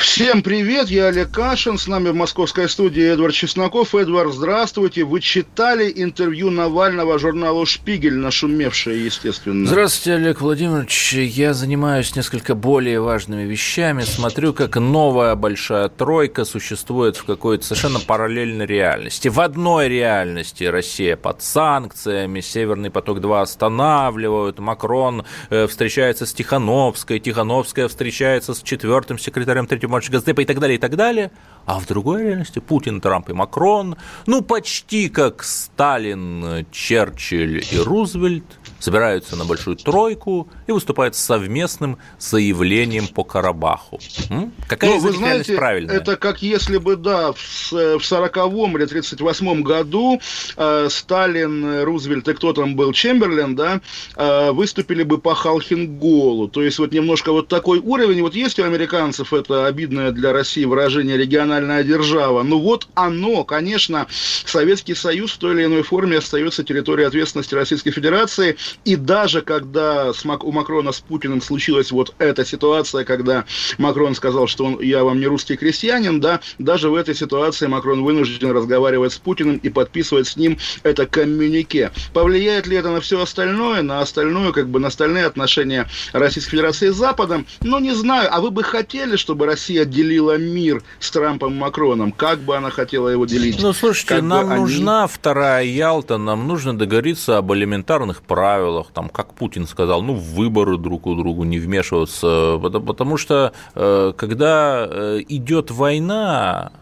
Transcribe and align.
Всем 0.00 0.42
привет, 0.42 0.88
я 0.88 1.08
Олег 1.08 1.30
Кашин, 1.30 1.76
с 1.76 1.86
нами 1.86 2.08
в 2.08 2.14
московской 2.14 2.70
студии 2.70 3.02
Эдвард 3.02 3.34
Чесноков. 3.34 3.94
Эдвард, 3.94 4.32
здравствуйте. 4.32 5.04
Вы 5.04 5.20
читали 5.20 5.92
интервью 5.94 6.50
Навального 6.50 7.18
журналу 7.18 7.66
«Шпигель», 7.66 8.16
нашумевшее, 8.16 9.04
естественно? 9.04 9.66
Здравствуйте, 9.66 10.14
Олег 10.14 10.40
Владимирович. 10.40 11.12
Я 11.12 11.52
занимаюсь 11.52 12.16
несколько 12.16 12.54
более 12.54 12.98
важными 12.98 13.42
вещами. 13.42 14.00
Смотрю, 14.02 14.54
как 14.54 14.76
новая 14.76 15.34
большая 15.34 15.90
тройка 15.90 16.46
существует 16.46 17.18
в 17.18 17.24
какой-то 17.24 17.66
совершенно 17.66 18.00
параллельной 18.00 18.64
реальности. 18.64 19.28
В 19.28 19.38
одной 19.38 19.90
реальности 19.90 20.64
Россия 20.64 21.16
под 21.16 21.42
санкциями, 21.42 22.40
Северный 22.40 22.90
поток-2 22.90 23.42
останавливают, 23.42 24.60
Макрон 24.60 25.26
э, 25.50 25.66
встречается 25.66 26.24
с 26.24 26.32
Тихановской, 26.32 27.20
Тихановская 27.20 27.86
встречается 27.86 28.54
с 28.54 28.62
четвертым 28.62 29.18
секретарем 29.18 29.66
третьего 29.66 29.89
марша 29.90 30.10
Газдепа 30.12 30.40
и 30.40 30.44
так 30.44 30.58
далее, 30.58 30.76
и 30.76 30.80
так 30.80 30.96
далее. 30.96 31.30
А 31.66 31.78
в 31.78 31.86
другой 31.86 32.22
реальности 32.22 32.58
Путин, 32.58 33.00
Трамп 33.00 33.30
и 33.30 33.32
Макрон, 33.32 33.96
ну, 34.26 34.42
почти 34.42 35.08
как 35.08 35.42
Сталин, 35.42 36.66
Черчилль 36.70 37.62
и 37.70 37.78
Рузвельт, 37.78 38.44
собираются 38.78 39.36
на 39.36 39.44
большую 39.44 39.76
тройку 39.76 40.48
и 40.70 40.72
выступают 40.72 41.14
с 41.14 41.18
совместным 41.20 41.98
заявлением 42.18 43.06
по 43.08 43.24
Карабаху. 43.24 44.00
М? 44.30 44.52
Какая 44.68 44.90
Ну, 44.90 44.96
из 44.98 45.02
вы 45.02 45.12
знаете, 45.12 45.56
правильная? 45.56 45.96
это 45.96 46.16
как 46.16 46.42
если 46.42 46.78
бы, 46.78 46.96
да, 46.96 47.32
в 47.32 47.38
с- 47.40 47.72
в 47.72 48.00
40-м 48.02 48.76
или 48.76 48.86
38-м 48.86 49.62
году 49.62 50.20
э, 50.56 50.88
Сталин, 50.90 51.64
э, 51.64 51.84
Рузвельт 51.84 52.28
и 52.28 52.34
кто 52.34 52.52
там 52.52 52.76
был, 52.76 52.92
Чемберлен, 52.92 53.54
да, 53.56 53.80
э, 54.16 54.50
выступили 54.52 55.02
бы 55.02 55.18
по 55.18 55.34
Халхинголу. 55.34 56.48
То 56.48 56.62
есть 56.62 56.78
вот 56.78 56.92
немножко 56.92 57.32
вот 57.32 57.48
такой 57.48 57.78
уровень. 57.78 58.22
Вот 58.22 58.34
есть 58.34 58.58
у 58.58 58.64
американцев 58.64 59.32
это 59.32 59.66
обидное 59.66 60.10
для 60.12 60.32
России 60.32 60.64
выражение 60.64 61.16
«региональная 61.16 61.82
держава». 61.82 62.42
Ну 62.42 62.58
вот 62.60 62.88
оно, 62.94 63.44
конечно, 63.44 64.06
Советский 64.10 64.94
Союз 64.94 65.32
в 65.32 65.38
той 65.38 65.54
или 65.54 65.64
иной 65.64 65.82
форме 65.82 66.18
остается 66.18 66.62
территорией 66.64 67.06
ответственности 67.08 67.54
Российской 67.54 67.90
Федерации. 67.90 68.56
И 68.84 68.96
даже 68.96 69.42
когда 69.42 70.12
у 70.44 70.52
Макрона 70.60 70.92
с 70.92 71.00
Путиным 71.00 71.40
случилась 71.40 71.90
вот 71.90 72.14
эта 72.18 72.44
ситуация, 72.44 73.04
когда 73.04 73.44
Макрон 73.78 74.14
сказал, 74.14 74.46
что 74.46 74.66
он, 74.66 74.80
я 74.82 75.04
вам 75.04 75.18
не 75.18 75.26
русский 75.26 75.56
крестьянин, 75.56 76.20
да, 76.20 76.40
даже 76.58 76.90
в 76.90 76.94
этой 76.94 77.14
ситуации 77.14 77.66
Макрон 77.66 78.04
вынужден 78.04 78.50
разговаривать 78.52 79.14
с 79.14 79.16
Путиным 79.18 79.56
и 79.56 79.70
подписывать 79.70 80.26
с 80.28 80.36
ним 80.36 80.58
это 80.82 81.06
коммюнике. 81.06 81.92
Повлияет 82.12 82.66
ли 82.66 82.76
это 82.76 82.90
на 82.90 83.00
все 83.00 83.22
остальное, 83.22 83.80
на 83.80 84.00
остальное, 84.02 84.52
как 84.52 84.68
бы 84.68 84.80
на 84.80 84.88
остальные 84.88 85.24
отношения 85.24 85.86
Российской 86.12 86.50
Федерации 86.50 86.90
с 86.90 86.96
Западом? 86.96 87.46
Ну, 87.62 87.78
не 87.78 87.94
знаю. 87.94 88.28
А 88.30 88.42
вы 88.42 88.50
бы 88.50 88.62
хотели, 88.62 89.16
чтобы 89.16 89.46
Россия 89.46 89.86
делила 89.86 90.36
мир 90.36 90.82
с 90.98 91.10
Трампом 91.10 91.54
и 91.54 91.56
Макроном? 91.56 92.12
Как 92.12 92.40
бы 92.40 92.54
она 92.54 92.68
хотела 92.68 93.08
его 93.08 93.24
делить? 93.24 93.62
Ну, 93.62 93.72
слушайте, 93.72 94.16
Как 94.16 94.22
нам 94.24 94.50
они- 94.50 94.60
нужна 94.60 95.06
вторая 95.06 95.64
Ялта, 95.64 96.18
нам 96.18 96.46
нужно 96.46 96.76
договориться 96.76 97.38
об 97.38 97.50
элементарных 97.54 98.20
правилах, 98.20 98.88
там, 98.92 99.08
как 99.08 99.32
Путин 99.32 99.66
сказал, 99.66 100.02
ну, 100.02 100.12
в 100.14 100.42
выборы 100.50 100.78
друг 100.78 101.06
у 101.06 101.14
друга 101.14 101.44
не 101.44 101.58
вмешиваться, 101.58 102.58
потому, 102.58 103.16
что 103.16 103.52
э, 103.74 104.12
когда 104.16 104.86
э, 104.88 105.20
идет 105.28 105.70
война, 105.70 106.72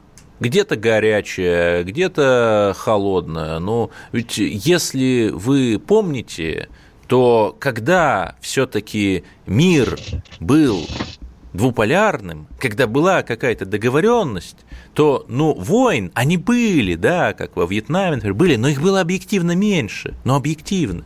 где-то 0.40 0.76
горячая, 0.76 1.84
где-то 1.84 2.74
холодная, 2.76 3.58
но 3.58 3.90
ведь 4.12 4.38
если 4.38 5.30
вы 5.34 5.78
помните, 5.84 6.68
то 7.08 7.54
когда 7.58 8.36
все-таки 8.40 9.24
мир 9.46 9.98
был 10.40 10.86
двуполярным, 11.52 12.46
когда 12.58 12.86
была 12.86 13.22
какая-то 13.22 13.66
договоренность, 13.66 14.58
то, 14.94 15.26
ну, 15.28 15.54
войн, 15.54 16.10
они 16.14 16.36
были, 16.36 16.94
да, 16.94 17.32
как 17.32 17.56
во 17.56 17.66
Вьетнаме, 17.66 18.16
например, 18.16 18.34
были, 18.34 18.56
но 18.56 18.68
их 18.68 18.80
было 18.80 19.00
объективно 19.00 19.52
меньше, 19.52 20.14
но 20.24 20.36
объективно. 20.36 21.04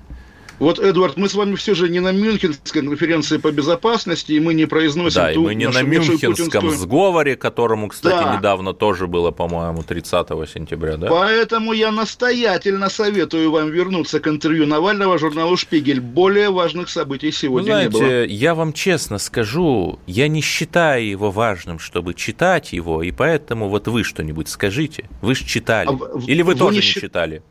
Вот, 0.63 0.79
Эдвард, 0.79 1.17
мы 1.17 1.29
с 1.29 1.35
вами 1.35 1.57
все 1.57 1.75
же 1.75 1.89
не 1.89 1.99
на 1.99 2.13
Мюнхенской 2.13 2.83
конференции 2.87 3.39
по 3.39 3.51
безопасности, 3.51 4.31
и 4.31 4.39
мы 4.39 4.55
не 4.55 4.67
произносим 4.67 5.21
Да, 5.21 5.33
и 5.33 5.37
мы 5.37 5.57
не 5.57 5.67
на 5.69 5.83
Мюнхенском 5.83 6.33
путинскую- 6.35 6.71
сговоре, 6.77 7.35
которому, 7.35 7.89
кстати, 7.89 8.23
Да. 8.23 8.37
недавно 8.37 8.73
тоже 8.73 9.09
было, 9.09 9.33
по-моему, 9.33 9.83
30 9.83 10.47
сентября, 10.47 10.97
да? 10.99 11.09
Поэтому 11.09 11.73
я 11.73 11.91
настоятельно 11.91 12.91
советую 12.91 13.51
вам 13.51 13.71
вернуться 13.71 14.21
к 14.21 14.29
интервью 14.29 14.67
Навального 14.69 15.19
журналу 15.19 15.57
«Шпигель». 15.57 16.01
Более 16.01 16.51
важных 16.51 16.89
событий 16.91 17.27
Вы 17.27 17.33
сегодня 17.33 17.73
не 17.83 17.89
было. 17.89 17.99
знаете, 18.05 18.33
я 18.33 18.55
вам 18.55 18.73
честно 18.73 19.19
скажу, 19.19 19.99
я 20.07 20.29
не 20.29 20.43
считаю 20.43 21.05
его 21.09 21.33
важным, 21.33 21.81
чтобы 21.81 22.15
читать 22.15 22.73
его, 22.73 23.03
и 23.03 23.11
поэтому 23.11 23.69
вот 23.69 23.89
вы 23.89 24.05
что-нибудь 24.05 24.49
скажите. 24.49 25.07
Вы 25.23 25.35
же 25.35 25.45
читали. 25.45 25.89
А 25.89 26.21
Или 26.29 26.43
вы, 26.43 26.53
вы 26.53 26.59
тоже 26.59 26.75
не 26.75 26.77
не 26.77 26.83
счит- 26.83 27.03
читали? 27.03 27.43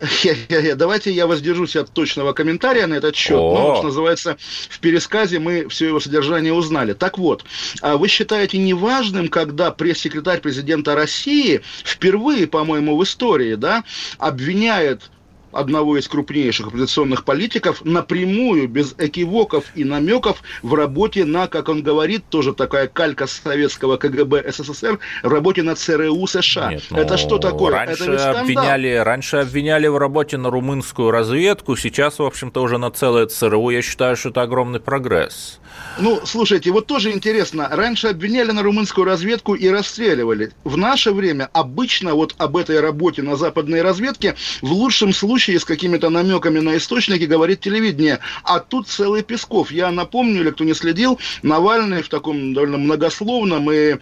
Я- 0.22 0.34
я- 0.48 0.60
я- 0.60 0.74
Давайте 0.76 1.12
я 1.12 1.26
воздержусь 1.26 1.76
от 1.76 1.92
точного 1.92 2.32
комментария 2.32 2.86
на 2.86 2.94
этот 2.94 3.14
счет. 3.16 3.36
О. 3.36 3.52
Но, 3.54 3.74
что 3.76 3.84
называется, 3.88 4.36
в 4.68 4.78
пересказе 4.80 5.38
мы 5.38 5.68
все 5.68 5.88
его 5.88 6.00
содержание 6.00 6.52
узнали. 6.54 6.94
Так 6.94 7.18
вот, 7.18 7.44
а 7.82 7.96
вы 7.96 8.08
считаете 8.08 8.58
неважным, 8.58 9.28
когда 9.28 9.70
пресс-секретарь 9.70 10.40
президента 10.40 10.94
России 10.94 11.60
впервые, 11.84 12.46
по-моему, 12.46 12.96
в 12.96 13.04
истории, 13.04 13.54
да, 13.56 13.84
обвиняет 14.18 15.10
одного 15.52 15.98
из 15.98 16.08
крупнейших 16.08 16.68
оппозиционных 16.68 17.24
политиков 17.24 17.84
напрямую, 17.84 18.68
без 18.68 18.94
экивоков 18.98 19.64
и 19.74 19.84
намеков 19.84 20.42
в 20.62 20.74
работе 20.74 21.24
на, 21.24 21.46
как 21.46 21.68
он 21.68 21.82
говорит, 21.82 22.24
тоже 22.28 22.52
такая 22.54 22.86
калька 22.86 23.26
советского 23.26 23.96
КГБ 23.96 24.50
СССР, 24.52 24.98
в 25.22 25.28
работе 25.28 25.62
на 25.62 25.74
ЦРУ 25.74 26.26
США. 26.26 26.70
Нет, 26.72 26.82
Это 26.90 27.12
ну, 27.12 27.18
что 27.18 27.38
такое? 27.38 27.72
Раньше 27.72 28.02
Это 28.02 28.10
ведь 28.10 28.20
скандал. 28.20 28.42
обвиняли, 28.42 28.94
раньше 28.96 29.36
обвиняли 29.38 29.86
в 29.86 29.98
работе 29.98 30.36
на 30.36 30.50
румынскую 30.50 31.10
разведку, 31.10 31.76
сейчас, 31.76 32.18
в 32.18 32.22
общем-то, 32.22 32.62
уже 32.62 32.78
на 32.78 32.90
целое 32.90 33.26
ЦРУ. 33.26 33.70
Я 33.70 33.82
считаю, 33.82 34.16
что 34.16 34.30
это 34.30 34.42
огромный 34.42 34.80
прогресс. 34.80 35.60
Ну, 35.98 36.20
слушайте, 36.24 36.70
вот 36.70 36.86
тоже 36.86 37.12
интересно. 37.12 37.68
Раньше 37.70 38.08
обвиняли 38.08 38.52
на 38.52 38.62
румынскую 38.62 39.04
разведку 39.04 39.54
и 39.54 39.68
расстреливали. 39.68 40.52
В 40.64 40.76
наше 40.76 41.12
время 41.12 41.48
обычно 41.52 42.14
вот 42.14 42.34
об 42.38 42.56
этой 42.56 42.80
работе 42.80 43.22
на 43.22 43.36
западной 43.36 43.82
разведке 43.82 44.34
в 44.62 44.72
лучшем 44.72 45.12
случае 45.12 45.39
с 45.48 45.64
какими-то 45.64 46.10
намеками 46.10 46.60
на 46.60 46.76
источники 46.76 47.24
говорит 47.24 47.60
телевидение. 47.60 48.20
А 48.42 48.60
тут 48.60 48.88
целый 48.88 49.22
Песков. 49.22 49.70
Я 49.70 49.90
напомню, 49.90 50.40
или 50.42 50.50
кто 50.50 50.64
не 50.64 50.74
следил, 50.74 51.18
Навальный 51.42 52.02
в 52.02 52.08
таком 52.08 52.54
довольно 52.54 52.78
многословном 52.78 53.70
и 53.70 53.96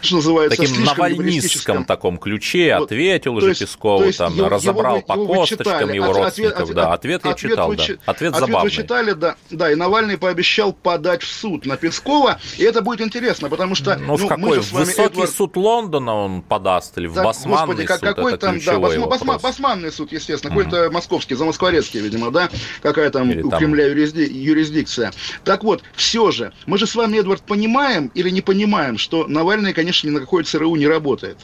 что 0.00 0.16
называется, 0.16 0.56
Таким 0.56 0.84
навальнистском 0.84 1.84
таком 1.84 2.18
ключе 2.18 2.76
Вот, 2.78 2.84
ответил 2.86 3.34
уже 3.36 3.48
есть- 3.48 3.60
Пескову, 3.60 4.04
есть 4.04 4.18
там, 4.18 4.34
его- 4.34 4.48
разобрал 4.48 4.96
его 4.96 5.06
по 5.06 5.12
его 5.14 5.26
косточкам 5.34 5.92
его 5.92 6.12
родственников. 6.12 6.60
ответ- 6.62 6.76
да, 6.76 6.92
ответ 6.92 7.24
я 7.24 7.30
ответ 7.32 7.50
читал, 7.52 7.68
вы 7.68 7.76
да. 7.76 7.82
Ответ 7.82 8.00
Ответ 8.06 8.34
забавный. 8.34 8.62
вы 8.62 8.70
читали, 8.70 9.12
да. 9.12 9.36
Да, 9.50 9.72
и 9.72 9.74
Навальный 9.74 10.18
пообещал 10.18 10.72
подать 10.72 11.22
в 11.22 11.32
суд 11.32 11.66
на 11.66 11.76
Пескова, 11.76 12.40
и 12.56 12.62
это 12.64 12.82
будет 12.82 13.00
интересно, 13.00 13.48
потому 13.48 13.74
что 13.74 13.96
Ну, 13.96 14.16
в 14.16 14.22
мы 14.22 14.28
какой? 14.28 14.60
В 14.60 14.72
высокий 14.72 15.02
Эдвард, 15.02 15.30
суд 15.30 15.56
Лондона 15.56 16.14
он 16.14 16.42
подаст 16.42 16.96
или 16.98 17.06
в 17.06 17.14
да, 17.14 17.24
басманный 17.24 17.84
господи, 17.86 17.86
суд? 17.86 18.00
какой 18.00 18.32
это 18.34 18.46
там, 18.46 18.58
да, 18.60 18.74
басма- 18.78 19.08
басма- 19.08 19.40
басманный 19.40 19.92
суд, 19.92 20.12
естественно, 20.12 20.54
какой-то 20.54 20.90
московский, 20.90 21.34
замоскворецкий, 21.34 22.00
видимо, 22.00 22.30
да, 22.30 22.48
какая 22.82 23.10
там 23.10 23.30
Или 23.30 23.42
у 23.42 23.50
там- 23.50 23.58
Кремля 23.58 23.88
юрисди- 23.92 24.30
юрисдикция. 24.30 25.12
Так 25.44 25.64
вот, 25.64 25.82
все 25.94 26.30
же, 26.30 26.52
мы 26.66 26.78
же 26.78 26.86
с 26.86 26.94
вами, 26.94 27.18
Эдвард, 27.18 27.42
понимаем 27.42 28.10
или 28.14 28.30
не 28.30 28.40
понимаем, 28.42 28.98
что 28.98 29.26
Навальный, 29.26 29.72
конечно, 29.72 29.87
ни 30.04 30.10
на 30.10 30.20
какой 30.20 30.44
ЦРУ 30.44 30.76
не 30.76 30.86
работает. 30.86 31.38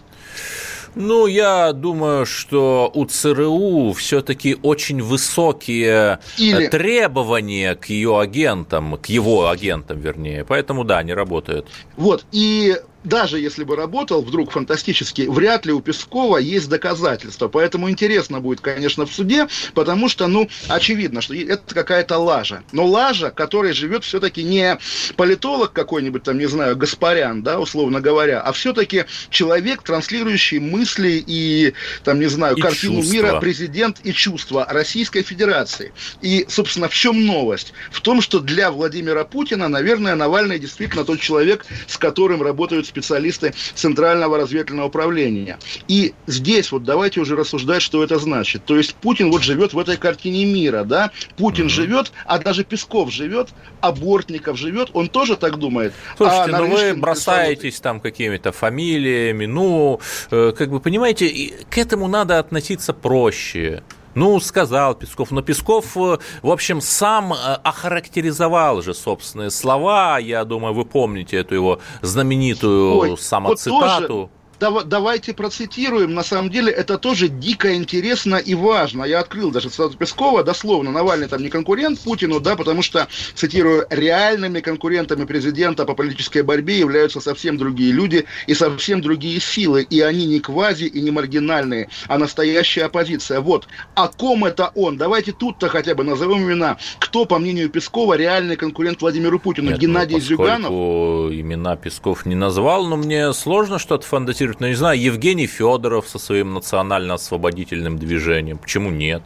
Ну, 0.95 1.27
я 1.27 1.73
думаю, 1.73 2.25
что 2.25 2.91
у 2.95 3.05
ЦРУ 3.05 3.93
все-таки 3.95 4.57
очень 4.63 5.03
высокие 5.03 6.21
Или- 6.39 6.67
э, 6.67 6.69
требования 6.69 7.75
к 7.75 7.87
ее 7.87 8.21
агентам, 8.21 8.97
к 8.97 9.07
его 9.07 9.49
агентам, 9.49 10.01
вернее. 10.01 10.45
Поэтому, 10.45 10.85
да, 10.85 11.03
не 11.03 11.13
работают. 11.13 11.67
Вот, 11.97 12.25
и 12.31 12.77
даже 13.05 13.39
если 13.39 13.65
бы 13.65 13.77
работал 13.77 14.23
вдруг 14.23 14.51
фантастически, 14.51 15.23
вряд 15.23 15.67
ли 15.67 15.73
у 15.73 15.81
Пескова 15.81 16.39
есть 16.39 16.69
доказательства. 16.69 17.49
Поэтому 17.49 17.91
интересно 17.91 18.41
будет, 18.41 18.61
конечно, 18.61 19.07
в 19.07 19.13
суде, 19.13 19.47
потому 19.75 20.09
что, 20.09 20.27
ну, 20.27 20.49
очевидно, 20.69 21.21
что 21.21 21.35
это 21.35 21.75
какая-то 21.75 22.19
лажа. 22.19 22.63
Но 22.73 22.87
лажа, 22.87 23.31
которой 23.31 23.73
живет 23.73 24.05
все-таки 24.05 24.43
не 24.43 24.79
политолог 25.17 25.73
какой-нибудь 25.73 26.23
там, 26.23 26.39
не 26.39 26.47
знаю, 26.47 26.77
Гаспарян, 26.77 27.43
да, 27.43 27.61
условно 27.61 28.01
говоря, 28.01 28.41
а 28.41 28.53
все-таки 28.53 29.05
человек, 29.31 29.83
транслирующий 29.83 30.59
мысли 30.59 31.23
и, 31.27 31.75
там, 32.03 32.19
не 32.21 32.27
знаю, 32.27 32.57
и 32.57 32.61
картину 32.61 32.97
чувства. 32.97 33.13
мира, 33.13 33.41
президент 33.41 34.01
и 34.03 34.13
чувства 34.13 34.67
Российской 34.69 35.23
Федерации. 35.23 35.93
И, 36.23 36.47
собственно, 36.49 36.89
в 36.89 36.95
чем 36.95 37.27
новость? 37.27 37.75
В 37.91 38.01
том, 38.01 38.23
что 38.23 38.41
для 38.41 38.71
Владимира 38.71 39.25
Путина, 39.25 39.69
наверное, 39.69 40.15
Навальный 40.15 40.59
действительно 40.59 41.05
тот 41.05 41.21
человек, 41.21 41.67
с 41.87 41.99
которым 41.99 42.43
работают 42.43 42.87
специалисты 42.95 43.55
Центрального 43.75 44.39
разведывательного 44.39 44.87
управления. 44.87 45.59
И 45.89 46.15
здесь 46.27 46.71
вот 46.71 46.85
давайте 46.85 47.21
уже 47.21 47.35
рассуждать, 47.35 47.83
что 47.83 48.05
это 48.05 48.19
значит. 48.19 48.65
То 48.65 48.77
есть 48.77 48.95
Путин 48.95 49.31
вот 49.31 49.43
живет 49.43 49.73
в 49.73 49.79
этой 49.79 49.97
картине 49.97 50.45
мира, 50.45 50.85
да? 50.85 51.11
Путин 51.37 51.67
mm-hmm. 51.67 51.69
живет, 51.69 52.13
а 52.25 52.39
даже 52.39 52.63
Песков 52.65 53.13
живет, 53.13 53.49
а 53.81 53.91
Бортников 53.91 54.57
живет, 54.57 54.91
он 54.93 55.09
тоже 55.09 55.37
так 55.37 55.59
думает. 55.59 55.93
Слушайте, 56.17 56.53
а 56.55 56.59
ну 56.59 56.69
вы 56.69 56.95
бросаетесь 56.95 57.81
там 57.81 58.01
какими-то 58.01 58.53
фамилиями, 58.53 59.47
ну, 59.47 60.01
э, 60.31 60.53
как 60.57 60.71
бы, 60.71 60.81
понимаете, 60.81 61.53
к 61.69 61.79
этому 61.79 62.07
надо 62.07 62.39
относиться 62.39 62.93
проще. 62.93 63.83
Ну, 64.15 64.39
сказал 64.41 64.95
Песков. 64.95 65.31
Но 65.31 65.43
Песков, 65.43 65.97
э, 65.97 66.19
в 66.43 66.51
общем, 66.51 66.81
сам 66.81 67.33
э, 67.33 67.37
охарактеризовал 67.37 68.83
же 68.83 68.95
собственные 68.95 69.51
слова. 69.51 70.19
Я 70.19 70.45
думаю, 70.45 70.75
вы 70.75 70.85
помните 70.85 71.37
эту 71.37 71.55
его 71.55 71.81
знаменитую 72.03 72.99
Ой, 72.99 73.19
самоцитату. 73.19 74.17
Вот 74.17 74.31
давайте 74.59 75.33
процитируем. 75.33 76.15
На 76.15 76.23
самом 76.23 76.51
деле 76.51 76.73
это 76.73 76.99
тоже 76.99 77.29
дико 77.29 77.75
интересно 77.75 78.37
и 78.37 78.55
важно. 78.55 79.05
Я 79.05 79.21
открыл 79.21 79.51
даже 79.51 79.69
цитату 79.69 79.97
Пескова, 79.97 80.43
дословно, 80.43 80.91
Навальный 80.91 81.29
там 81.29 81.43
не 81.43 81.49
конкурент 81.49 82.01
Путину, 82.01 82.41
да, 82.41 82.57
потому 82.57 82.83
что, 82.83 83.09
цитирую, 83.35 83.87
реальными 83.91 84.61
конкурентами 84.61 85.25
президента 85.25 85.85
по 85.85 85.95
политической 85.95 86.43
борьбе 86.43 86.79
являются 86.79 87.21
совсем 87.21 87.59
другие 87.59 87.93
люди 87.93 88.25
и 88.47 88.55
совсем 88.55 89.01
другие 89.01 89.41
силы. 89.41 89.83
И 89.83 90.01
они 90.01 90.27
не 90.27 90.41
квази 90.41 90.85
и 90.85 91.01
не 91.01 91.11
маргинальные, 91.11 91.89
а 92.09 92.19
настоящая 92.19 92.85
оппозиция. 92.85 93.41
Вот. 93.41 93.67
О 93.95 94.09
ком 94.09 94.45
это 94.45 94.71
он? 94.75 94.97
Давайте 94.97 95.33
тут-то 95.33 95.69
хотя 95.69 95.95
бы 95.95 96.05
назовем 96.05 96.45
имена. 96.45 96.79
Кто, 96.99 97.25
по 97.25 97.39
мнению 97.39 97.69
Пескова, 97.71 98.15
реальный 98.15 98.57
конкурент 98.57 99.01
Владимиру 99.01 99.39
Путину? 99.39 99.71
Нет, 99.71 99.79
Геннадий 99.79 100.17
ну, 100.17 100.21
Зюганов? 100.21 100.71
имена 100.71 101.77
Песков 101.77 102.27
не 102.27 102.35
назвал, 102.35 102.87
но 102.87 102.97
мне 102.97 103.33
сложно 103.33 103.79
что-то 103.79 104.07
фантазировать 104.07 104.44
ну, 104.59 104.69
не 104.69 104.75
знаю, 104.75 105.01
Евгений 105.01 105.47
Федоров 105.47 106.09
со 106.09 106.19
своим 106.19 106.55
национально-освободительным 106.55 107.99
движением. 107.99 108.59
Почему 108.59 108.91
нет? 108.91 109.23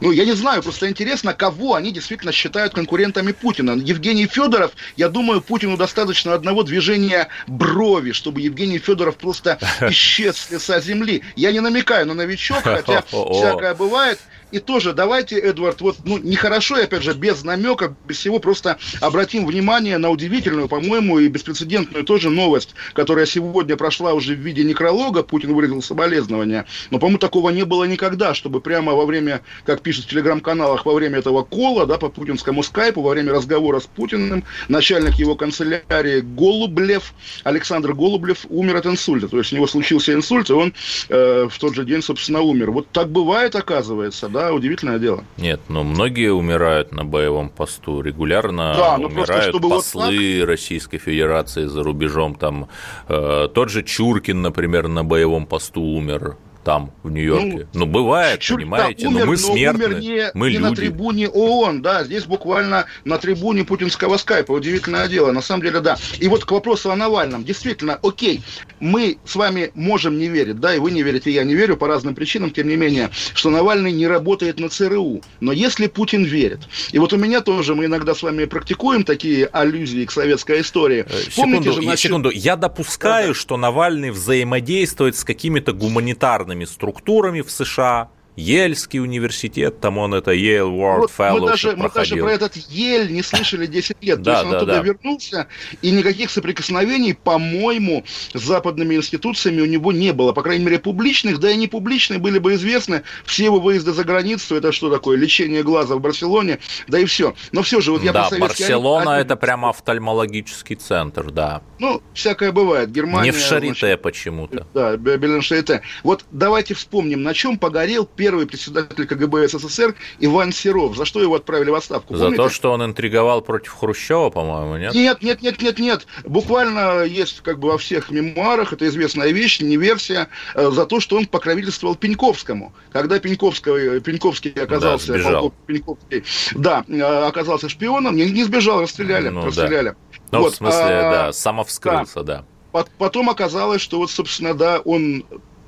Ну, 0.00 0.10
я 0.10 0.24
не 0.24 0.32
знаю, 0.32 0.62
просто 0.62 0.88
интересно, 0.88 1.34
кого 1.34 1.74
они 1.74 1.92
действительно 1.92 2.32
считают 2.32 2.74
конкурентами 2.74 3.32
Путина. 3.32 3.72
Евгений 3.72 4.26
Федоров, 4.26 4.72
я 4.96 5.08
думаю, 5.08 5.40
Путину 5.40 5.76
достаточно 5.76 6.34
одного 6.34 6.62
движения 6.62 7.28
брови, 7.46 8.12
чтобы 8.12 8.40
Евгений 8.40 8.78
Федоров 8.78 9.16
просто 9.16 9.58
исчез 9.90 10.36
с 10.36 10.50
лица 10.50 10.80
земли. 10.80 11.22
Я 11.36 11.52
не 11.52 11.60
намекаю 11.60 12.06
на 12.06 12.14
новичок, 12.14 12.62
хотя 12.62 13.02
всякое 13.02 13.74
бывает. 13.74 14.18
И 14.56 14.58
тоже 14.58 14.94
давайте, 14.94 15.38
Эдвард, 15.38 15.82
вот, 15.82 15.96
ну, 16.06 16.16
нехорошо, 16.16 16.76
опять 16.76 17.02
же, 17.02 17.12
без 17.12 17.44
намека, 17.44 17.94
без 18.08 18.16
всего, 18.16 18.38
просто 18.38 18.78
обратим 19.02 19.44
внимание 19.44 19.98
на 19.98 20.08
удивительную, 20.08 20.66
по-моему, 20.66 21.18
и 21.18 21.28
беспрецедентную 21.28 22.04
тоже 22.06 22.30
новость, 22.30 22.74
которая 22.94 23.26
сегодня 23.26 23.76
прошла 23.76 24.14
уже 24.14 24.34
в 24.34 24.38
виде 24.38 24.64
некролога, 24.64 25.22
Путин 25.22 25.52
выразил 25.52 25.82
соболезнования, 25.82 26.64
но, 26.90 26.98
по-моему, 26.98 27.18
такого 27.18 27.50
не 27.50 27.66
было 27.66 27.84
никогда, 27.84 28.32
чтобы 28.32 28.62
прямо 28.62 28.94
во 28.94 29.04
время, 29.04 29.42
как 29.66 29.82
пишут 29.82 30.06
в 30.06 30.08
телеграм-каналах, 30.08 30.86
во 30.86 30.94
время 30.94 31.18
этого 31.18 31.42
кола, 31.42 31.84
да, 31.84 31.98
по 31.98 32.08
путинскому 32.08 32.62
скайпу, 32.62 33.02
во 33.02 33.10
время 33.10 33.32
разговора 33.32 33.80
с 33.80 33.84
Путиным, 33.84 34.42
начальник 34.68 35.16
его 35.16 35.34
канцелярии 35.34 36.20
Голублев, 36.20 37.12
Александр 37.44 37.92
Голублев, 37.92 38.46
умер 38.48 38.76
от 38.76 38.86
инсульта, 38.86 39.28
то 39.28 39.36
есть 39.36 39.52
у 39.52 39.56
него 39.56 39.66
случился 39.66 40.14
инсульт, 40.14 40.48
и 40.48 40.54
он 40.54 40.72
э, 41.10 41.46
в 41.50 41.58
тот 41.58 41.74
же 41.74 41.84
день, 41.84 42.00
собственно, 42.00 42.40
умер. 42.40 42.70
Вот 42.70 42.88
так 42.90 43.10
бывает, 43.10 43.54
оказывается, 43.54 44.30
да, 44.30 44.45
удивительное 44.52 44.98
дело. 44.98 45.24
Нет, 45.36 45.60
но 45.68 45.82
многие 45.84 46.32
умирают 46.32 46.92
на 46.92 47.04
боевом 47.04 47.50
посту, 47.50 48.00
регулярно 48.00 48.74
да, 48.76 48.98
ну 48.98 49.06
умирают 49.06 49.52
просто, 49.52 49.68
послы 49.68 50.38
вот 50.40 50.48
Российской 50.48 50.98
Федерации 50.98 51.66
за 51.66 51.82
рубежом, 51.82 52.34
там 52.34 52.68
э, 53.08 53.48
тот 53.52 53.70
же 53.70 53.82
Чуркин, 53.82 54.42
например, 54.42 54.88
на 54.88 55.04
боевом 55.04 55.46
посту 55.46 55.82
умер 55.82 56.36
там, 56.66 56.90
в 57.04 57.12
Нью-Йорке. 57.12 57.68
Ну, 57.72 57.80
ну 57.80 57.86
бывает, 57.86 58.40
чуть, 58.40 58.56
понимаете, 58.56 59.06
умер, 59.06 59.20
но 59.20 59.26
мы 59.26 59.36
смертны, 59.36 59.84
умер 59.84 60.00
не, 60.00 60.30
мы 60.34 60.48
не 60.48 60.56
люди. 60.56 60.68
на 60.68 60.74
трибуне 60.74 61.28
ООН, 61.28 61.80
да, 61.80 62.02
здесь 62.02 62.24
буквально 62.24 62.86
на 63.04 63.18
трибуне 63.18 63.62
путинского 63.62 64.16
скайпа, 64.16 64.50
удивительное 64.50 65.06
дело, 65.06 65.30
на 65.30 65.42
самом 65.42 65.62
деле, 65.62 65.78
да. 65.78 65.96
И 66.18 66.26
вот 66.26 66.44
к 66.44 66.50
вопросу 66.50 66.90
о 66.90 66.96
Навальном, 66.96 67.44
действительно, 67.44 68.00
окей, 68.02 68.42
мы 68.80 69.18
с 69.24 69.36
вами 69.36 69.70
можем 69.74 70.18
не 70.18 70.26
верить, 70.26 70.58
да, 70.58 70.74
и 70.74 70.80
вы 70.80 70.90
не 70.90 71.04
верите, 71.04 71.30
я 71.30 71.44
не 71.44 71.54
верю 71.54 71.76
по 71.76 71.86
разным 71.86 72.16
причинам, 72.16 72.50
тем 72.50 72.66
не 72.66 72.74
менее, 72.74 73.10
что 73.12 73.48
Навальный 73.50 73.92
не 73.92 74.08
работает 74.08 74.58
на 74.58 74.68
ЦРУ, 74.68 75.22
но 75.38 75.52
если 75.52 75.86
Путин 75.86 76.24
верит, 76.24 76.62
и 76.90 76.98
вот 76.98 77.12
у 77.12 77.16
меня 77.16 77.42
тоже, 77.42 77.76
мы 77.76 77.84
иногда 77.84 78.12
с 78.12 78.24
вами 78.24 78.44
практикуем 78.44 79.04
такие 79.04 79.46
аллюзии 79.46 80.04
к 80.04 80.10
советской 80.10 80.62
истории. 80.62 81.06
Э, 81.08 81.30
Помните 81.36 81.62
секунду, 81.62 81.72
же, 81.72 81.82
насчет... 81.86 82.10
секунду, 82.10 82.30
я 82.30 82.56
допускаю, 82.56 83.28
да, 83.28 83.34
да. 83.34 83.38
что 83.38 83.56
Навальный 83.56 84.10
взаимодействует 84.10 85.16
с 85.16 85.22
какими-то 85.22 85.72
гуманитарными 85.72 86.55
структурами 86.64 87.40
в 87.40 87.50
США, 87.50 88.08
Ельский 88.36 89.00
университет, 89.00 89.80
там 89.80 89.96
он 89.96 90.14
это 90.14 90.32
Yale 90.32 90.70
World 90.70 90.98
вот 90.98 91.10
Fellowship 91.16 91.40
мы 91.40 91.46
даже, 91.46 91.76
мы 91.76 91.90
даже 91.90 92.16
про 92.16 92.32
этот 92.32 92.56
Ель 92.56 93.10
не 93.10 93.22
слышали 93.22 93.66
10 93.66 93.96
лет. 94.02 94.22
То 94.22 94.30
есть 94.30 94.44
он 94.44 94.50
да, 94.50 94.56
оттуда 94.58 94.72
да. 94.74 94.82
вернулся, 94.82 95.48
и 95.80 95.90
никаких 95.90 96.30
соприкосновений, 96.30 97.14
по-моему, 97.14 98.04
с 98.34 98.40
западными 98.40 98.94
институциями 98.94 99.62
у 99.62 99.66
него 99.66 99.90
не 99.90 100.12
было. 100.12 100.32
По 100.32 100.42
крайней 100.42 100.64
мере, 100.64 100.78
публичных, 100.78 101.38
да 101.38 101.50
и 101.50 101.56
не 101.56 101.66
публичные 101.66 102.18
были 102.18 102.38
бы 102.38 102.54
известны. 102.54 103.02
Все 103.24 103.44
его 103.44 103.58
выезды 103.58 103.92
за 103.92 104.04
границу, 104.04 104.54
это 104.54 104.70
что 104.70 104.90
такое? 104.90 105.16
Лечение 105.16 105.62
глаза 105.62 105.96
в 105.96 106.00
Барселоне, 106.00 106.58
да 106.88 106.98
и 106.98 107.06
все. 107.06 107.34
Но 107.52 107.62
все 107.62 107.80
же, 107.80 107.92
вот 107.92 108.02
я 108.02 108.12
да, 108.12 108.28
Барселона– 108.38 109.10
это 109.20 109.36
прямо 109.36 109.70
офтальмологический 109.70 110.76
центр, 110.76 111.30
да. 111.30 111.62
Ну, 111.78 112.02
всякое 112.12 112.52
бывает. 112.52 112.90
Германия... 112.90 113.30
Не 113.30 113.36
в 113.36 113.40
Шарите 113.40 113.96
почему-то. 113.96 114.66
Да, 114.74 114.96
Берлин 114.96 115.40
Шарите. 115.40 115.80
Вот 116.02 116.26
давайте 116.30 116.74
вспомним, 116.74 117.22
на 117.22 117.32
чем 117.32 117.58
погорел 117.58 118.04
первый 118.04 118.25
первый 118.26 118.46
председатель 118.48 119.06
КГБ 119.06 119.46
СССР 119.46 119.94
Иван 120.18 120.50
Серов. 120.50 120.96
За 120.96 121.04
что 121.04 121.22
его 121.22 121.36
отправили 121.36 121.70
в 121.70 121.76
отставку? 121.76 122.16
За 122.16 122.24
Помните? 122.24 122.42
то, 122.42 122.48
что 122.48 122.72
он 122.72 122.84
интриговал 122.84 123.40
против 123.40 123.72
Хрущева, 123.74 124.30
по-моему, 124.30 124.78
нет? 124.78 124.94
Нет, 124.94 125.22
нет, 125.22 125.42
нет, 125.42 125.62
нет, 125.62 125.78
нет. 125.78 126.06
Буквально 126.24 127.04
есть 127.04 127.40
как 127.42 127.60
бы 127.60 127.68
во 127.68 127.78
всех 127.78 128.10
мемуарах, 128.10 128.72
это 128.72 128.88
известная 128.88 129.28
вещь, 129.28 129.60
не 129.60 129.76
версия, 129.76 130.26
э, 130.56 130.70
за 130.72 130.86
то, 130.86 130.98
что 130.98 131.16
он 131.16 131.26
покровительствовал 131.26 131.94
Пеньковскому. 131.94 132.74
Когда 132.90 133.20
Пеньковский, 133.20 134.00
Пеньковский 134.00 134.50
оказался, 134.50 135.12
да, 135.12 135.18
сбежал. 135.20 135.54
Пеньковский, 135.66 136.24
да, 136.56 136.84
э, 136.88 137.00
оказался 137.00 137.68
шпионом, 137.68 138.16
не, 138.16 138.28
не 138.28 138.42
сбежал, 138.42 138.80
расстреляли, 138.80 139.28
ну, 139.28 139.46
расстреляли. 139.46 139.90
Да. 139.90 140.38
Ну, 140.38 140.40
вот, 140.40 140.54
в 140.54 140.56
смысле, 140.56 140.80
а, 140.80 141.10
да, 141.12 141.32
самовскрылся, 141.32 142.24
да. 142.24 142.44
да. 142.72 142.84
Потом 142.98 143.30
оказалось, 143.30 143.80
что 143.80 143.98
вот, 143.98 144.10
собственно, 144.10 144.52
да, 144.52 144.80
он 144.80 145.24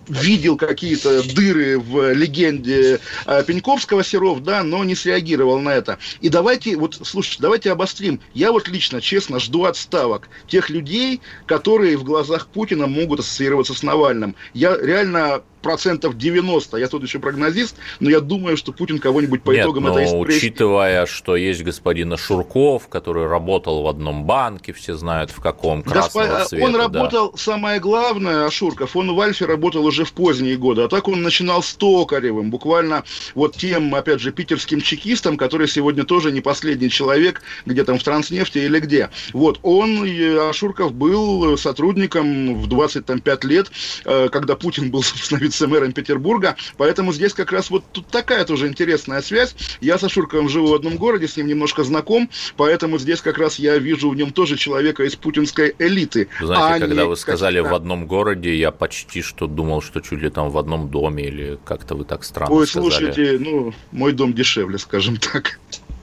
видел 0.09 0.57
какие-то 0.57 1.23
дыры 1.35 1.79
в 1.79 2.13
легенде 2.13 3.01
э, 3.27 3.45
Пеньковского 3.45 4.03
Серов, 4.05 4.43
да, 4.43 4.63
но 4.63 4.85
не 4.85 4.95
среагировал 4.95 5.59
на 5.61 5.71
это. 5.71 5.99
И 6.21 6.29
давайте, 6.29 6.77
вот, 6.77 6.99
слушайте, 7.03 7.39
давайте 7.41 7.73
обострим. 7.73 8.21
Я 8.35 8.53
вот 8.53 8.69
лично, 8.69 9.01
честно, 9.01 9.39
жду 9.39 9.65
отставок 9.65 10.29
тех 10.47 10.71
людей, 10.71 11.21
которые 11.47 11.97
в 11.97 12.05
глазах 12.05 12.49
Путина 12.49 12.87
могут 12.87 13.21
ассоциироваться 13.21 13.75
с 13.75 13.83
Навальным. 13.83 14.35
Я 14.55 14.77
реально 14.77 15.43
процентов 15.61 16.17
90, 16.17 16.77
я 16.77 16.89
тут 16.89 17.03
еще 17.03 17.19
прогнозист, 17.19 17.77
но 18.01 18.11
я 18.11 18.21
думаю, 18.21 18.57
что 18.57 18.73
Путин 18.73 18.99
кого-нибудь 18.99 19.43
по 19.43 19.51
Нет, 19.51 19.65
итогам 19.65 19.85
но 19.85 19.91
этой 19.91 20.07
истории... 20.07 20.37
учитывая, 20.37 21.07
что 21.07 21.37
есть 21.37 21.63
господин 21.63 22.17
Шурков, 22.17 22.89
который 22.89 23.27
работал 23.27 23.83
в 23.83 23.89
одном 23.89 24.25
банке, 24.25 24.73
все 24.73 24.95
знают 24.95 25.31
в 25.31 25.41
каком, 25.41 25.83
красного 25.83 26.27
Госп... 26.27 26.49
цвета. 26.51 26.65
Он 26.65 26.77
работал, 26.77 27.33
да. 27.33 27.39
самое 27.39 27.81
главное, 27.81 28.47
Ашурков, 28.47 28.97
он 28.97 29.15
в 29.15 29.21
Альфе 29.21 29.47
работал 29.47 29.85
уже 29.85 30.05
в 30.05 30.13
поздние 30.13 30.57
годы, 30.57 30.83
а 30.83 30.89
так 30.89 31.09
он 31.09 31.23
начинал 31.23 31.63
с 31.63 31.75
Токаревым, 31.75 32.51
буквально 32.51 33.05
вот 33.35 33.57
тем, 33.57 33.95
опять 33.95 34.21
же, 34.21 34.33
питерским 34.33 34.81
чекистом, 34.81 35.37
который 35.37 35.69
сегодня 35.69 36.05
тоже 36.05 36.33
не 36.33 36.41
последний 36.41 36.91
человек, 36.91 37.43
где 37.67 37.85
там 37.85 37.99
в 37.99 38.03
Транснефти 38.03 38.59
или 38.59 38.81
где. 38.81 39.11
Вот, 39.33 39.61
он, 39.63 40.05
Ашурков, 40.49 40.93
был 40.93 41.57
сотрудником 41.57 42.61
в 42.61 42.67
25 42.67 43.45
лет, 43.45 43.71
э, 44.05 44.29
когда 44.31 44.57
Путин 44.57 44.91
был, 44.91 45.03
собственно, 45.03 45.41
вице-мэром 45.49 45.93
Петербурга. 45.93 46.57
Поэтому 46.77 47.13
здесь 47.13 47.35
как 47.35 47.53
раз 47.53 47.71
вот 47.71 47.85
тут 47.93 48.07
такая 48.07 48.45
тоже 48.45 48.69
интересная 48.69 49.23
связь. 49.23 49.55
Я 49.81 49.99
со 49.99 50.09
Шурковым 50.09 50.49
живу 50.49 50.69
в 50.69 50.75
одном 50.75 50.97
городе, 50.97 51.29
с 51.29 51.37
ним 51.37 51.47
немножко 51.47 51.85
знаком, 51.85 52.31
поэтому 52.57 52.99
здесь 52.99 53.21
как 53.21 53.39
раз 53.39 53.59
я 53.59 53.79
вижу 53.79 54.11
в 54.11 54.17
нем 54.17 54.31
тоже 54.33 54.57
человека 54.57 55.05
из 55.05 55.17
путинской 55.17 55.75
элиты. 55.79 56.29
Знаете, 56.41 56.85
а 56.85 56.87
когда 56.87 57.07
вы 57.07 57.17
сказали 57.17 57.61
в 57.61 57.75
одном 57.75 58.07
городе, 58.07 58.55
я 58.55 58.71
почти 58.71 59.23
что 59.23 59.47
думал, 59.47 59.83
что 59.83 60.01
чуть 60.01 60.21
ли 60.21 60.31
там 60.31 60.51
в 60.51 60.59
одном 60.59 60.91
доме 60.91 61.25
или 61.25 61.59
как-то 61.65 61.95
вы 61.95 62.05
так 62.05 62.25
странно 62.25 62.55
Ой, 62.55 62.67
сказали. 62.67 62.91
слушайте, 62.91 63.39
ну, 63.39 63.75
мой 63.93 64.13
дом 64.13 64.33
дешевле, 64.33 64.79
скажем 64.79 65.17
так. 65.17 65.59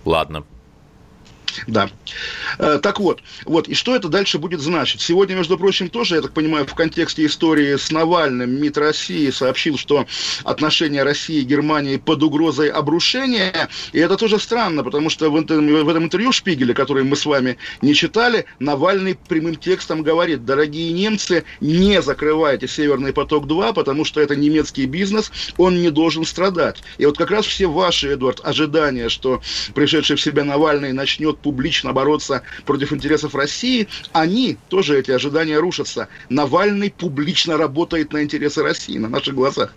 Ладно. 0.06 0.46
Да. 1.68 1.90
Э, 2.60 2.80
так 2.82 3.00
вот, 3.00 3.22
вот, 3.46 3.68
и 3.68 3.74
что 3.74 3.96
это 3.96 4.08
дальше 4.08 4.38
будет 4.38 4.62
значить? 4.62 5.02
Сегодня, 5.02 5.36
между 5.36 5.58
прочим, 5.58 5.90
тоже, 5.90 6.16
я 6.16 6.22
так 6.22 6.34
понимаю, 6.34 6.66
в 6.66 6.74
контексте 6.76 7.26
истории 7.26 7.76
с 7.76 7.92
Навальным 7.92 8.62
МИД 8.62 8.78
России 8.78 9.30
сообщил, 9.30 9.78
что 9.78 10.06
отношения 10.44 11.04
России 11.04 11.42
и 11.42 11.44
Германии 11.44 11.98
под 11.98 12.24
угрозой 12.24 12.70
обрушения, 12.70 13.70
и 13.94 14.00
это 14.00 14.18
тоже 14.18 14.40
странно, 14.40 14.84
потому 14.84 15.10
что 15.10 15.30
в 15.30 15.36
в 15.36 15.90
этом 15.90 16.06
интервью 16.06 16.32
Шпигеля, 16.32 16.74
который 16.74 17.04
мы 17.04 17.16
с 17.16 17.26
вами 17.26 17.58
не 17.82 17.94
читали, 17.94 18.46
Навальный 18.60 19.16
прямым 19.16 19.56
текстом 19.56 20.02
говорит, 20.02 20.46
дорогие 20.46 20.92
немцы, 20.92 21.44
не 21.60 22.02
закрывайте 22.02 22.68
Северный 22.68 23.14
поток-2, 23.14 23.74
потому 23.74 24.06
что 24.06 24.22
это 24.22 24.36
немецкий 24.36 24.86
бизнес, 24.86 25.32
он 25.58 25.82
не 25.82 25.90
должен 25.90 26.26
страдать. 26.26 26.82
И 26.98 27.06
вот 27.06 27.18
как 27.18 27.32
раз 27.32 27.46
все 27.46 27.68
ваши, 27.68 28.10
Эдвард, 28.10 28.42
ожидания, 28.44 29.10
что 29.10 29.42
пришедший 29.74 30.16
в 30.16 30.22
себя 30.22 30.44
Навальный 30.44 30.94
начнет 30.94 31.38
публично 31.46 31.94
бороться 31.94 32.42
против 32.66 32.92
интересов 32.92 33.36
России, 33.36 33.88
они, 34.14 34.58
тоже 34.68 34.98
эти 34.98 35.12
ожидания 35.12 35.60
рушатся. 35.60 36.08
Навальный 36.28 36.90
публично 36.90 37.56
работает 37.56 38.14
на 38.14 38.24
интересы 38.24 38.64
России 38.64 38.98
на 38.98 39.10
наших 39.10 39.36
глазах. 39.36 39.72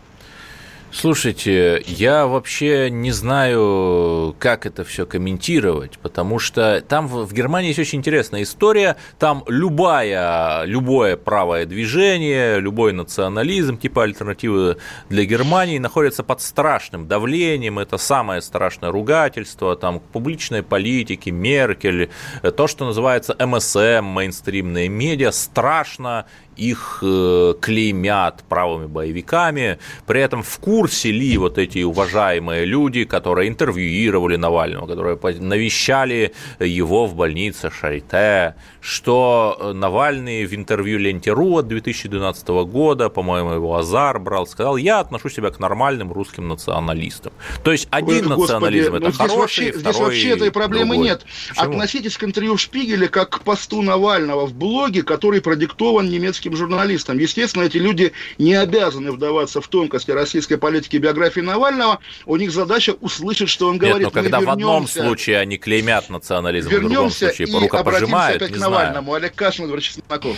Слушайте, 0.90 1.82
я 1.86 2.26
вообще 2.26 2.88
не 2.90 3.12
знаю, 3.12 4.34
как 4.38 4.64
это 4.64 4.84
все 4.84 5.04
комментировать, 5.04 5.98
потому 5.98 6.38
что 6.38 6.80
там 6.80 7.06
в 7.06 7.30
Германии 7.34 7.68
есть 7.68 7.78
очень 7.78 7.98
интересная 7.98 8.42
история. 8.42 8.96
Там 9.18 9.44
любая, 9.48 10.64
любое 10.64 11.18
правое 11.18 11.66
движение, 11.66 12.58
любой 12.58 12.94
национализм, 12.94 13.76
типа 13.76 14.04
альтернативы 14.04 14.78
для 15.10 15.26
Германии, 15.26 15.78
находится 15.78 16.22
под 16.22 16.40
страшным 16.40 17.06
давлением. 17.06 17.78
Это 17.78 17.98
самое 17.98 18.40
страшное 18.40 18.90
ругательство, 18.90 19.76
там, 19.76 20.00
публичной 20.00 20.62
политики, 20.62 21.28
Меркель, 21.28 22.08
то, 22.56 22.66
что 22.66 22.86
называется 22.86 23.36
МСМ, 23.38 24.04
мейнстримные 24.04 24.88
медиа, 24.88 25.32
страшно 25.32 26.24
их 26.58 26.98
э, 27.02 27.54
клеймят 27.60 28.44
правыми 28.48 28.86
боевиками, 28.86 29.78
при 30.06 30.20
этом 30.20 30.42
в 30.42 30.58
курсе 30.58 31.10
ли 31.12 31.38
вот 31.38 31.58
эти 31.58 31.82
уважаемые 31.82 32.64
люди, 32.64 33.04
которые 33.04 33.48
интервьюировали 33.48 34.36
Навального, 34.36 34.86
которые 34.86 35.18
навещали 35.40 36.34
его 36.58 37.06
в 37.06 37.14
больнице 37.14 37.70
Шарите, 37.70 38.56
что 38.80 39.56
э, 39.60 39.72
Навальный 39.72 40.44
в 40.46 40.54
интервью 40.54 40.98
Ленте.ру 40.98 41.58
от 41.58 41.68
2012 41.68 42.48
года, 42.48 43.08
по-моему, 43.08 43.52
его 43.52 43.76
Азар 43.76 44.18
брал, 44.18 44.46
сказал, 44.46 44.76
я 44.76 45.00
отношу 45.00 45.28
себя 45.28 45.50
к 45.50 45.58
нормальным 45.60 46.12
русским 46.12 46.48
националистам. 46.48 47.32
То 47.62 47.72
есть 47.72 47.86
один 47.90 48.30
Ой, 48.30 48.38
национализм 48.38 48.92
Господи, 48.92 49.04
это 49.04 49.14
здесь 49.14 49.30
хороший, 49.30 49.66
вообще, 49.66 49.78
Здесь 49.78 49.96
вообще 49.96 50.28
этой 50.30 50.50
проблемы 50.50 50.94
другой. 50.94 51.04
нет. 51.06 51.26
Почему? 51.50 51.70
Относитесь 51.70 52.16
к 52.16 52.24
интервью 52.24 52.56
в 52.56 52.60
Шпигеле 52.60 53.08
как 53.08 53.30
к 53.30 53.40
посту 53.40 53.82
Навального 53.82 54.46
в 54.46 54.54
блоге, 54.54 55.02
который 55.02 55.40
продиктован 55.40 56.08
немецким 56.08 56.47
российским 56.48 56.56
журналистам. 56.56 57.18
Естественно, 57.18 57.64
эти 57.64 57.76
люди 57.78 58.12
не 58.38 58.54
обязаны 58.54 59.12
вдаваться 59.12 59.60
в 59.60 59.68
тонкости 59.68 60.10
российской 60.10 60.56
политики 60.56 60.96
и 60.96 60.98
биографии 60.98 61.40
Навального. 61.40 61.98
У 62.26 62.36
них 62.36 62.50
задача 62.50 62.94
услышать, 63.00 63.48
что 63.48 63.68
он 63.68 63.78
говорит. 63.78 63.98
Нет, 63.98 64.14
но 64.14 64.22
когда 64.22 64.40
в 64.40 64.50
одном 64.50 64.86
случае 64.86 65.38
они 65.38 65.58
клеймят 65.58 66.08
национализм, 66.08 66.68
в 66.68 66.80
другом 66.80 67.10
случае 67.10 67.48
по 67.48 67.60
рукопожимают, 67.60 68.36
опять 68.36 68.50
не 68.50 68.56
к 68.56 68.60
Навальному. 68.60 69.06
Знаю. 69.08 69.22
Олег 69.22 69.34
Кашин, 69.34 69.64
Эдвард 69.66 69.82
Чесноков. 69.82 70.36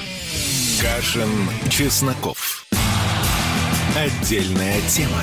Кашин, 0.80 1.30
Чесноков. 1.70 2.66
Отдельная 3.96 4.80
тема. 4.88 5.22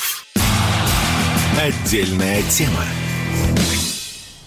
Отдельная 1.61 2.41
тема. 2.49 2.83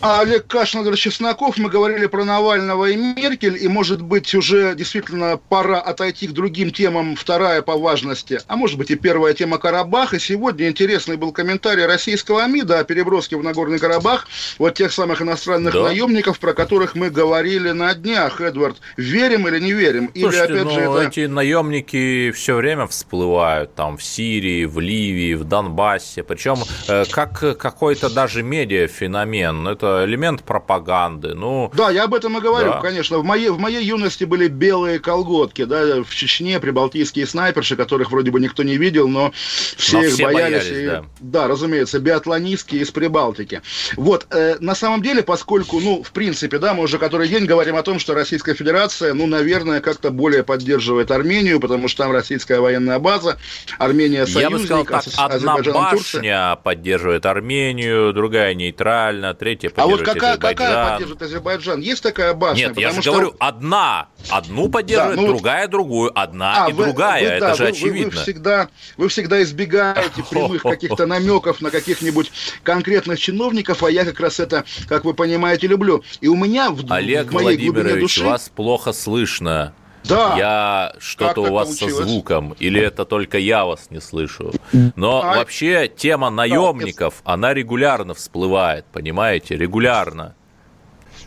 А 0.06 0.20
Олег 0.20 0.46
Кашин, 0.48 0.82
Игорь 0.82 0.96
Чесноков, 0.96 1.56
мы 1.56 1.70
говорили 1.70 2.04
про 2.04 2.24
Навального 2.24 2.90
и 2.90 2.94
Меркель, 2.94 3.56
и, 3.58 3.68
может 3.68 4.02
быть, 4.02 4.34
уже 4.34 4.74
действительно 4.74 5.38
пора 5.48 5.80
отойти 5.80 6.26
к 6.26 6.32
другим 6.32 6.72
темам, 6.72 7.16
вторая 7.16 7.62
по 7.62 7.78
важности, 7.78 8.38
а 8.46 8.56
может 8.56 8.76
быть 8.76 8.90
и 8.90 8.96
первая 8.96 9.32
тема 9.32 9.56
Карабаха. 9.56 10.20
Сегодня 10.20 10.68
интересный 10.68 11.16
был 11.16 11.32
комментарий 11.32 11.86
российского 11.86 12.46
МИДа 12.46 12.80
о 12.80 12.84
переброске 12.84 13.38
в 13.38 13.42
Нагорный 13.42 13.78
Карабах 13.78 14.28
вот 14.58 14.74
тех 14.74 14.92
самых 14.92 15.22
иностранных 15.22 15.72
да. 15.72 15.84
наемников, 15.84 16.38
про 16.38 16.52
которых 16.52 16.94
мы 16.94 17.08
говорили 17.08 17.70
на 17.70 17.94
днях. 17.94 18.42
Эдвард, 18.42 18.76
верим 18.98 19.48
или 19.48 19.58
не 19.58 19.72
верим? 19.72 20.10
Слушайте, 20.14 20.52
или, 20.52 20.60
опять 20.60 20.64
ну, 20.64 20.70
же, 20.70 20.80
это... 20.80 21.00
эти 21.00 21.20
наемники 21.20 22.30
все 22.32 22.56
время 22.56 22.86
всплывают 22.88 23.74
там 23.74 23.96
в 23.96 24.04
Сирии, 24.04 24.66
в 24.66 24.80
Ливии, 24.80 25.32
в 25.32 25.44
Донбассе, 25.44 26.22
причем 26.22 26.56
э, 26.88 27.06
как 27.10 27.56
какой-то 27.56 28.10
даже 28.10 28.42
медиафеномен. 28.42 29.66
Это 29.66 29.93
элемент 30.04 30.42
пропаганды. 30.42 31.34
Ну, 31.34 31.70
да, 31.74 31.90
я 31.90 32.04
об 32.04 32.14
этом 32.14 32.38
и 32.38 32.40
говорю, 32.40 32.72
да. 32.72 32.80
конечно. 32.80 33.18
В 33.18 33.24
моей, 33.24 33.50
в 33.50 33.58
моей 33.58 33.84
юности 33.84 34.24
были 34.24 34.48
белые 34.48 34.98
колготки, 34.98 35.64
да, 35.64 36.02
в 36.02 36.14
Чечне 36.14 36.58
прибалтийские 36.58 37.26
снайперши, 37.26 37.76
которых 37.76 38.10
вроде 38.10 38.30
бы 38.30 38.40
никто 38.40 38.62
не 38.62 38.76
видел, 38.76 39.08
но 39.08 39.32
все 39.76 39.98
но 39.98 40.04
их 40.04 40.12
все 40.12 40.24
боялись. 40.24 40.64
боялись 40.64 40.82
и, 40.82 40.86
да. 40.86 41.04
да, 41.20 41.48
разумеется, 41.48 41.98
биатлонистки 42.00 42.76
из 42.76 42.90
Прибалтики. 42.90 43.62
Вот, 43.96 44.26
э, 44.30 44.56
на 44.60 44.74
самом 44.74 45.02
деле, 45.02 45.22
поскольку, 45.22 45.80
ну, 45.80 46.02
в 46.02 46.12
принципе, 46.12 46.58
да, 46.58 46.74
мы 46.74 46.84
уже 46.84 46.98
который 46.98 47.28
день 47.28 47.44
говорим 47.44 47.76
о 47.76 47.82
том, 47.82 47.98
что 47.98 48.14
Российская 48.14 48.54
Федерация, 48.54 49.14
ну, 49.14 49.26
наверное, 49.26 49.80
как-то 49.80 50.10
более 50.10 50.42
поддерживает 50.42 51.10
Армению, 51.10 51.60
потому 51.60 51.88
что 51.88 52.04
там 52.04 52.12
российская 52.12 52.60
военная 52.60 52.98
база, 52.98 53.38
Армения 53.78 54.26
союзник, 54.26 54.40
Я 54.42 54.50
бы 54.50 54.58
сказал 54.58 54.84
так, 54.84 55.34
одна 55.34 55.56
башня 55.56 55.90
Турция. 55.90 56.56
поддерживает 56.56 57.26
Армению, 57.26 58.12
другая 58.12 58.54
нейтрально, 58.54 59.34
третья 59.34 59.70
а 59.84 59.86
вот 59.86 60.02
какая, 60.02 60.36
какая 60.36 60.90
поддерживает 60.90 61.22
Азербайджан? 61.22 61.80
Есть 61.80 62.02
такая 62.02 62.34
башня? 62.34 62.68
Нет, 62.68 62.78
я 62.78 62.90
же 62.92 63.02
что... 63.02 63.12
говорю, 63.12 63.34
одна. 63.38 64.08
Одну 64.30 64.68
поддерживает, 64.68 65.16
да, 65.16 65.22
ну, 65.22 65.28
другая 65.28 65.68
другую. 65.68 66.18
Одна 66.18 66.64
а, 66.64 66.70
и 66.70 66.72
вы, 66.72 66.84
другая. 66.84 67.22
Вы, 67.22 67.28
Это 67.28 67.40
да, 67.40 67.54
же 67.54 67.62
вы, 67.64 67.68
очевидно. 67.68 68.10
Вы, 68.10 68.16
вы, 68.16 68.22
всегда, 68.22 68.68
вы 68.96 69.08
всегда 69.08 69.42
избегаете 69.42 70.22
прямых 70.30 70.62
каких-то 70.62 71.06
намеков 71.06 71.60
на 71.60 71.70
каких-нибудь 71.70 72.32
конкретных 72.62 73.18
чиновников, 73.18 73.82
а 73.82 73.90
я 73.90 74.04
как 74.04 74.20
раз 74.20 74.40
это, 74.40 74.64
как 74.88 75.04
вы 75.04 75.14
понимаете, 75.14 75.66
люблю. 75.66 76.02
И 76.20 76.28
у 76.28 76.36
меня 76.36 76.70
в, 76.70 76.90
Олег 76.90 77.28
в 77.28 77.32
моей 77.32 77.68
Владимирович, 77.68 78.00
души... 78.00 78.24
вас 78.24 78.50
плохо 78.54 78.92
слышно. 78.92 79.74
Да. 80.04 80.36
Я 80.36 80.94
что-то 80.98 81.42
у 81.42 81.52
вас 81.52 81.68
получилось? 81.68 81.96
со 81.96 82.02
звуком, 82.04 82.54
или 82.58 82.80
это 82.80 83.04
только 83.04 83.38
я 83.38 83.64
вас 83.64 83.90
не 83.90 84.00
слышу. 84.00 84.52
Но 84.96 85.22
а... 85.22 85.36
вообще 85.36 85.88
тема 85.88 86.30
наемников, 86.30 87.22
она 87.24 87.54
регулярно 87.54 88.14
всплывает, 88.14 88.84
понимаете, 88.92 89.56
регулярно. 89.56 90.34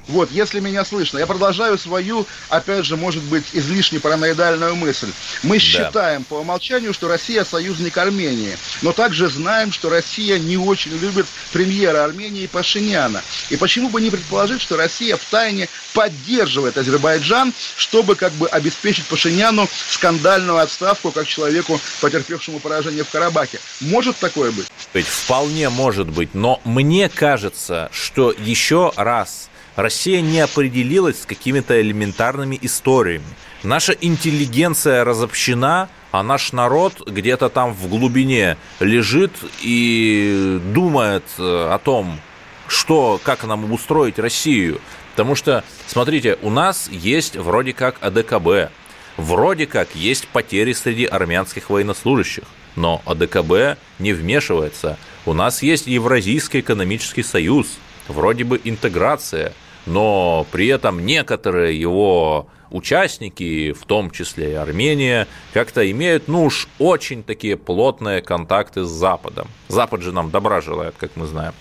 Вот, 0.07 0.31
если 0.31 0.59
меня 0.59 0.85
слышно, 0.85 1.17
я 1.17 1.27
продолжаю 1.27 1.77
свою, 1.77 2.25
опять 2.49 2.85
же, 2.85 2.95
может 2.95 3.23
быть, 3.23 3.43
излишне 3.53 3.99
параноидальную 3.99 4.75
мысль. 4.75 5.11
Мы 5.43 5.57
да. 5.57 5.59
считаем 5.61 6.23
по 6.23 6.35
умолчанию, 6.35 6.93
что 6.93 7.07
Россия 7.07 7.43
союзник 7.43 7.97
Армении, 7.97 8.57
но 8.81 8.93
также 8.93 9.27
знаем, 9.27 9.71
что 9.71 9.89
Россия 9.89 10.39
не 10.39 10.57
очень 10.57 10.97
любит 10.97 11.25
премьера 11.51 12.05
Армении 12.05 12.47
Пашиняна. 12.47 13.21
И 13.49 13.57
почему 13.57 13.89
бы 13.89 13.99
не 13.99 14.09
предположить, 14.09 14.61
что 14.61 14.77
Россия 14.77 15.17
в 15.17 15.25
тайне 15.25 15.67
поддерживает 15.93 16.77
Азербайджан, 16.77 17.53
чтобы 17.75 18.15
как 18.15 18.31
бы 18.33 18.47
обеспечить 18.47 19.05
Пашиняну 19.05 19.67
скандальную 19.89 20.59
отставку 20.59 21.11
как 21.11 21.27
человеку, 21.27 21.79
потерпевшему 21.99 22.59
поражение 22.59 23.03
в 23.03 23.09
Карабахе. 23.09 23.59
Может 23.81 24.17
такое 24.17 24.51
быть? 24.51 24.67
Вполне 25.05 25.69
может 25.69 26.07
быть, 26.07 26.33
но 26.33 26.61
мне 26.63 27.09
кажется, 27.09 27.89
что 27.91 28.31
еще 28.31 28.93
раз 28.95 29.49
Россия 29.77 30.21
не 30.21 30.39
определилась 30.39 31.21
с 31.21 31.25
какими-то 31.27 31.79
элементарными 31.79 32.57
историями. 32.63 33.23
Наша 33.61 33.93
интеллигенция 33.93 35.03
разобщена, 35.03 35.87
а 36.11 36.23
наш 36.23 36.51
народ 36.51 37.07
где-то 37.07 37.49
там 37.49 37.73
в 37.75 37.87
глубине 37.87 38.57
лежит 38.79 39.31
и 39.61 40.59
думает 40.73 41.25
э, 41.37 41.43
о 41.43 41.77
том, 41.77 42.19
что, 42.67 43.21
как 43.23 43.43
нам 43.45 43.65
обустроить 43.65 44.17
Россию. 44.17 44.81
Потому 45.11 45.35
что, 45.35 45.63
смотрите, 45.85 46.39
у 46.41 46.49
нас 46.49 46.89
есть 46.89 47.35
вроде 47.35 47.73
как 47.73 47.97
АДКБ, 48.01 48.71
вроде 49.15 49.67
как 49.67 49.93
есть 49.93 50.27
потери 50.27 50.73
среди 50.73 51.05
армянских 51.05 51.69
военнослужащих, 51.69 52.45
но 52.75 53.03
АДКБ 53.05 53.77
не 53.99 54.13
вмешивается. 54.13 54.97
У 55.27 55.33
нас 55.33 55.61
есть 55.61 55.85
Евразийский 55.85 56.61
экономический 56.61 57.23
союз, 57.23 57.77
вроде 58.07 58.43
бы 58.43 58.59
интеграция, 58.63 59.53
но 59.87 60.45
при 60.51 60.67
этом 60.67 61.05
некоторые 61.05 61.79
его 61.79 62.47
участники, 62.69 63.71
в 63.71 63.85
том 63.85 64.11
числе 64.11 64.51
и 64.51 64.55
Армения, 64.55 65.27
как-то 65.53 65.89
имеют, 65.89 66.27
ну 66.27 66.45
уж 66.45 66.67
очень 66.79 67.23
такие 67.23 67.57
плотные 67.57 68.21
контакты 68.21 68.83
с 68.83 68.89
Западом. 68.89 69.47
Запад 69.69 70.01
же 70.01 70.11
нам 70.11 70.29
добра 70.29 70.61
желает, 70.61 70.95
как 70.97 71.11
мы 71.15 71.25
знаем. 71.25 71.53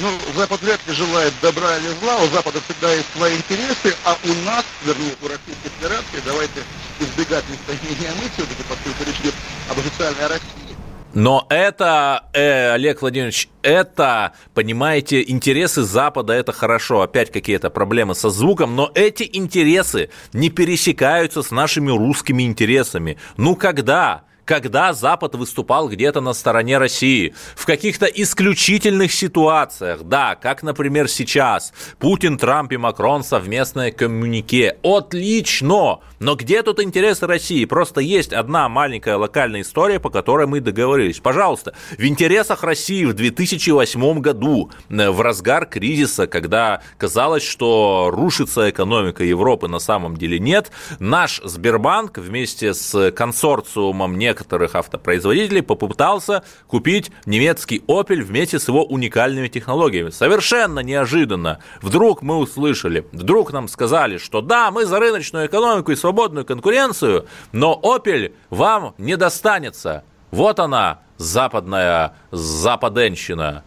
Ну, 0.00 0.08
Запад 0.36 0.62
вряд 0.62 0.78
ли 0.86 0.94
желает 0.94 1.34
добра 1.42 1.76
или 1.76 1.88
зла, 2.00 2.18
у 2.22 2.28
Запада 2.28 2.60
всегда 2.60 2.94
есть 2.94 3.08
свои 3.16 3.34
интересы, 3.36 3.96
а 4.04 4.16
у 4.24 4.46
нас, 4.46 4.64
вернее, 4.84 5.12
у 5.20 5.26
Российской 5.26 5.70
Федерации, 5.76 6.22
давайте 6.24 6.62
избегать 7.00 7.44
местоимения 7.50 8.12
мы 8.14 8.28
все-таки, 8.30 8.62
поскольку 8.68 9.04
речь 9.04 9.20
идет 9.20 9.34
об 9.68 9.78
официальной 9.80 10.28
России, 10.28 10.67
но 11.14 11.46
это, 11.48 12.24
э, 12.32 12.72
Олег 12.72 13.00
Владимирович, 13.00 13.48
это, 13.62 14.32
понимаете, 14.54 15.24
интересы 15.26 15.82
Запада, 15.82 16.34
это 16.34 16.52
хорошо. 16.52 17.02
Опять 17.02 17.32
какие-то 17.32 17.70
проблемы 17.70 18.14
со 18.14 18.30
звуком, 18.30 18.76
но 18.76 18.90
эти 18.94 19.28
интересы 19.32 20.10
не 20.32 20.50
пересекаются 20.50 21.42
с 21.42 21.50
нашими 21.50 21.90
русскими 21.90 22.42
интересами. 22.42 23.18
Ну 23.36 23.56
когда? 23.56 24.24
когда 24.48 24.94
Запад 24.94 25.34
выступал 25.34 25.90
где-то 25.90 26.22
на 26.22 26.32
стороне 26.32 26.78
России, 26.78 27.34
в 27.54 27.66
каких-то 27.66 28.06
исключительных 28.06 29.12
ситуациях, 29.12 30.04
да, 30.04 30.36
как, 30.36 30.62
например, 30.62 31.06
сейчас, 31.08 31.74
Путин, 31.98 32.38
Трамп 32.38 32.72
и 32.72 32.78
Макрон 32.78 33.22
совместное 33.22 33.92
коммунике, 33.92 34.78
отлично, 34.82 35.98
но 36.20 36.34
где 36.34 36.62
тут 36.62 36.80
интересы 36.82 37.26
России? 37.26 37.64
Просто 37.64 38.00
есть 38.00 38.32
одна 38.32 38.68
маленькая 38.68 39.16
локальная 39.16 39.60
история, 39.60 40.00
по 40.00 40.10
которой 40.10 40.46
мы 40.46 40.60
договорились. 40.60 41.20
Пожалуйста, 41.20 41.74
в 41.96 42.04
интересах 42.04 42.64
России 42.64 43.04
в 43.04 43.14
2008 43.14 44.20
году, 44.20 44.70
э, 44.88 45.10
в 45.10 45.20
разгар 45.20 45.66
кризиса, 45.66 46.26
когда 46.26 46.82
казалось, 46.96 47.44
что 47.44 48.10
рушится 48.12 48.70
экономика 48.70 49.22
Европы, 49.22 49.68
на 49.68 49.78
самом 49.78 50.16
деле 50.16 50.38
нет, 50.38 50.70
наш 50.98 51.40
Сбербанк 51.44 52.18
вместе 52.18 52.74
с 52.74 53.12
консорциумом 53.12 54.18
некоторых 54.18 54.74
автопроизводителей 54.74 55.62
попытался 55.62 56.42
купить 56.66 57.10
немецкий 57.26 57.82
Opel 57.86 58.22
вместе 58.22 58.58
с 58.58 58.68
его 58.68 58.84
уникальными 58.84 59.48
технологиями. 59.48 60.10
Совершенно 60.10 60.80
неожиданно. 60.80 61.60
Вдруг 61.80 62.22
мы 62.22 62.36
услышали, 62.38 63.06
вдруг 63.12 63.52
нам 63.52 63.68
сказали, 63.68 64.18
что 64.18 64.40
да, 64.40 64.70
мы 64.70 64.84
за 64.84 64.98
рыночную 64.98 65.46
экономику 65.46 65.92
и 65.92 65.96
свободную 66.08 66.46
конкуренцию, 66.46 67.26
но 67.52 67.78
Opel 67.82 68.32
вам 68.48 68.94
не 68.96 69.18
достанется. 69.18 70.04
Вот 70.30 70.58
она, 70.58 71.00
западная 71.18 72.14
западенщина. 72.30 73.62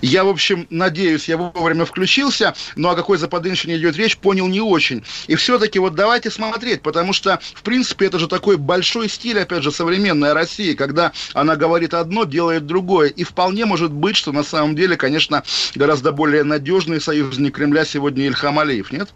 Я, 0.00 0.24
в 0.24 0.28
общем, 0.28 0.66
надеюсь, 0.70 1.28
я 1.28 1.36
вовремя 1.36 1.84
включился, 1.84 2.54
но 2.74 2.90
о 2.90 2.96
какой 2.96 3.18
западенщине 3.18 3.76
идет 3.76 3.96
речь, 3.96 4.16
понял 4.16 4.48
не 4.48 4.60
очень. 4.60 5.04
И 5.28 5.36
все-таки 5.36 5.78
вот 5.78 5.94
давайте 5.94 6.30
смотреть, 6.30 6.82
потому 6.82 7.12
что, 7.12 7.38
в 7.54 7.62
принципе, 7.62 8.06
это 8.06 8.18
же 8.18 8.26
такой 8.26 8.56
большой 8.56 9.08
стиль, 9.08 9.38
опять 9.38 9.62
же, 9.62 9.70
современная 9.70 10.34
Россия, 10.34 10.74
когда 10.74 11.12
она 11.32 11.54
говорит 11.54 11.94
одно, 11.94 12.24
делает 12.24 12.66
другое. 12.66 13.08
И 13.10 13.22
вполне 13.22 13.66
может 13.66 13.92
быть, 13.92 14.16
что 14.16 14.32
на 14.32 14.42
самом 14.42 14.74
деле, 14.74 14.96
конечно, 14.96 15.44
гораздо 15.76 16.10
более 16.10 16.42
надежный 16.42 17.00
союзник 17.00 17.54
Кремля 17.54 17.84
сегодня 17.84 18.26
Ильхам 18.26 18.58
Алиев, 18.58 18.90
нет? 18.90 19.10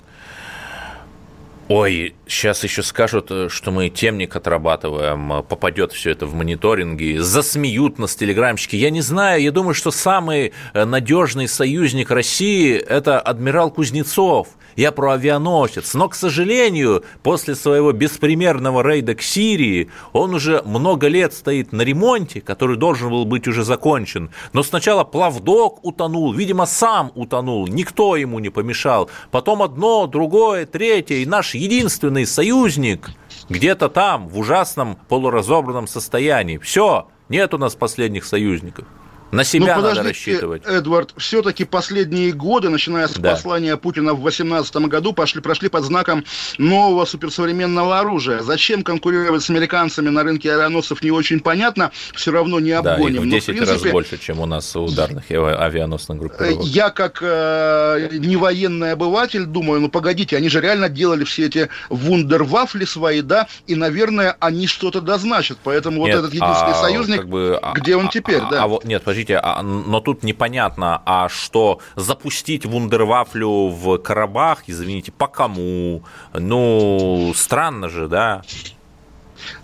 Ой, 1.69 2.15
сейчас 2.27 2.65
еще 2.65 2.83
скажут, 2.83 3.31
э, 3.31 3.49
что 3.51 3.71
мы 3.71 3.91
темник 3.91 4.35
отрабатываем, 4.35 5.31
э, 5.35 5.43
попадет 5.43 5.93
все 5.93 6.13
это 6.13 6.25
в 6.25 6.35
мониторинги, 6.35 7.19
засмеют 7.19 7.99
нас 7.99 8.17
телеграмщики. 8.17 8.75
Я 8.75 8.89
не 8.89 9.03
знаю, 9.03 9.43
я 9.43 9.53
думаю, 9.53 9.75
что 9.75 9.91
самый 9.91 10.55
э, 10.73 10.85
надежный 10.87 11.47
союзник 11.47 12.11
России– 12.11 12.75
это 12.89 13.21
адмирал 13.21 13.71
Кузнецов– 13.71 14.49
я 14.79 14.93
про 14.93 15.15
авианосец. 15.15 15.95
Но, 15.95 16.09
к 16.09 16.15
сожалению, 16.15 17.03
после 17.25 17.57
своего 17.57 17.91
беспримерного 17.91 18.89
рейда 18.89 19.17
к 19.17 19.23
Сирии 19.23 19.91
он 20.13 20.35
уже 20.35 20.63
много 20.65 21.09
лет 21.09 21.35
стоит 21.35 21.73
на 21.73 21.83
ремонте, 21.83 22.41
который 22.41 22.77
должен 22.77 23.11
был 23.11 23.25
быть 23.25 23.49
уже 23.49 23.65
закончен. 23.65 24.31
Но 24.53 24.63
сначала 24.63 25.03
плавдок 25.03 25.85
утонул, 25.85 26.33
видимо, 26.33 26.65
сам 26.65 27.11
утонул, 27.17 27.67
никто 27.67 28.15
ему 28.15 28.39
не 28.39 28.51
помешал. 28.51 29.11
Потом 29.33 29.63
одно, 29.63 30.07
другое, 30.07 30.65
третье, 30.65 31.17
и 31.17 31.27
наш 31.27 31.57
единственный 31.59 32.27
союзник 32.27 33.11
где-то 33.49 33.89
там, 33.89 34.29
в 34.29 34.39
ужасном 34.39 34.97
полуразобранном 35.09 35.87
состоянии. 35.87 36.59
Все, 36.59 37.09
нет 37.29 37.53
у 37.55 37.59
нас 37.59 37.75
последних 37.75 38.25
союзников. 38.25 38.87
На 39.31 39.45
себя 39.45 39.77
ну, 39.77 39.83
надо 39.83 40.03
рассчитывать. 40.03 40.63
Эдвард, 40.67 41.13
все-таки 41.17 41.65
последние 41.65 42.33
годы, 42.33 42.71
начиная 42.71 43.09
с 43.09 43.13
да. 43.13 43.33
послания 43.33 43.77
Путина 43.77 44.15
в 44.15 44.23
2018 44.23 44.77
году, 44.89 45.13
пошли, 45.13 45.41
прошли 45.41 45.69
под 45.69 45.85
знаком 45.85 46.25
нового 46.57 47.05
суперсовременного 47.05 47.99
оружия. 47.99 48.43
Зачем 48.43 48.83
конкурировать 48.83 49.43
с 49.43 49.51
американцами 49.51 50.09
на 50.09 50.23
рынке 50.23 50.53
авианосцев, 50.53 51.03
не 51.03 51.11
очень 51.11 51.41
понятно. 51.41 51.91
Все 52.15 52.33
равно 52.33 52.59
не 52.59 52.73
обгоним. 52.73 53.29
Да, 53.31 53.37
их 53.37 53.43
в 53.43 53.49
10 53.49 53.49
Но, 53.49 53.53
в 53.53 53.57
принципе, 53.57 53.85
раз 53.85 53.93
больше, 53.93 54.19
чем 54.19 54.41
у 54.41 54.47
нас 54.47 54.75
ударных 54.75 55.31
авианосных 55.31 56.19
группировок. 56.19 56.65
Я, 56.65 56.91
как 56.91 57.19
э, 57.21 58.09
не 58.13 58.37
военный 58.37 58.93
обыватель, 58.93 59.45
думаю, 59.45 59.81
ну 59.81 59.89
погодите, 59.89 60.37
они 60.37 60.49
же 60.49 60.61
реально 60.61 60.89
делали 60.89 61.25
все 61.25 61.47
эти 61.47 61.69
вундервафли 61.91 62.85
свои, 62.85 63.21
да, 63.21 63.49
и, 63.67 63.75
наверное, 63.75 64.37
они 64.41 64.67
что-то 64.67 65.01
дозначат. 65.01 65.59
Поэтому 65.63 66.05
нет, 66.07 66.17
вот 66.17 66.25
этот 66.25 66.35
единственный 66.35 66.73
а, 66.73 66.83
союзник, 66.83 67.17
как 67.19 67.29
бы, 67.29 67.61
где 67.75 67.97
он 67.97 68.07
а, 68.07 68.11
теперь, 68.11 68.41
а, 68.41 68.51
да? 68.51 68.65
А, 68.65 68.79
нет, 68.85 69.03
подождите, 69.19 69.39
а, 69.43 69.63
но 69.63 70.01
тут 70.01 70.23
непонятно, 70.23 71.03
а 71.05 71.29
что 71.29 71.81
запустить 71.97 72.67
вундервафлю 72.67 73.69
в 73.69 73.99
Карабах, 73.99 74.65
извините, 74.67 75.13
по 75.13 75.27
кому? 75.27 76.03
Ну, 76.33 77.33
странно 77.35 77.89
же, 77.89 78.09
да? 78.09 78.43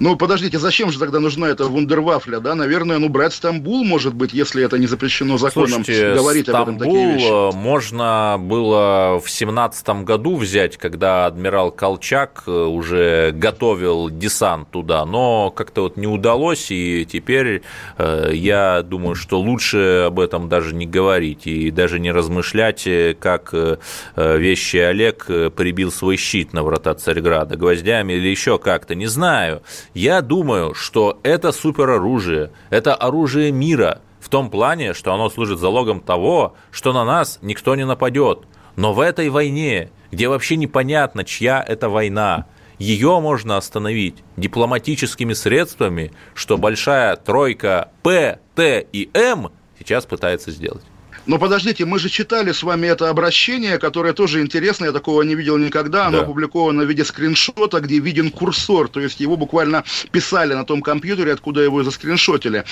Ну, 0.00 0.16
подождите, 0.16 0.58
зачем 0.58 0.90
же 0.90 0.98
тогда 0.98 1.20
нужна 1.20 1.48
эта 1.48 1.64
вундервафля, 1.64 2.40
да? 2.40 2.54
Наверное, 2.54 2.98
ну, 2.98 3.08
брать 3.08 3.34
Стамбул, 3.34 3.84
может 3.84 4.14
быть, 4.14 4.32
если 4.32 4.64
это 4.64 4.78
не 4.78 4.87
запрещено 4.87 5.38
законом, 5.38 5.84
Слушайте, 5.84 6.14
говорить 6.14 6.46
Стамбул 6.46 6.74
об 6.74 6.76
этом 6.76 6.88
такие 6.88 7.14
вещи. 7.14 7.54
можно 7.54 8.37
было 8.38 9.20
в 9.24 9.30
семнадцатом 9.30 10.04
году 10.04 10.37
взять, 10.37 10.76
когда 10.76 11.26
адмирал 11.26 11.70
Колчак 11.70 12.44
э, 12.46 12.50
уже 12.50 13.32
готовил 13.32 14.10
десант 14.10 14.70
туда, 14.70 15.04
но 15.04 15.50
как-то 15.50 15.82
вот 15.82 15.96
не 15.96 16.06
удалось, 16.06 16.70
и 16.70 17.06
теперь 17.10 17.62
э, 17.98 18.30
я 18.32 18.82
думаю, 18.82 19.14
что 19.14 19.40
лучше 19.40 20.04
об 20.06 20.20
этом 20.20 20.48
даже 20.48 20.74
не 20.74 20.87
говорить 20.87 21.46
и 21.46 21.70
даже 21.70 21.98
не 21.98 22.12
размышлять, 22.12 22.87
э, 22.87 23.14
как 23.18 23.50
э, 23.52 23.76
вещи 24.16 24.76
Олег 24.76 25.26
прибил 25.56 25.90
свой 25.90 26.16
щит 26.16 26.52
на 26.52 26.62
врата 26.62 26.94
Царьграда 26.94 27.56
гвоздями 27.56 28.14
или 28.14 28.28
еще 28.28 28.58
как-то, 28.58 28.94
не 28.94 29.06
знаю. 29.06 29.62
Я 29.94 30.20
думаю, 30.22 30.74
что 30.74 31.18
это 31.22 31.53
супероружие, 31.53 32.50
это 32.70 32.94
оружие 32.94 33.53
мира, 33.53 34.00
в 34.20 34.29
том 34.29 34.50
плане, 34.50 34.94
что 34.94 35.12
оно 35.12 35.29
служит 35.29 35.59
залогом 35.59 36.00
того, 36.00 36.55
что 36.70 36.92
на 36.92 37.05
нас 37.05 37.38
никто 37.42 37.77
не 37.77 37.85
нападет. 37.85 38.40
Но 38.74 38.92
в 38.92 39.00
этой 39.00 39.29
войне, 39.29 39.90
где 40.11 40.29
вообще 40.29 40.57
непонятно, 40.57 41.24
чья 41.24 41.62
это 41.66 41.88
война, 41.88 42.46
ее 42.79 43.20
можно 43.20 43.57
остановить 43.57 44.24
дипломатическими 44.37 45.33
средствами, 45.33 46.12
что 46.35 46.57
большая 46.57 47.16
тройка 47.16 47.90
П, 48.03 48.40
Т 48.55 48.87
и 48.92 49.11
М 49.12 49.53
сейчас 49.79 50.07
пытается 50.07 50.50
сделать. 50.50 50.85
Но 51.26 51.38
подождите, 51.38 51.84
мы 51.87 51.98
же 51.98 52.10
читали 52.10 52.52
с 52.52 52.62
вами 52.62 52.87
это 52.87 53.08
обращение, 53.08 53.78
которое 53.78 54.12
тоже 54.12 54.42
интересно, 54.42 54.87
я 54.87 54.92
такого 54.92 55.22
не 55.22 55.34
видел 55.34 55.56
никогда. 55.56 56.06
Оно 56.06 56.18
да. 56.18 56.24
опубликовано 56.24 56.84
в 56.84 56.88
виде 56.88 57.04
скриншота, 57.04 57.80
где 57.80 57.98
виден 57.98 58.30
курсор, 58.30 58.88
то 58.88 59.00
есть 59.00 59.20
его 59.20 59.37
буквально 59.37 59.84
писали 60.10 60.52
на 60.52 60.64
том 60.64 60.82
компьютере, 60.82 61.32
откуда 61.32 61.62
его 61.62 61.82
заскриншотили. 61.82 62.64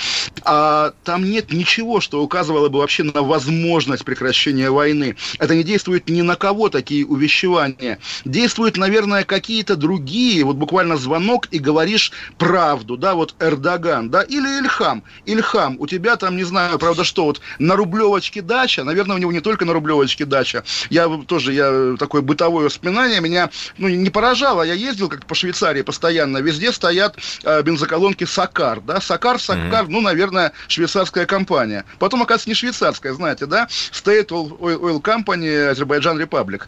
А 0.43 0.93
там 1.03 1.23
нет 1.23 1.51
ничего, 1.51 1.99
что 1.99 2.21
указывало 2.21 2.69
бы 2.69 2.79
вообще 2.79 3.03
на 3.03 3.23
возможность 3.23 4.05
прекращения 4.05 4.69
войны. 4.69 5.15
Это 5.39 5.55
не 5.55 5.63
действует 5.63 6.07
ни 6.07 6.21
на 6.21 6.35
кого 6.35 6.69
такие 6.69 7.05
увещевания. 7.05 7.99
Действуют, 8.23 8.77
наверное, 8.77 9.23
какие-то 9.23 9.75
другие, 9.75 10.43
вот 10.43 10.57
буквально 10.57 10.97
звонок 10.97 11.47
и 11.49 11.57
говоришь 11.57 12.11
правду, 12.37 12.97
да, 12.97 13.15
вот 13.15 13.33
Эрдоган, 13.39 14.09
да, 14.09 14.21
или 14.21 14.59
Ильхам. 14.59 15.03
Ильхам, 15.25 15.77
у 15.79 15.87
тебя 15.87 16.17
там, 16.17 16.37
не 16.37 16.43
знаю, 16.43 16.77
правда, 16.77 17.03
что, 17.03 17.25
вот 17.25 17.41
на 17.57 17.75
Рублевочке 17.75 18.42
дача, 18.45 18.83
наверное, 18.83 19.15
у 19.15 19.19
него 19.19 19.31
не 19.31 19.39
только 19.39 19.65
на 19.65 19.73
Рублевочке 19.73 20.25
дача. 20.25 20.63
Я 20.89 21.07
тоже, 21.27 21.53
я 21.53 21.95
такое 21.97 22.21
бытовое 22.21 22.65
воспоминание, 22.65 23.21
меня 23.21 23.49
ну, 23.77 23.87
не 23.87 24.09
поражало. 24.09 24.63
Я 24.63 24.73
ездил 24.73 25.09
как 25.09 25.25
по 25.25 25.35
Швейцарии 25.35 25.81
постоянно, 25.81 26.37
везде 26.37 26.71
стоят 26.71 27.17
э, 27.43 27.61
бензоколонки 27.61 28.25
Сакар, 28.25 28.81
да, 28.81 29.01
Сакар, 29.01 29.39
Сакар, 29.39 29.85
mm-hmm. 29.85 29.89
ну, 29.89 30.01
наверное, 30.01 30.53
швейцарская 30.67 31.25
компания. 31.25 31.85
Потом, 31.99 32.21
оказывается, 32.21 32.49
не 32.49 32.55
швейцарская, 32.55 33.13
знаете, 33.13 33.45
да, 33.45 33.67
State 33.67 34.27
Oil, 34.27 34.57
Oil 34.59 35.01
Company, 35.01 35.67
Азербайджан 35.67 36.19
Republic 36.21 36.63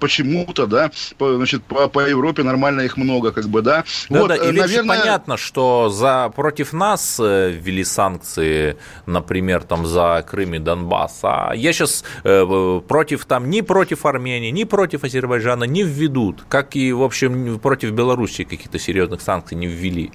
почему-то, 0.00 0.66
да, 0.66 0.90
по, 1.18 1.36
значит, 1.36 1.62
по, 1.64 1.88
по 1.88 2.00
Европе 2.00 2.42
нормально 2.42 2.80
их 2.80 2.96
много, 2.96 3.32
как 3.32 3.48
бы, 3.48 3.62
да. 3.62 3.84
Да, 4.08 4.20
вот, 4.20 4.28
да, 4.28 4.36
и 4.36 4.52
наверное... 4.52 4.98
понятно, 4.98 5.36
что 5.36 5.88
за, 5.88 6.32
против 6.34 6.72
нас 6.72 7.18
э, 7.20 7.50
ввели 7.50 7.84
санкции, 7.84 8.76
например, 9.06 9.62
там 9.62 9.86
за 9.86 10.24
Крым 10.28 10.54
и 10.54 10.58
Донбасс, 10.58 11.20
а 11.22 11.52
я 11.54 11.72
сейчас 11.72 12.04
э, 12.24 12.80
против 12.88 13.24
там, 13.26 13.50
ни 13.50 13.60
против 13.60 14.06
Армении, 14.06 14.50
ни 14.50 14.64
против 14.64 15.04
Азербайджана 15.04 15.64
не 15.64 15.82
введут, 15.82 16.44
как 16.48 16.76
и, 16.76 16.92
в 16.92 17.02
общем, 17.02 17.58
против 17.58 17.92
Белоруссии 17.92 18.44
каких-то 18.44 18.78
серьезных 18.78 19.20
санкций 19.20 19.56
не 19.56 19.66
ввели. 19.66 20.10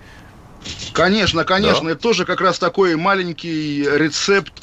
Конечно, 0.94 1.44
конечно, 1.44 1.86
да. 1.86 1.92
это 1.92 2.02
тоже 2.02 2.26
как 2.26 2.40
раз 2.40 2.58
такой 2.58 2.96
маленький 2.96 3.84
рецепт 3.84 4.54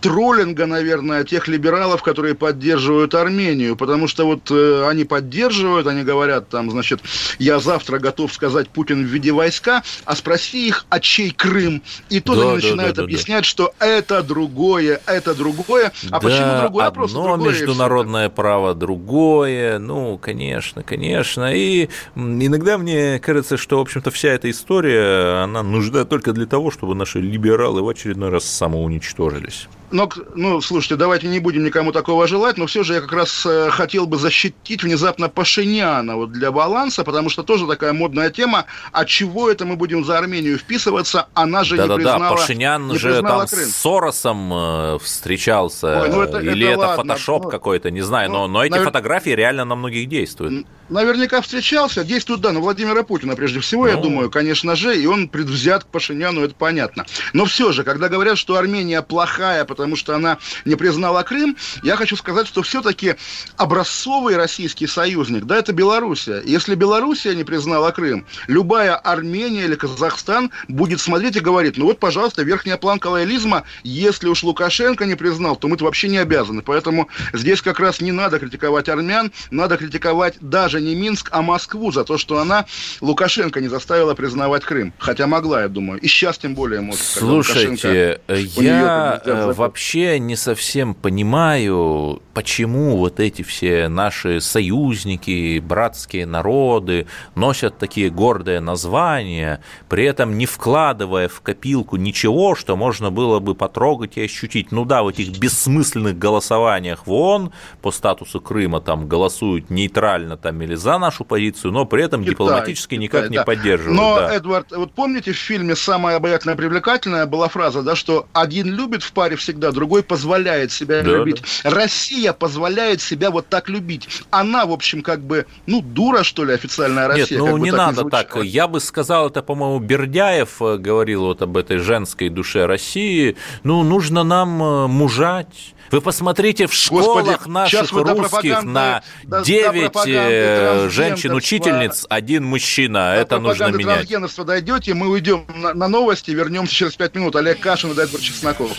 троллинга, 0.00 0.66
наверное, 0.66 1.24
тех 1.24 1.46
либералов, 1.46 2.02
которые 2.02 2.34
поддерживают 2.34 3.14
Армению, 3.14 3.76
потому 3.76 4.08
что 4.08 4.26
вот 4.26 4.50
э, 4.50 4.88
они 4.88 5.04
поддерживают, 5.04 5.86
они 5.86 6.02
говорят 6.02 6.48
там, 6.48 6.70
значит, 6.70 7.00
я 7.38 7.60
завтра 7.60 7.98
готов 7.98 8.32
сказать 8.32 8.68
Путин 8.68 9.04
введи 9.04 9.30
войска, 9.30 9.82
а 10.04 10.16
спроси 10.16 10.66
их, 10.68 10.86
а 10.88 10.98
чей 10.98 11.30
Крым? 11.30 11.82
И 12.08 12.20
тут 12.20 12.36
да, 12.36 12.42
они 12.42 12.54
начинают 12.56 12.96
да, 12.96 13.02
да, 13.02 13.04
объяснять, 13.04 13.44
да. 13.44 13.48
что 13.48 13.74
это 13.78 14.22
другое, 14.22 15.00
это 15.06 15.34
другое, 15.34 15.92
а 16.10 16.10
да, 16.10 16.20
почему 16.20 16.60
другое? 16.60 16.86
Одно 16.86 17.00
просто 17.00 17.22
другое. 17.22 17.50
международное 17.52 18.28
право 18.28 18.74
другое, 18.74 19.78
ну, 19.78 20.18
конечно, 20.18 20.82
конечно, 20.82 21.54
и 21.54 21.88
иногда 22.16 22.76
мне 22.76 23.20
кажется, 23.20 23.56
что, 23.56 23.78
в 23.78 23.82
общем-то, 23.82 24.10
вся 24.10 24.30
эта 24.30 24.50
история, 24.50 25.45
она 25.46 25.62
нужна 25.62 26.04
только 26.04 26.32
для 26.32 26.46
того, 26.46 26.70
чтобы 26.70 26.94
наши 26.94 27.20
либералы 27.20 27.82
в 27.82 27.88
очередной 27.88 28.30
раз 28.30 28.44
самоуничтожились. 28.44 29.68
Но, 29.90 30.08
ну, 30.34 30.60
слушайте, 30.60 30.96
давайте 30.96 31.28
не 31.28 31.38
будем 31.38 31.64
никому 31.64 31.92
такого 31.92 32.26
желать, 32.26 32.56
но 32.56 32.66
все 32.66 32.82
же 32.82 32.94
я 32.94 33.00
как 33.00 33.12
раз 33.12 33.46
э, 33.46 33.70
хотел 33.70 34.06
бы 34.06 34.16
защитить 34.16 34.82
внезапно 34.82 35.28
Пашиняна 35.28 36.16
вот 36.16 36.32
для 36.32 36.50
баланса, 36.50 37.04
потому 37.04 37.30
что 37.30 37.44
тоже 37.44 37.66
такая 37.66 37.92
модная 37.92 38.30
тема, 38.30 38.66
а 38.92 39.04
чего 39.04 39.48
это 39.48 39.64
мы 39.64 39.76
будем 39.76 40.04
за 40.04 40.18
Армению 40.18 40.58
вписываться, 40.58 41.28
она 41.34 41.62
же 41.62 41.76
да, 41.76 41.84
не 41.84 41.88
да, 41.88 41.94
признала 41.94 42.18
Да, 42.18 42.30
Пашинян 42.30 42.88
не 42.88 42.98
же 42.98 43.22
там 43.22 43.46
Крым. 43.46 43.64
с 43.64 43.76
Соросом 43.76 44.52
э, 44.52 44.98
встречался, 45.02 46.00
Ой, 46.02 46.08
ну 46.08 46.22
это, 46.22 46.38
или 46.38 46.66
это, 46.66 46.82
это 46.82 46.96
фотошоп 46.96 47.44
ну, 47.44 47.50
какой-то, 47.50 47.90
не 47.90 48.02
знаю, 48.02 48.30
ну, 48.30 48.38
но, 48.38 48.48
но 48.48 48.64
эти 48.64 48.72
навер... 48.72 48.86
фотографии 48.86 49.30
реально 49.30 49.64
на 49.64 49.76
многих 49.76 50.08
действуют. 50.08 50.66
Наверняка 50.88 51.40
встречался, 51.40 52.04
действует, 52.04 52.40
да, 52.40 52.52
на 52.52 52.60
Владимира 52.60 53.02
Путина 53.02 53.36
прежде 53.36 53.60
всего, 53.60 53.84
ну... 53.84 53.90
я 53.90 53.96
думаю, 53.96 54.30
конечно 54.30 54.74
же, 54.74 55.00
и 55.00 55.06
он 55.06 55.28
предвзят 55.28 55.84
к 55.84 55.86
Пашиняну, 55.88 56.42
это 56.42 56.54
понятно. 56.54 57.06
Но 57.32 57.44
все 57.44 57.72
же, 57.72 57.84
когда 57.84 58.08
говорят, 58.08 58.38
что 58.38 58.56
Армения 58.56 59.02
плохая, 59.02 59.64
потому 59.76 59.96
что 59.96 60.14
она 60.14 60.38
не 60.64 60.74
признала 60.74 61.22
Крым, 61.22 61.56
я 61.82 61.96
хочу 61.96 62.16
сказать, 62.16 62.46
что 62.46 62.62
все-таки 62.62 63.16
образцовый 63.56 64.36
российский 64.36 64.86
союзник, 64.86 65.44
да, 65.44 65.58
это 65.58 65.72
Белоруссия. 65.72 66.42
Если 66.44 66.74
Белоруссия 66.74 67.34
не 67.34 67.44
признала 67.44 67.90
Крым, 67.90 68.26
любая 68.46 68.96
Армения 68.96 69.64
или 69.64 69.74
Казахстан 69.74 70.50
будет 70.68 71.00
смотреть 71.00 71.36
и 71.36 71.40
говорить, 71.40 71.76
ну 71.76 71.84
вот, 71.84 72.00
пожалуйста, 72.00 72.42
верхняя 72.42 72.76
планка 72.78 73.08
лоялизма, 73.08 73.64
если 73.84 74.28
уж 74.28 74.42
Лукашенко 74.42 75.04
не 75.04 75.14
признал, 75.14 75.56
то 75.56 75.68
мы-то 75.68 75.84
вообще 75.84 76.08
не 76.08 76.18
обязаны. 76.18 76.62
Поэтому 76.62 77.08
здесь 77.32 77.60
как 77.60 77.78
раз 77.78 78.00
не 78.00 78.12
надо 78.12 78.38
критиковать 78.38 78.88
армян, 78.88 79.30
надо 79.50 79.76
критиковать 79.76 80.36
даже 80.40 80.80
не 80.80 80.94
Минск, 80.94 81.28
а 81.32 81.42
Москву 81.42 81.92
за 81.92 82.04
то, 82.04 82.16
что 82.16 82.38
она 82.38 82.64
Лукашенко 83.00 83.60
не 83.60 83.68
заставила 83.68 84.14
признавать 84.14 84.64
Крым. 84.64 84.94
Хотя 84.98 85.26
могла, 85.26 85.62
я 85.62 85.68
думаю. 85.68 86.00
И 86.00 86.08
сейчас 86.08 86.38
тем 86.38 86.54
более 86.54 86.80
может. 86.80 87.02
Слушайте, 87.02 88.20
я 88.28 89.20
вообще 89.66 90.20
не 90.20 90.36
совсем 90.36 90.94
понимаю, 90.94 92.22
почему 92.34 92.96
вот 92.98 93.18
эти 93.18 93.42
все 93.42 93.88
наши 93.88 94.40
союзники, 94.40 95.58
братские 95.58 96.24
народы 96.24 97.08
носят 97.34 97.76
такие 97.76 98.10
гордые 98.10 98.60
названия, 98.60 99.60
при 99.88 100.04
этом 100.04 100.38
не 100.38 100.46
вкладывая 100.46 101.26
в 101.26 101.40
копилку 101.40 101.96
ничего, 101.96 102.54
что 102.54 102.76
можно 102.76 103.10
было 103.10 103.40
бы 103.40 103.56
потрогать 103.56 104.16
и 104.16 104.24
ощутить. 104.24 104.70
Ну 104.70 104.84
да, 104.84 105.02
в 105.02 105.08
этих 105.08 105.36
бессмысленных 105.36 106.16
голосованиях 106.16 107.08
в 107.08 107.12
ООН 107.12 107.52
по 107.82 107.90
статусу 107.90 108.40
Крыма 108.40 108.80
там 108.80 109.08
голосуют 109.08 109.68
нейтрально 109.68 110.36
там 110.36 110.62
или 110.62 110.76
за 110.76 110.98
нашу 110.98 111.24
позицию, 111.24 111.72
но 111.72 111.86
при 111.86 112.04
этом 112.04 112.20
Китай, 112.20 112.34
дипломатически 112.34 112.94
Китай, 112.94 113.02
никак 113.02 113.22
да. 113.24 113.28
не 113.30 113.42
поддерживают. 113.42 113.96
Но, 113.96 114.16
да. 114.16 114.32
Эдвард, 114.32 114.70
вот 114.70 114.92
помните 114.92 115.32
в 115.32 115.36
фильме 115.36 115.74
самая 115.74 116.18
обаятельная 116.18 116.54
привлекательная 116.54 117.26
была 117.26 117.48
фраза, 117.48 117.82
да, 117.82 117.96
что 117.96 118.28
один 118.32 118.72
любит 118.72 119.02
в 119.02 119.12
паре 119.12 119.34
всегда, 119.34 119.55
другой 119.56 120.02
позволяет 120.02 120.72
себя 120.72 121.02
да, 121.02 121.10
любить. 121.10 121.42
Да. 121.64 121.70
Россия 121.70 122.32
позволяет 122.32 123.00
себя 123.00 123.30
вот 123.30 123.48
так 123.48 123.68
любить. 123.68 124.08
Она, 124.30 124.66
в 124.66 124.72
общем, 124.72 125.02
как 125.02 125.20
бы, 125.20 125.46
ну, 125.66 125.82
дура, 125.82 126.22
что 126.22 126.44
ли, 126.44 126.52
официальная 126.52 127.08
Россия. 127.08 127.38
Нет, 127.38 127.50
ну, 127.50 127.56
не 127.56 127.70
надо 127.70 128.04
не 128.04 128.10
так. 128.10 128.36
Я 128.42 128.68
бы 128.68 128.80
сказал, 128.80 129.28
это, 129.28 129.42
по-моему, 129.42 129.78
Бердяев 129.78 130.60
э, 130.60 130.76
говорил 130.76 131.22
вот 131.22 131.42
об 131.42 131.56
этой 131.56 131.78
женской 131.78 132.28
душе 132.28 132.66
России. 132.66 133.36
Ну, 133.62 133.82
нужно 133.82 134.22
нам 134.22 134.62
э, 134.62 134.86
мужать 134.86 135.74
вы 135.90 136.00
посмотрите 136.00 136.66
в 136.66 136.74
школах 136.74 137.42
Господи, 137.44 137.50
наших 137.50 137.92
русских 137.92 138.62
на 138.62 139.02
9 139.24 139.92
э, 140.06 140.88
женщин-учительниц, 140.90 142.06
один 142.08 142.44
мужчина. 142.44 143.14
До 143.14 143.20
Это 143.20 143.38
нужно 143.38 143.66
менять. 143.68 143.96
трансгендерства 143.96 144.44
дойдете, 144.44 144.94
мы 144.94 145.08
уйдем 145.08 145.46
на, 145.54 145.74
на 145.74 145.88
новости, 145.88 146.30
вернемся 146.30 146.74
через 146.74 146.96
5 146.96 147.14
минут. 147.16 147.36
Олег 147.36 147.60
Кашин 147.60 147.90
и 147.90 147.92
Эдвард 147.92 148.20
Чесноков. 148.20 148.72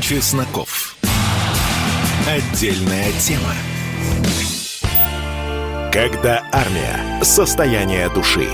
Чесноков. 0.00 0.96
Отдельная 2.26 3.12
тема. 3.20 3.54
Когда 5.92 6.42
армия. 6.52 7.22
Состояние 7.22 8.08
души. 8.10 8.48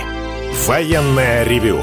Военное 0.67 1.45
ревю 1.45 1.83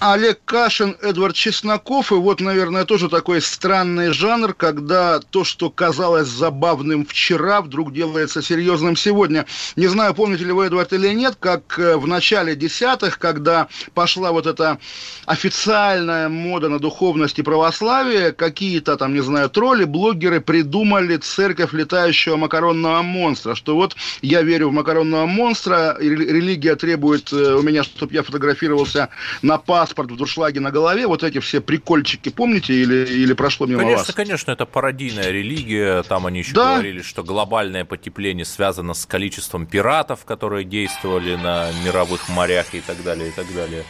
Олег 0.00 0.38
Кашин, 0.44 0.96
Эдвард 1.02 1.34
Чесноков. 1.34 2.12
И 2.12 2.14
вот, 2.14 2.40
наверное, 2.40 2.84
тоже 2.84 3.08
такой 3.08 3.40
странный 3.42 4.12
жанр, 4.12 4.54
когда 4.54 5.18
то, 5.18 5.42
что 5.42 5.70
казалось 5.70 6.28
забавным 6.28 7.04
вчера, 7.04 7.60
вдруг 7.60 7.92
делается 7.92 8.40
серьезным 8.40 8.94
сегодня. 8.94 9.46
Не 9.74 9.88
знаю, 9.88 10.14
помните 10.14 10.44
ли 10.44 10.52
вы, 10.52 10.66
Эдвард, 10.66 10.92
или 10.92 11.08
нет, 11.08 11.36
как 11.40 11.78
э, 11.80 11.96
в 11.96 12.06
начале 12.06 12.54
десятых, 12.54 13.18
когда 13.18 13.66
пошла 13.94 14.30
вот 14.30 14.46
эта 14.46 14.78
официальная 15.26 16.28
мода 16.28 16.68
на 16.68 16.78
духовность 16.78 17.40
и 17.40 17.42
православие, 17.42 18.30
какие-то 18.32 18.96
там, 18.96 19.14
не 19.14 19.20
знаю, 19.20 19.50
тролли, 19.50 19.82
блогеры 19.84 20.40
придумали 20.40 21.16
церковь 21.16 21.72
летающего 21.72 22.36
макаронного 22.36 23.02
монстра, 23.02 23.56
что 23.56 23.74
вот 23.74 23.96
я 24.22 24.42
верю 24.42 24.68
в 24.68 24.72
макаронного 24.72 25.26
монстра, 25.26 25.96
религия 25.98 26.76
требует 26.76 27.32
э, 27.32 27.54
у 27.54 27.62
меня, 27.62 27.82
чтобы 27.82 28.14
я 28.14 28.22
фотографировался 28.22 29.08
на 29.42 29.58
пас 29.58 29.87
паспорт 29.88 30.10
в 30.10 30.16
дуршлаге 30.16 30.60
на 30.60 30.70
голове, 30.70 31.06
вот 31.06 31.22
эти 31.22 31.38
все 31.40 31.60
прикольчики, 31.60 32.28
помните, 32.28 32.74
или, 32.74 33.06
или 33.06 33.32
прошло 33.32 33.66
мимо 33.66 33.80
конечно, 33.80 34.04
вас? 34.04 34.14
Конечно, 34.14 34.50
это 34.50 34.66
пародийная 34.66 35.30
религия, 35.30 36.02
там 36.02 36.26
они 36.26 36.40
еще 36.40 36.52
да. 36.52 36.74
говорили, 36.74 37.00
что 37.02 37.22
глобальное 37.22 37.84
потепление 37.84 38.44
связано 38.44 38.92
с 38.94 39.06
количеством 39.06 39.66
пиратов, 39.66 40.24
которые 40.24 40.64
действовали 40.64 41.36
на 41.36 41.70
мировых 41.84 42.28
морях 42.28 42.74
и 42.74 42.80
так 42.80 43.02
далее, 43.02 43.28
и 43.28 43.32
так 43.32 43.46
далее. 43.54 43.84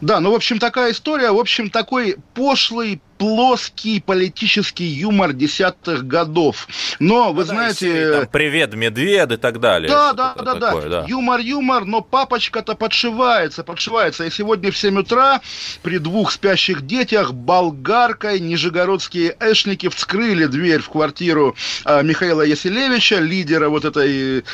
Да, 0.00 0.20
ну, 0.20 0.30
в 0.30 0.34
общем, 0.34 0.58
такая 0.58 0.92
история, 0.92 1.30
в 1.32 1.38
общем, 1.38 1.70
такой 1.70 2.16
пошлый, 2.34 3.00
плоский 3.18 4.00
политический 4.00 4.84
юмор 4.84 5.32
десятых 5.32 6.06
годов. 6.06 6.68
Но, 6.98 7.32
вы 7.32 7.42
ну, 7.42 7.48
знаете... 7.48 8.10
Да, 8.10 8.20
там, 8.20 8.28
Привет, 8.28 8.74
медведь 8.74 9.32
и 9.32 9.36
так 9.36 9.60
далее. 9.60 9.88
Да, 9.88 10.12
да, 10.12 10.34
да, 10.34 10.54
такое, 10.54 10.88
да. 10.88 11.04
Юмор, 11.08 11.40
юмор, 11.40 11.84
но 11.84 12.00
папочка-то 12.00 12.74
подшивается, 12.74 13.64
подшивается. 13.64 14.24
И 14.24 14.30
сегодня 14.30 14.70
в 14.70 14.76
7 14.76 14.98
утра 14.98 15.40
при 15.82 15.98
двух 15.98 16.32
спящих 16.32 16.86
детях 16.86 17.32
болгаркой 17.32 18.40
нижегородские 18.40 19.36
эшники 19.40 19.88
вскрыли 19.88 20.46
дверь 20.46 20.80
в 20.80 20.90
квартиру 20.90 21.56
э, 21.84 22.02
Михаила 22.02 22.42
Яселевича, 22.42 23.18
лидера 23.18 23.68
вот 23.68 23.84
этой 23.84 24.44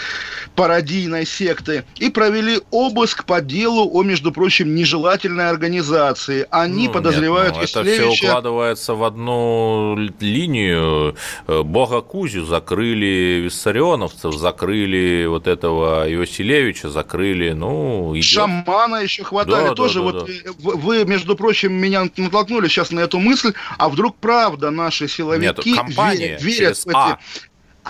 пародийной 0.54 1.26
секты, 1.26 1.84
и 1.96 2.10
провели 2.10 2.60
обыск 2.70 3.24
по 3.24 3.40
делу 3.40 3.88
о, 3.92 4.02
между 4.02 4.32
прочим, 4.32 4.74
нежелательной 4.74 5.48
организации. 5.48 6.46
Они 6.50 6.86
ну, 6.86 6.92
подозревают 6.92 7.56
нет, 7.56 7.70
ну, 7.74 7.82
Яселевича 7.82 8.42
укладывается 8.52 8.94
в 8.94 9.04
одну 9.04 9.96
линию. 10.20 11.16
Э, 11.46 11.62
Бога 11.62 12.00
Кузю 12.00 12.44
закрыли 12.44 13.40
виссарионовцев, 13.44 14.34
закрыли 14.34 15.26
вот 15.26 15.46
этого 15.46 16.08
Иосилевича, 16.10 16.90
закрыли, 16.90 17.52
ну... 17.52 18.12
Идет. 18.14 18.24
Шамана 18.24 18.96
еще 18.96 19.24
хватали 19.24 19.68
да, 19.68 19.74
тоже. 19.74 20.00
Да, 20.00 20.12
да, 20.12 20.18
вот 20.18 20.26
да. 20.26 20.32
Э, 20.32 20.52
вы, 20.54 21.04
между 21.04 21.36
прочим, 21.36 21.72
меня 21.72 22.08
натолкнули 22.16 22.68
сейчас 22.68 22.90
на 22.90 23.00
эту 23.00 23.18
мысль, 23.18 23.52
а 23.78 23.88
вдруг 23.88 24.16
правда 24.16 24.70
наши 24.70 25.08
силовики 25.08 25.70
Нет, 25.70 25.76
компания 25.76 26.38
верят 26.40 26.76
в 26.76 26.88
эти... 26.88 26.96
А 26.96 27.18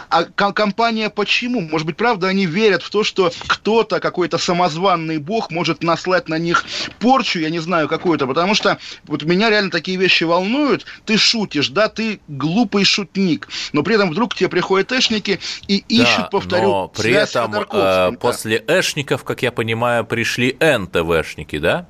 а 0.09 0.25
компания 0.25 1.11
почему? 1.11 1.61
Может 1.61 1.87
быть, 1.87 1.97
правда, 1.97 2.29
они 2.29 2.47
верят 2.47 2.83
в 2.83 2.91
то, 2.91 3.05
что 3.05 3.33
кто-то, 3.47 4.01
какой-то 4.01 4.39
самозванный 4.39 5.19
бог 5.19 5.51
может 5.51 5.83
наслать 5.83 6.29
на 6.29 6.39
них 6.39 6.65
порчу, 6.99 7.39
я 7.39 7.51
не 7.51 7.59
знаю, 7.59 7.89
какую-то, 7.89 8.27
потому 8.27 8.55
что 8.55 8.79
вот 9.05 9.23
меня 9.23 9.51
реально 9.51 9.71
такие 9.71 9.97
вещи 9.97 10.25
волнуют. 10.25 10.87
Ты 11.05 11.17
шутишь, 11.17 11.69
да, 11.69 11.89
ты 11.89 12.21
глупый 12.29 12.85
шутник, 12.85 13.49
но 13.73 13.83
при 13.83 13.95
этом 13.97 14.11
вдруг 14.11 14.35
к 14.35 14.37
тебе 14.37 14.49
приходят 14.49 14.93
эшники 14.93 15.41
и 15.69 15.85
ищут, 15.89 16.19
да, 16.19 16.29
повторю, 16.31 16.69
но 16.69 16.89
при 16.89 17.13
этом 17.13 17.55
э, 17.55 18.13
после 18.21 18.63
эшников, 18.67 19.25
как 19.25 19.43
я 19.43 19.53
понимаю, 19.53 20.05
пришли 20.05 20.57
НТВшники, 20.61 21.59
да? 21.59 21.87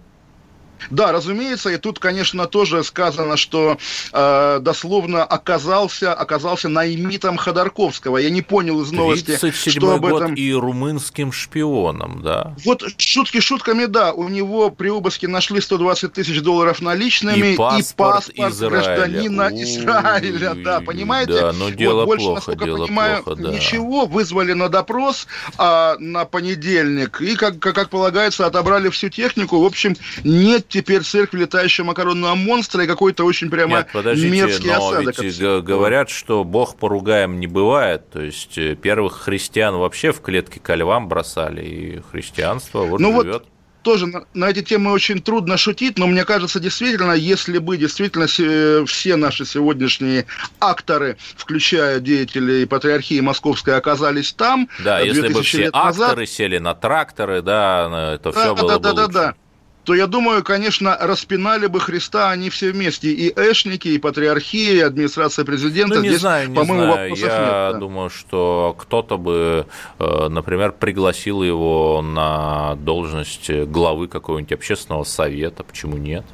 Да, 0.90 1.12
разумеется, 1.12 1.70
и 1.70 1.76
тут, 1.76 1.98
конечно, 1.98 2.46
тоже 2.46 2.84
сказано, 2.84 3.36
что 3.36 3.78
э, 4.12 4.58
дословно 4.60 5.24
оказался, 5.24 6.12
оказался 6.12 6.68
наймитом 6.68 7.36
Ходорковского. 7.36 8.18
Я 8.18 8.30
не 8.30 8.42
понял 8.42 8.80
из 8.82 8.92
новости, 8.92 9.36
что 9.70 9.92
об 9.92 10.04
этом... 10.04 10.30
год 10.30 10.38
и 10.38 10.52
румынским 10.52 11.32
шпионом, 11.32 12.22
да. 12.22 12.54
Вот 12.64 12.82
шутки 12.98 13.40
шутками, 13.40 13.86
да, 13.86 14.12
у 14.12 14.28
него 14.28 14.70
при 14.70 14.88
обыске 14.88 15.28
нашли 15.28 15.60
120 15.60 16.12
тысяч 16.12 16.40
долларов 16.40 16.80
наличными 16.80 17.52
и 17.52 17.56
паспорт, 17.56 18.28
и 18.28 18.40
паспорт 18.40 18.72
гражданина 18.72 19.48
Израиля, 19.52 20.54
да, 20.54 20.80
понимаете? 20.80 21.32
Да, 21.32 21.52
но 21.52 21.70
дело 21.70 22.00
вот, 22.00 22.06
больше, 22.06 22.24
плохо, 22.24 22.34
насколько 22.36 22.64
дело 22.64 22.86
понимаю, 22.86 23.22
плохо, 23.22 23.42
да. 23.42 23.50
ничего, 23.50 24.06
вызвали 24.06 24.52
на 24.52 24.68
допрос 24.68 25.26
а, 25.58 25.96
на 25.98 26.24
понедельник, 26.24 27.20
и, 27.20 27.36
как, 27.36 27.58
как, 27.58 27.74
как 27.74 27.90
полагается, 27.90 28.46
отобрали 28.46 28.88
всю 28.88 29.08
технику, 29.08 29.60
в 29.60 29.64
общем, 29.64 29.96
нет 30.24 30.68
теперь 30.72 31.02
церковь 31.02 31.40
летающего 31.40 31.86
макаронного 31.86 32.34
монстра 32.34 32.84
и 32.84 32.86
какой-то 32.86 33.24
очень 33.24 33.50
прямо 33.50 33.78
Нет, 33.78 33.88
подождите, 33.92 34.30
мерзкий 34.30 34.70
но 34.70 34.88
осадок. 34.88 35.18
Ведь 35.18 35.40
говорят, 35.40 36.10
что 36.10 36.44
Бог 36.44 36.76
поругаем 36.76 37.38
не 37.38 37.46
бывает. 37.46 38.08
То 38.10 38.20
есть 38.20 38.56
э, 38.56 38.74
первых 38.74 39.20
христиан 39.20 39.76
вообще 39.76 40.12
в 40.12 40.20
клетки 40.20 40.58
ко 40.58 40.74
львам 40.74 41.08
бросали, 41.08 41.64
и 41.64 42.02
христианство 42.10 42.80
вот 42.84 43.00
ну 43.00 43.20
живет. 43.20 43.34
Вот 43.34 43.48
тоже 43.82 44.06
на, 44.06 44.24
на 44.32 44.50
эти 44.50 44.62
темы 44.62 44.92
очень 44.92 45.20
трудно 45.20 45.56
шутить, 45.56 45.98
но 45.98 46.06
мне 46.06 46.24
кажется, 46.24 46.60
действительно, 46.60 47.12
если 47.12 47.58
бы 47.58 47.76
действительно 47.76 48.26
э, 48.38 48.84
все 48.86 49.16
наши 49.16 49.44
сегодняшние 49.44 50.26
акторы, 50.60 51.16
включая 51.36 52.00
деятелей 52.00 52.64
патриархии 52.66 53.20
московской, 53.20 53.76
оказались 53.76 54.32
там, 54.32 54.68
да, 54.82 55.00
если 55.00 55.32
бы 55.32 55.42
все 55.42 55.66
акторы 55.66 56.20
назад, 56.20 56.28
сели 56.28 56.58
на 56.58 56.74
тракторы, 56.74 57.42
да, 57.42 58.14
это 58.14 58.30
все 58.32 58.54
да, 58.54 58.62
было 58.62 58.68
да, 58.68 58.78
бы 58.78 58.82
да, 58.82 58.90
лучше. 58.90 59.12
да, 59.12 59.22
да 59.26 59.34
то 59.84 59.94
я 59.94 60.06
думаю, 60.06 60.44
конечно, 60.44 60.96
распинали 61.00 61.66
бы 61.66 61.80
Христа 61.80 62.30
они 62.30 62.50
все 62.50 62.70
вместе. 62.70 63.08
И 63.08 63.30
эшники, 63.30 63.88
и 63.88 63.98
патриархия, 63.98 64.74
и 64.74 64.80
администрация 64.80 65.44
президента. 65.44 65.96
Ну, 65.96 66.02
не 66.02 66.08
Здесь, 66.08 66.20
знаю, 66.20 66.50
не 66.50 66.54
по-моему, 66.54 66.92
знаю. 66.92 67.14
Я 67.14 67.14
нет, 67.14 67.28
да. 67.28 67.72
думаю, 67.74 68.10
что 68.10 68.76
кто-то 68.78 69.18
бы, 69.18 69.66
э, 69.98 70.28
например, 70.28 70.72
пригласил 70.72 71.42
его 71.42 72.00
на 72.02 72.76
должность 72.76 73.50
главы 73.50 74.06
какого-нибудь 74.06 74.52
общественного 74.52 75.04
совета. 75.04 75.64
Почему 75.64 75.96
нет? 75.96 76.24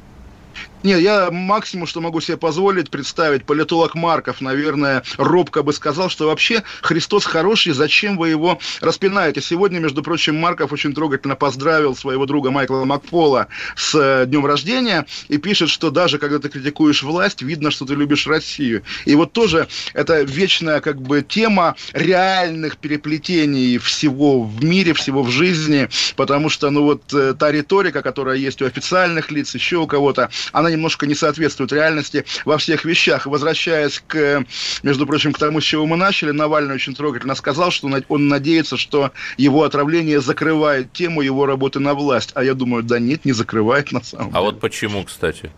Нет, 0.81 1.01
я 1.01 1.29
максимум, 1.29 1.87
что 1.87 1.99
могу 1.99 2.21
себе 2.21 2.37
позволить 2.37 2.89
представить, 2.89 3.43
политолог 3.43 3.95
Марков, 3.95 4.39
наверное, 4.39 5.03
робко 5.17 5.61
бы 5.61 5.73
сказал, 5.73 6.09
что 6.09 6.27
вообще 6.27 6.63
Христос 6.81 7.25
хороший, 7.25 7.73
зачем 7.73 8.17
вы 8.17 8.29
его 8.29 8.59
распинаете? 8.79 9.41
Сегодня, 9.41 9.79
между 9.79 10.01
прочим, 10.01 10.37
Марков 10.37 10.71
очень 10.71 10.93
трогательно 10.93 11.35
поздравил 11.35 11.97
своего 11.97 12.25
друга 12.25 12.49
Майкла 12.49 12.85
Макпола 12.85 13.47
с 13.75 13.93
э, 13.93 14.25
днем 14.25 14.45
рождения 14.45 15.05
и 15.27 15.37
пишет, 15.37 15.69
что 15.69 15.91
даже 15.91 16.17
когда 16.17 16.39
ты 16.39 16.47
критикуешь 16.47 17.03
власть, 17.03 17.41
видно, 17.41 17.71
что 17.71 17.85
ты 17.85 17.95
любишь 17.95 18.25
Россию. 18.25 18.83
И 19.03 19.15
вот 19.15 19.33
тоже 19.33 19.67
это 19.93 20.21
вечная 20.21 20.79
как 20.79 21.01
бы 21.01 21.21
тема 21.21 21.75
реальных 21.91 22.77
переплетений 22.77 23.79
всего 23.79 24.43
в 24.43 24.63
мире, 24.63 24.93
всего 24.93 25.23
в 25.23 25.29
жизни, 25.29 25.89
потому 26.15 26.47
что, 26.47 26.69
ну 26.69 26.83
вот, 26.83 27.13
э, 27.13 27.33
та 27.37 27.51
риторика, 27.51 28.01
которая 28.01 28.37
есть 28.37 28.61
у 28.61 28.65
официальных 28.65 29.29
лиц, 29.29 29.53
еще 29.55 29.75
у 29.77 29.87
кого-то, 29.87 30.29
она 30.53 30.68
немножко 30.71 31.05
не 31.07 31.15
соответствует 31.15 31.71
реальности 31.71 32.25
во 32.45 32.57
всех 32.57 32.85
вещах. 32.85 33.25
Возвращаясь 33.25 34.01
к, 34.05 34.45
между 34.83 35.05
прочим, 35.05 35.33
к 35.33 35.39
тому, 35.39 35.61
с 35.61 35.63
чего 35.63 35.85
мы 35.85 35.97
начали, 35.97 36.31
Навальный 36.31 36.75
очень 36.75 36.95
трогательно 36.95 37.35
сказал, 37.35 37.71
что 37.71 37.89
он 38.07 38.27
надеется, 38.27 38.77
что 38.77 39.11
его 39.37 39.63
отравление 39.63 40.21
закрывает 40.21 40.91
тему 40.93 41.21
его 41.21 41.45
работы 41.45 41.79
на 41.79 41.93
власть. 41.93 42.31
А 42.35 42.43
я 42.43 42.53
думаю, 42.53 42.83
да 42.83 42.99
нет, 42.99 43.25
не 43.25 43.31
закрывает 43.31 43.91
на 43.91 44.03
самом 44.03 44.27
а 44.27 44.29
деле. 44.29 44.37
А 44.37 44.41
вот 44.41 44.59
почему, 44.59 45.03
кстати? 45.03 45.51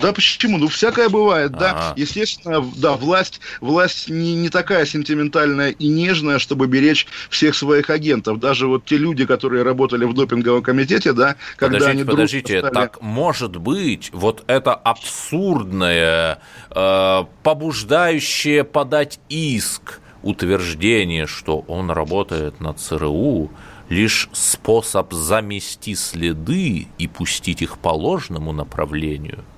Да 0.00 0.12
почему? 0.12 0.58
Ну, 0.58 0.68
всякое 0.68 1.08
бывает, 1.08 1.52
да. 1.52 1.72
А-а. 1.72 1.94
Естественно, 1.96 2.64
да, 2.76 2.94
власть, 2.94 3.40
власть 3.60 4.08
не, 4.10 4.34
не 4.34 4.48
такая 4.48 4.86
сентиментальная 4.86 5.70
и 5.70 5.88
нежная, 5.88 6.38
чтобы 6.38 6.66
беречь 6.66 7.06
всех 7.30 7.54
своих 7.54 7.90
агентов. 7.90 8.40
Даже 8.40 8.66
вот 8.66 8.84
те 8.84 8.96
люди, 8.96 9.24
которые 9.24 9.62
работали 9.62 10.04
в 10.04 10.14
допинговом 10.14 10.62
комитете, 10.62 11.12
да, 11.12 11.36
когда 11.56 11.78
подождите, 11.78 11.90
они 11.90 12.04
Подождите, 12.04 12.58
стали... 12.58 12.74
так 12.74 13.02
может 13.02 13.56
быть, 13.56 14.10
вот 14.12 14.44
это 14.46 14.74
абсурдное, 14.74 16.40
э, 16.70 17.24
побуждающее 17.42 18.64
подать 18.64 19.20
иск 19.28 20.00
утверждение, 20.22 21.26
что 21.26 21.58
он 21.68 21.90
работает 21.90 22.60
на 22.60 22.74
ЦРУ, 22.74 23.50
лишь 23.88 24.28
способ 24.32 25.12
замести 25.12 25.94
следы 25.94 26.88
и 26.98 27.06
пустить 27.06 27.62
их 27.62 27.78
по 27.78 27.90
ложному 27.90 28.52
направлению– 28.52 29.44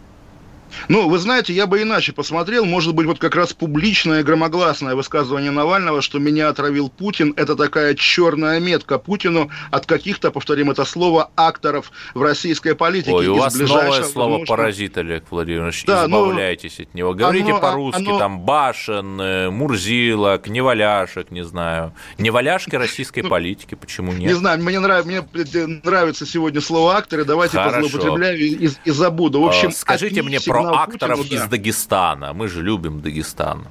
ну, 0.88 1.08
вы 1.08 1.18
знаете, 1.18 1.52
я 1.52 1.66
бы 1.66 1.82
иначе 1.82 2.12
посмотрел. 2.12 2.64
Может 2.64 2.94
быть, 2.94 3.06
вот 3.06 3.18
как 3.18 3.34
раз 3.34 3.52
публичное 3.52 4.22
громогласное 4.22 4.94
высказывание 4.94 5.50
Навального, 5.50 6.02
что 6.02 6.18
меня 6.18 6.48
отравил 6.48 6.88
Путин, 6.88 7.34
это 7.36 7.56
такая 7.56 7.94
черная 7.94 8.60
метка 8.60 8.98
Путину 8.98 9.50
от 9.70 9.86
каких-то, 9.86 10.30
повторим 10.30 10.70
это 10.70 10.84
слово, 10.84 11.30
акторов 11.36 11.90
в 12.14 12.22
российской 12.22 12.74
политике. 12.74 13.12
Ой, 13.12 13.28
у 13.28 13.36
вас 13.36 13.54
новое 13.54 14.02
слово 14.02 14.30
может... 14.38 14.48
«паразит», 14.48 14.98
Олег 14.98 15.24
Владимирович, 15.30 15.84
да, 15.84 16.06
избавляйтесь 16.06 16.80
от 16.80 16.94
него. 16.94 17.14
Говорите 17.14 17.50
оно, 17.50 17.60
по-русски, 17.60 18.08
оно... 18.08 18.18
там, 18.18 18.40
Башен, 18.40 19.20
э, 19.20 19.50
Мурзилок, 19.50 20.48
Неваляшек, 20.48 21.30
не 21.30 21.44
знаю. 21.44 21.92
Неваляшки 22.18 22.76
российской 22.76 23.20
ну, 23.20 23.28
политики, 23.28 23.74
почему 23.74 24.12
нет? 24.12 24.30
Не 24.30 24.34
знаю, 24.34 24.62
мне, 24.62 24.80
нрав... 24.80 25.04
мне 25.04 25.22
нравится 25.84 26.26
сегодня 26.26 26.60
слово 26.60 26.96
«акторы», 26.96 27.24
давайте 27.24 27.56
Хорошо. 27.56 27.82
позлоупотребляю 27.82 28.38
и, 28.38 28.68
и 28.84 28.90
забуду. 28.90 29.40
В 29.40 29.46
общем, 29.46 29.70
Скажите 29.72 30.22
мне 30.22 30.40
про 30.40 30.65
акторов 30.74 31.18
Путину, 31.18 31.36
из 31.36 31.42
да. 31.42 31.48
Дагестана. 31.48 32.32
Мы 32.32 32.48
же 32.48 32.62
любим 32.62 33.00
Дагестан. 33.00 33.68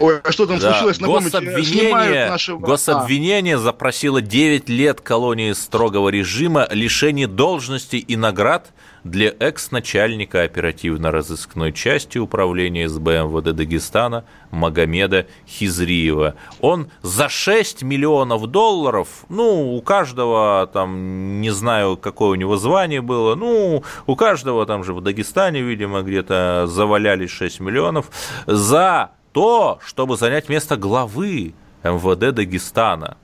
Ой, 0.00 0.20
а 0.22 0.32
что 0.32 0.46
там 0.46 0.58
да. 0.58 0.72
случилось? 0.72 1.00
Напомните, 1.00 1.40
гособвинение, 1.40 2.30
нашего... 2.30 2.58
гособвинение 2.58 3.56
а. 3.56 3.58
запросило 3.58 4.20
9 4.20 4.68
лет 4.68 5.00
колонии 5.00 5.52
строгого 5.52 6.08
режима, 6.08 6.68
лишение 6.70 7.26
должности 7.26 7.96
и 7.96 8.16
наград 8.16 8.72
для 9.04 9.32
экс-начальника 9.38 10.42
оперативно-розыскной 10.42 11.72
части 11.72 12.18
управления 12.18 12.88
СБ 12.88 13.24
МВД 13.24 13.54
Дагестана 13.54 14.24
Магомеда 14.50 15.26
Хизриева. 15.46 16.34
Он 16.60 16.90
за 17.02 17.28
6 17.28 17.82
миллионов 17.82 18.46
долларов, 18.46 19.08
ну, 19.28 19.76
у 19.76 19.82
каждого 19.82 20.68
там, 20.72 21.40
не 21.40 21.50
знаю, 21.50 21.96
какое 21.96 22.30
у 22.30 22.34
него 22.34 22.56
звание 22.56 23.00
было, 23.00 23.34
ну, 23.34 23.82
у 24.06 24.16
каждого 24.16 24.66
там 24.66 24.84
же 24.84 24.92
в 24.92 25.00
Дагестане, 25.00 25.62
видимо, 25.62 26.02
где-то 26.02 26.66
завалялись 26.66 27.30
6 27.30 27.60
миллионов, 27.60 28.10
за 28.46 29.10
то, 29.32 29.78
чтобы 29.84 30.16
занять 30.16 30.48
место 30.48 30.76
главы 30.76 31.54
МВД 31.82 32.34
Дагестана. 32.34 33.16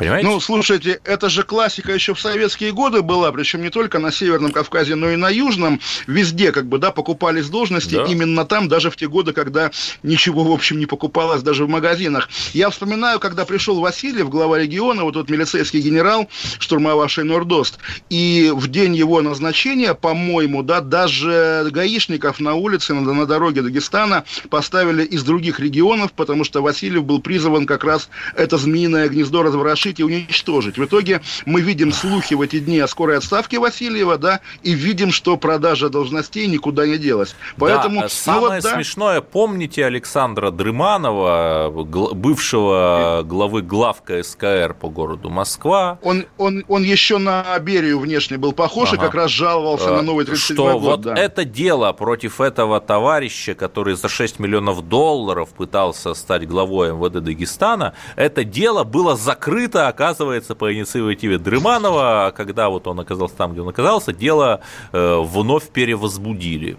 Понимаете? 0.00 0.26
Ну, 0.26 0.40
слушайте, 0.40 0.98
это 1.04 1.28
же 1.28 1.42
классика 1.42 1.92
еще 1.92 2.14
в 2.14 2.20
советские 2.20 2.72
годы 2.72 3.02
была, 3.02 3.30
причем 3.32 3.60
не 3.60 3.68
только 3.68 3.98
на 3.98 4.10
Северном 4.10 4.50
Кавказе, 4.50 4.94
но 4.94 5.10
и 5.10 5.16
на 5.16 5.28
Южном. 5.28 5.78
Везде, 6.06 6.52
как 6.52 6.66
бы, 6.66 6.78
да, 6.78 6.90
покупались 6.90 7.50
должности 7.50 7.96
да. 7.96 8.04
именно 8.04 8.46
там, 8.46 8.68
даже 8.68 8.90
в 8.90 8.96
те 8.96 9.08
годы, 9.08 9.34
когда 9.34 9.70
ничего, 10.02 10.42
в 10.42 10.52
общем, 10.52 10.78
не 10.78 10.86
покупалось 10.86 11.42
даже 11.42 11.66
в 11.66 11.68
магазинах. 11.68 12.30
Я 12.54 12.70
вспоминаю, 12.70 13.20
когда 13.20 13.44
пришел 13.44 13.78
Васильев, 13.78 14.30
глава 14.30 14.58
региона, 14.58 15.04
вот 15.04 15.12
тот 15.12 15.28
милицейский 15.28 15.82
генерал, 15.82 16.30
штурмовавший 16.58 17.24
Нордост, 17.24 17.78
и 18.08 18.50
в 18.54 18.68
день 18.68 18.96
его 18.96 19.20
назначения, 19.20 19.92
по-моему, 19.92 20.62
да, 20.62 20.80
даже 20.80 21.68
гаишников 21.70 22.40
на 22.40 22.54
улице, 22.54 22.94
на, 22.94 23.02
на 23.02 23.26
дороге 23.26 23.60
Дагестана 23.60 24.24
поставили 24.48 25.04
из 25.04 25.24
других 25.24 25.60
регионов, 25.60 26.12
потому 26.12 26.44
что 26.44 26.62
Васильев 26.62 27.04
был 27.04 27.20
призван 27.20 27.66
как 27.66 27.84
раз 27.84 28.08
это 28.34 28.56
змеиное 28.56 29.06
гнездо 29.06 29.42
разворошить 29.42 29.89
разрушить 29.90 30.00
и 30.00 30.04
уничтожить. 30.04 30.78
В 30.78 30.84
итоге 30.84 31.20
мы 31.46 31.60
видим 31.60 31.92
слухи 31.92 32.34
в 32.34 32.40
эти 32.40 32.60
дни 32.60 32.78
о 32.78 32.88
скорой 32.88 33.18
отставке 33.18 33.58
Васильева, 33.58 34.18
да, 34.18 34.40
и 34.62 34.72
видим, 34.72 35.12
что 35.12 35.36
продажа 35.36 35.88
должностей 35.88 36.46
никуда 36.46 36.86
не 36.86 36.98
делась. 36.98 37.34
Поэтому, 37.56 38.02
да, 38.02 38.08
самое 38.08 38.42
ну, 38.42 38.54
вот, 38.54 38.62
да. 38.62 38.74
смешное, 38.74 39.20
помните 39.20 39.84
Александра 39.84 40.50
Дрыманова, 40.50 41.70
бывшего 42.14 43.22
главы 43.24 43.62
главка 43.62 44.22
СКР 44.22 44.76
по 44.80 44.88
городу 44.88 45.30
Москва? 45.30 45.98
Он, 46.02 46.24
он, 46.38 46.64
он 46.68 46.82
еще 46.82 47.18
на 47.18 47.58
Берию 47.58 47.98
внешне 47.98 48.38
был 48.38 48.52
похож 48.52 48.92
ага. 48.92 48.96
и 48.96 49.00
как 49.00 49.14
раз 49.14 49.30
жаловался 49.30 49.90
а, 49.90 49.96
на 49.96 50.02
новый 50.02 50.24
37 50.24 50.56
что 50.56 50.64
год. 50.64 50.82
вот 50.82 51.00
да. 51.00 51.14
это 51.14 51.44
дело 51.44 51.92
против 51.92 52.40
этого 52.40 52.80
товарища, 52.80 53.54
который 53.54 53.94
за 53.94 54.08
6 54.08 54.38
миллионов 54.38 54.88
долларов 54.88 55.50
пытался 55.50 56.14
стать 56.14 56.46
главой 56.46 56.92
МВД 56.92 57.22
Дагестана, 57.22 57.94
это 58.16 58.44
дело 58.44 58.84
было 58.84 59.16
закрыто 59.16 59.79
это, 59.80 59.88
оказывается, 59.88 60.54
по 60.54 60.72
инициативе 60.72 61.38
Дрыманова, 61.38 62.32
когда 62.36 62.68
вот 62.68 62.86
он 62.86 63.00
оказался 63.00 63.36
там, 63.36 63.52
где 63.52 63.62
он 63.62 63.68
оказался, 63.68 64.12
дело 64.12 64.60
э, 64.92 65.16
вновь 65.22 65.68
перевозбудили. 65.70 66.76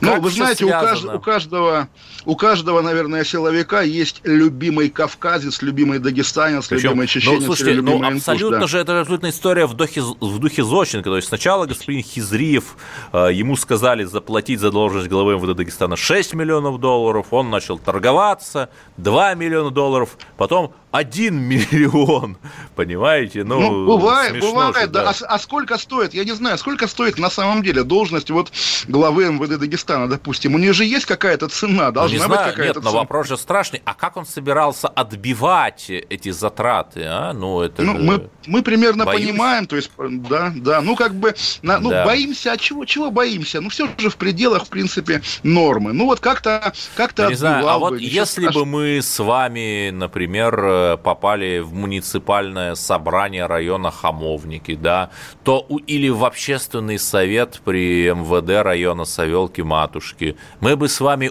Ну, 0.00 0.20
вы 0.20 0.30
знаете, 0.30 0.64
у, 0.64 0.68
кажд, 0.68 1.04
у, 1.04 1.20
каждого, 1.20 1.88
у 2.24 2.36
каждого, 2.36 2.80
наверное, 2.82 3.24
силовика 3.24 3.82
есть 3.82 4.20
любимый 4.24 4.90
кавказец, 4.90 5.62
любимый 5.62 5.98
дагестанец, 5.98 6.68
Причем, 6.68 6.90
любимый 6.90 7.06
чеченец. 7.06 7.40
Ну, 7.40 7.46
слушайте, 7.46 7.82
ну, 7.82 8.02
абсолютно 8.04 8.60
да. 8.60 8.66
же 8.66 8.78
это 8.78 9.00
абсолютно 9.00 9.30
история 9.30 9.66
в 9.66 9.74
духе, 9.74 10.02
в 10.02 10.38
духе 10.38 10.62
Зощенко. 10.62 11.10
То 11.10 11.16
есть 11.16 11.28
сначала 11.28 11.66
господин 11.66 12.02
Хизриев, 12.02 12.76
э, 13.12 13.30
ему 13.32 13.56
сказали 13.56 14.04
заплатить 14.04 14.60
за 14.60 14.70
должность 14.70 15.08
главы 15.08 15.34
МВД 15.36 15.56
Дагестана 15.56 15.96
6 15.96 16.34
миллионов 16.34 16.78
долларов, 16.78 17.26
он 17.30 17.50
начал 17.50 17.78
торговаться, 17.78 18.70
2 18.96 19.34
миллиона 19.34 19.70
долларов, 19.70 20.16
потом 20.36 20.74
1 20.92 21.34
миллион, 21.48 22.36
понимаете? 22.76 23.44
Ну, 23.44 23.60
ну 23.60 23.86
бывает, 23.86 24.40
бывает, 24.40 24.76
же, 24.76 24.86
да. 24.88 25.04
да. 25.04 25.10
А, 25.10 25.34
а 25.34 25.38
сколько 25.38 25.78
стоит, 25.78 26.14
я 26.14 26.24
не 26.24 26.32
знаю, 26.32 26.58
сколько 26.58 26.86
стоит 26.86 27.18
на 27.18 27.30
самом 27.30 27.62
деле 27.62 27.82
должность 27.82 28.30
вот 28.30 28.52
главы 28.86 29.32
МВД 29.32 29.58
Дагестана? 29.58 30.08
Допустим, 30.08 30.54
у 30.54 30.58
нее 30.58 30.72
же 30.72 30.84
есть 30.84 31.06
какая-то 31.06 31.48
цена, 31.48 31.86
ну, 31.86 31.92
должна 31.92 32.11
ну, 32.18 32.28
быть 32.28 32.38
какая-то 32.38 32.62
нет, 32.62 32.74
цена. 32.74 32.90
но 32.90 32.96
вопрос 32.96 33.28
же 33.28 33.36
страшный. 33.36 33.82
А 33.84 33.94
как 33.94 34.16
он 34.16 34.24
собирался 34.24 34.88
отбивать 34.88 35.90
эти 35.90 36.30
затраты? 36.30 37.04
А? 37.04 37.32
Ну, 37.32 37.60
это 37.60 37.82
ну, 37.82 37.96
же... 37.96 38.02
мы, 38.02 38.30
мы 38.46 38.62
примерно 38.62 39.04
Боюсь. 39.04 39.26
понимаем, 39.28 39.66
то 39.66 39.76
есть, 39.76 39.90
да, 39.98 40.52
да, 40.54 40.80
ну, 40.80 40.96
как 40.96 41.14
бы, 41.14 41.34
на, 41.62 41.78
ну, 41.78 41.90
да. 41.90 42.04
боимся, 42.04 42.52
а 42.52 42.56
чего, 42.56 42.84
чего 42.84 43.10
боимся? 43.10 43.60
Ну, 43.60 43.68
все 43.68 43.88
же 43.98 44.10
в 44.10 44.16
пределах, 44.16 44.64
в 44.64 44.68
принципе, 44.68 45.22
нормы. 45.42 45.92
Ну, 45.92 46.06
вот 46.06 46.20
как-то 46.20 46.72
как 46.96 47.18
не 47.18 47.34
знаю, 47.34 47.68
а 47.68 47.78
вот 47.78 47.98
если 47.98 48.42
страшно. 48.42 48.60
бы 48.60 48.66
мы 48.66 49.02
с 49.02 49.18
вами, 49.18 49.90
например, 49.90 50.64
э, 50.64 50.96
попали 50.96 51.58
в 51.58 51.74
муниципальное 51.74 52.74
собрание 52.74 53.46
района 53.46 53.90
Хамовники, 53.90 54.74
да, 54.74 55.10
то 55.44 55.66
или 55.86 56.08
в 56.08 56.24
общественный 56.24 56.98
совет 56.98 57.60
при 57.64 58.10
МВД 58.10 58.64
района 58.64 59.04
Савелки-Ма 59.04 59.82
матушки, 59.82 60.36
мы 60.60 60.76
бы 60.76 60.88
с 60.88 61.00
вами 61.00 61.30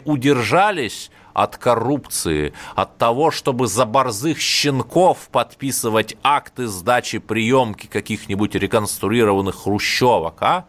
удержались 0.71 1.11
от 1.33 1.57
коррупции, 1.57 2.53
от 2.75 2.97
того, 2.97 3.31
чтобы 3.31 3.67
за 3.67 3.85
борзых 3.85 4.39
щенков 4.39 5.29
подписывать 5.31 6.17
акты 6.23 6.67
сдачи 6.67 7.19
приемки 7.19 7.87
каких-нибудь 7.87 8.55
реконструированных 8.55 9.63
хрущевок, 9.63 10.41
а? 10.41 10.65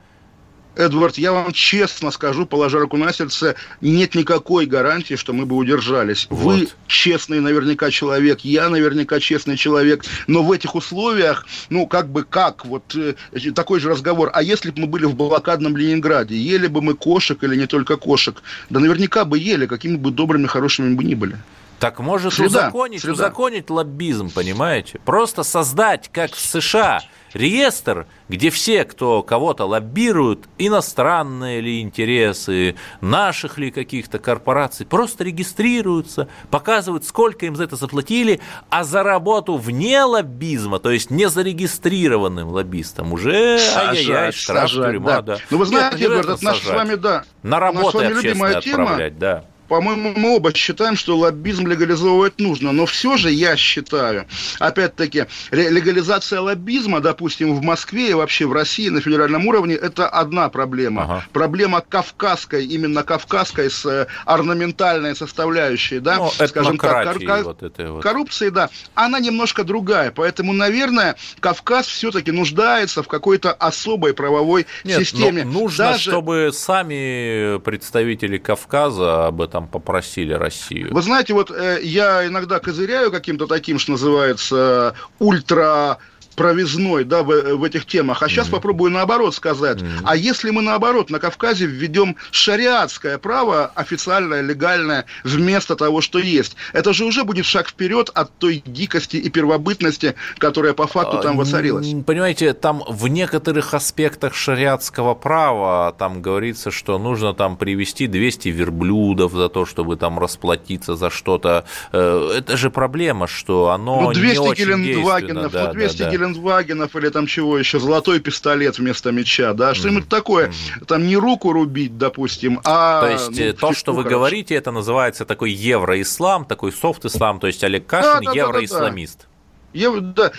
Эдвард, 0.76 1.18
я 1.18 1.32
вам 1.32 1.52
честно 1.52 2.10
скажу, 2.10 2.46
положа 2.46 2.78
руку 2.78 2.96
на 2.96 3.12
сердце, 3.12 3.56
нет 3.80 4.14
никакой 4.14 4.66
гарантии, 4.66 5.14
что 5.14 5.32
мы 5.32 5.44
бы 5.44 5.56
удержались. 5.56 6.26
Вот. 6.30 6.54
Вы 6.54 6.68
честный 6.86 7.40
наверняка 7.40 7.90
человек, 7.90 8.40
я 8.40 8.68
наверняка 8.68 9.20
честный 9.20 9.56
человек, 9.56 10.04
но 10.26 10.42
в 10.42 10.50
этих 10.50 10.74
условиях, 10.74 11.46
ну, 11.68 11.86
как 11.86 12.08
бы 12.08 12.24
как, 12.24 12.64
вот 12.64 12.94
э, 12.94 13.14
такой 13.54 13.80
же 13.80 13.90
разговор, 13.90 14.30
а 14.32 14.42
если 14.42 14.70
бы 14.70 14.82
мы 14.82 14.86
были 14.86 15.04
в 15.04 15.14
блокадном 15.14 15.76
Ленинграде, 15.76 16.36
ели 16.36 16.66
бы 16.66 16.80
мы 16.80 16.94
кошек 16.94 17.42
или 17.44 17.56
не 17.56 17.66
только 17.66 17.96
кошек? 17.96 18.42
Да 18.70 18.80
наверняка 18.80 19.24
бы 19.24 19.38
ели, 19.38 19.66
какими 19.66 19.96
бы 19.96 20.10
добрыми, 20.10 20.46
хорошими 20.46 20.94
бы 20.94 21.04
ни 21.04 21.14
были. 21.14 21.36
Так 21.82 21.98
может 21.98 22.32
среда, 22.34 22.68
узаконить, 22.68 23.00
среда. 23.00 23.14
узаконить 23.14 23.68
лоббизм, 23.68 24.30
понимаете? 24.30 25.00
Просто 25.04 25.42
создать, 25.42 26.08
как 26.12 26.32
в 26.32 26.40
США, 26.40 27.02
реестр, 27.34 28.06
где 28.28 28.50
все, 28.50 28.84
кто 28.84 29.22
кого-то 29.22 29.64
лоббируют, 29.64 30.48
иностранные 30.58 31.60
ли 31.60 31.80
интересы, 31.80 32.76
наших 33.00 33.58
ли 33.58 33.70
каких-то 33.70 34.18
корпораций, 34.18 34.86
просто 34.86 35.24
регистрируются, 35.24 36.28
показывают, 36.50 37.04
сколько 37.04 37.46
им 37.46 37.56
за 37.56 37.64
это 37.64 37.76
заплатили, 37.76 38.40
а 38.70 38.84
за 38.84 39.02
работу 39.02 39.56
вне 39.56 40.02
лоббизма, 40.02 40.78
то 40.78 40.90
есть 40.90 41.10
не 41.10 41.28
зарегистрированным 41.28 42.48
лоббистам, 42.48 43.12
уже 43.12 43.58
ай-яй-яй, 43.76 44.32
штраф, 44.32 44.70
тюрьма, 44.70 45.22
да. 45.22 45.36
да. 45.36 45.38
Ну, 45.50 45.58
вы 45.58 45.66
знаете, 45.66 45.98
Нет, 45.98 46.10
Эдвард, 46.10 46.28
это 46.28 46.44
наша 46.44 46.64
с 46.64 46.68
вами, 46.68 46.94
да, 46.94 47.24
на 47.42 47.58
работу 47.58 47.98
общественные 47.98 48.56
отправлять, 48.56 49.18
да 49.18 49.44
по-моему, 49.72 50.12
мы 50.14 50.36
оба 50.36 50.54
считаем, 50.54 50.96
что 50.96 51.16
лоббизм 51.16 51.66
легализовывать 51.66 52.38
нужно. 52.38 52.72
Но 52.72 52.84
все 52.84 53.16
же 53.16 53.30
я 53.30 53.56
считаю, 53.56 54.26
опять-таки, 54.58 55.24
легализация 55.50 56.42
лоббизма, 56.42 57.00
допустим, 57.00 57.54
в 57.54 57.62
Москве 57.62 58.10
и 58.10 58.12
вообще 58.12 58.44
в 58.44 58.52
России 58.52 58.90
на 58.90 59.00
федеральном 59.00 59.46
уровне, 59.46 59.74
это 59.74 60.06
одна 60.06 60.50
проблема. 60.50 61.04
Ага. 61.04 61.24
Проблема 61.32 61.80
кавказской, 61.80 62.66
именно 62.66 63.02
кавказской 63.02 63.70
с 63.70 63.86
э, 63.86 64.08
орнаментальной 64.26 65.16
составляющей, 65.16 66.00
да, 66.00 66.16
ну, 66.18 66.28
скажем 66.28 66.76
так, 66.76 67.16
кор- 67.16 67.42
вот 67.42 67.62
вот. 67.62 68.02
коррупции, 68.02 68.50
да, 68.50 68.68
она 68.94 69.20
немножко 69.20 69.64
другая. 69.64 70.10
Поэтому, 70.10 70.52
наверное, 70.52 71.16
Кавказ 71.40 71.86
все-таки 71.86 72.30
нуждается 72.30 73.02
в 73.02 73.08
какой-то 73.08 73.54
особой 73.54 74.12
правовой 74.12 74.66
Нет, 74.84 74.98
системе. 74.98 75.44
нужно, 75.44 75.92
Даже... 75.92 76.10
чтобы 76.10 76.50
сами 76.52 77.58
представители 77.60 78.36
Кавказа 78.36 79.28
об 79.28 79.40
этом 79.40 79.61
там 79.62 79.68
попросили 79.68 80.32
Россию? 80.32 80.92
Вы 80.92 81.02
знаете, 81.02 81.34
вот 81.34 81.50
э, 81.50 81.80
я 81.82 82.26
иногда 82.26 82.58
козыряю 82.58 83.10
каким-то 83.10 83.46
таким, 83.46 83.78
что 83.78 83.92
называется, 83.92 84.94
ультра 85.18 85.98
провизной 86.32 87.04
да, 87.04 87.22
в, 87.22 87.56
в 87.56 87.64
этих 87.64 87.86
темах. 87.86 88.22
А 88.22 88.28
сейчас 88.28 88.48
mm-hmm. 88.48 88.50
попробую 88.50 88.90
наоборот 88.90 89.34
сказать. 89.34 89.78
Mm-hmm. 89.78 90.02
А 90.04 90.16
если 90.16 90.50
мы 90.50 90.62
наоборот 90.62 91.10
на 91.10 91.18
Кавказе 91.18 91.66
введем 91.66 92.16
шариатское 92.30 93.18
право, 93.18 93.66
официальное, 93.66 94.40
легальное, 94.40 95.06
вместо 95.24 95.76
того, 95.76 96.00
что 96.00 96.18
есть, 96.18 96.56
это 96.72 96.92
же 96.92 97.04
уже 97.04 97.24
будет 97.24 97.44
шаг 97.44 97.68
вперед 97.68 98.10
от 98.14 98.36
той 98.38 98.62
дикости 98.64 99.16
и 99.16 99.28
первобытности, 99.30 100.14
которая 100.38 100.72
по 100.72 100.86
факту 100.86 101.20
там 101.20 101.36
воцарилась. 101.36 101.86
Понимаете, 102.04 102.52
там 102.52 102.82
в 102.88 103.08
некоторых 103.08 103.74
аспектах 103.74 104.34
шариатского 104.34 105.14
права 105.14 105.94
там 105.98 106.22
говорится, 106.22 106.70
что 106.70 106.98
нужно 106.98 107.34
там 107.34 107.56
привести 107.56 108.06
200 108.06 108.48
верблюдов 108.48 109.32
за 109.32 109.48
то, 109.48 109.66
чтобы 109.66 109.96
там 109.96 110.18
расплатиться 110.18 110.96
за 110.96 111.10
что-то. 111.10 111.64
Э, 111.92 112.32
это 112.38 112.56
же 112.56 112.70
проблема, 112.70 113.26
что 113.26 113.70
оно 113.70 114.00
ну, 114.00 114.12
200 114.12 114.32
не 114.32 114.38
очень 114.38 114.64
Гелендвагенов, 114.64 115.52
да, 115.52 115.72
200 115.72 115.98
да, 115.98 116.04
да 116.04 116.10
Гелендвагенов 116.22 116.94
или 116.96 117.08
там 117.08 117.26
чего 117.26 117.58
еще, 117.58 117.78
золотой 117.78 118.20
пистолет 118.20 118.78
вместо 118.78 119.12
меча, 119.12 119.52
да, 119.52 119.74
что-нибудь 119.74 120.08
такое. 120.08 120.52
Там 120.86 121.06
не 121.06 121.16
руку 121.16 121.52
рубить, 121.52 121.98
допустим, 121.98 122.60
а... 122.64 123.00
То 123.00 123.10
есть 123.10 123.30
ну, 123.30 123.52
то, 123.52 123.68
фишку, 123.68 123.74
что 123.74 123.92
вы 123.92 124.02
короче. 124.02 124.16
говорите, 124.16 124.54
это 124.54 124.70
называется 124.70 125.24
такой 125.24 125.52
евроислам, 125.52 126.44
такой 126.44 126.72
софт-ислам, 126.72 127.40
то 127.40 127.46
есть 127.46 127.62
Олег 127.64 127.86
Кашин 127.86 128.24
да, 128.24 128.32
да, 128.32 128.38
евроисламист. 128.38 129.20
Я- 129.20 129.26
да, 129.26 129.31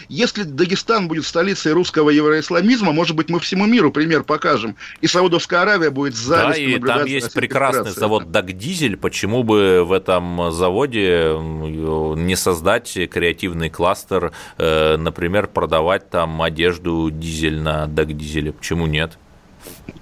если 0.09 0.43
Дагестан 0.43 1.07
будет 1.07 1.25
столицей 1.25 1.71
русского 1.71 2.09
евроисламизма, 2.09 2.91
может 2.91 3.15
быть, 3.15 3.29
мы 3.29 3.39
всему 3.39 3.65
миру 3.65 3.91
пример 3.91 4.23
покажем. 4.23 4.75
И 5.01 5.07
Саудовская 5.07 5.61
Аравия 5.61 5.89
будет 5.89 6.13
Да, 6.13 6.19
завистью 6.19 6.77
и 6.77 6.79
там 6.79 6.99
за 6.99 7.05
есть 7.05 7.33
прекрасный 7.33 7.91
завод 7.91 8.31
Дагдизель. 8.31 8.97
Почему 8.97 9.43
бы 9.43 9.83
в 9.83 9.91
этом 9.91 10.51
заводе 10.51 11.35
не 11.39 12.35
создать 12.35 12.93
креативный 13.11 13.69
кластер, 13.69 14.31
э, 14.57 14.97
например, 14.97 15.47
продавать 15.47 16.09
там 16.09 16.41
одежду 16.41 17.09
дизель 17.11 17.59
на 17.59 17.87
Дагдизеле? 17.87 18.51
Почему 18.53 18.87
нет? 18.87 19.17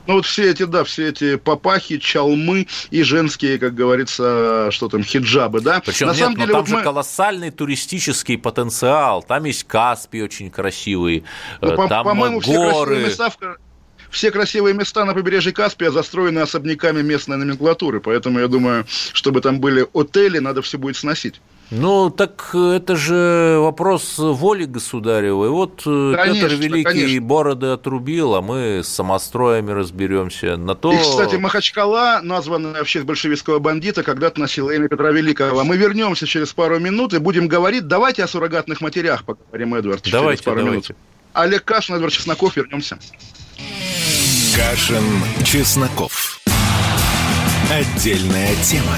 Ну 0.07 0.15
вот 0.15 0.25
все 0.25 0.49
эти, 0.49 0.63
да, 0.63 0.83
все 0.83 1.09
эти 1.09 1.35
папахи, 1.35 1.97
чалмы 1.97 2.67
и 2.89 3.03
женские, 3.03 3.59
как 3.59 3.75
говорится, 3.75 4.69
что 4.71 4.89
там, 4.89 5.03
хиджабы, 5.03 5.61
да. 5.61 5.79
Причем 5.85 6.07
На 6.07 6.11
нет, 6.11 6.19
самом 6.19 6.33
но 6.33 6.39
деле, 6.39 6.51
там 6.53 6.61
вот 6.61 6.69
же 6.69 6.75
мы- 6.77 6.83
колоссальный 6.83 7.51
туристический 7.51 8.37
потенциал. 8.37 9.21
Там 9.23 9.43
есть 9.45 9.63
Каспий 9.65 10.23
очень 10.23 10.49
красивый, 10.49 11.23
ну, 11.61 11.69
э, 11.71 11.75
по- 11.75 11.87
там 11.87 12.03
по-моему, 12.03 12.39
все 12.39 12.53
красивые 12.53 12.73
горы. 12.73 13.03
места 13.05 13.29
в 13.29 13.37
все 14.09 14.29
красивые 14.31 14.73
места 14.73 15.05
на 15.05 15.13
побережье 15.13 15.53
Каспия 15.53 15.89
застроены 15.91 16.39
особняками 16.39 17.01
местной 17.01 17.37
номенклатуры, 17.37 18.01
поэтому 18.01 18.39
я 18.39 18.47
думаю, 18.49 18.85
чтобы 19.13 19.39
там 19.39 19.59
были 19.61 19.87
отели, 19.93 20.39
надо 20.39 20.61
все 20.61 20.77
будет 20.77 20.97
сносить. 20.97 21.39
Ну, 21.71 22.09
так 22.09 22.53
это 22.53 22.97
же 22.97 23.55
вопрос 23.59 24.15
воли 24.17 24.65
государевой. 24.65 25.49
Вот 25.49 25.83
э, 25.85 26.13
Конечно, 26.17 26.49
Петр 26.49 26.61
Великий 26.61 26.83
конечно. 26.83 27.21
бороды 27.21 27.67
отрубил, 27.67 28.35
а 28.35 28.41
мы 28.41 28.81
с 28.83 28.89
самостроями 28.89 29.71
разберемся. 29.71 30.57
На 30.57 30.75
то... 30.75 30.91
И, 30.91 30.97
кстати, 30.97 31.35
Махачкала, 31.37 32.19
названная 32.23 32.83
в 32.83 32.89
честь 32.89 33.05
большевистского 33.05 33.59
бандита, 33.59 34.03
когда-то 34.03 34.41
носила 34.41 34.69
имя 34.71 34.89
Петра 34.89 35.11
Великого. 35.11 35.63
Мы 35.63 35.77
вернемся 35.77 36.27
через 36.27 36.51
пару 36.51 36.77
минут 36.77 37.13
и 37.13 37.19
будем 37.19 37.47
говорить. 37.47 37.87
Давайте 37.87 38.25
о 38.25 38.27
суррогатных 38.27 38.81
матерях 38.81 39.23
поговорим, 39.23 39.73
Эдвард, 39.73 40.01
через 40.01 40.11
Давайте, 40.11 40.43
пару 40.43 40.57
давайте. 40.57 40.93
минут. 40.93 40.97
Олег 41.31 41.63
Кашин, 41.63 41.95
Эдвард 41.95 42.11
Чесноков, 42.11 42.57
вернемся. 42.57 42.99
Кашин, 44.53 45.03
Чесноков. 45.45 46.41
Отдельная 47.71 48.53
тема. 48.61 48.97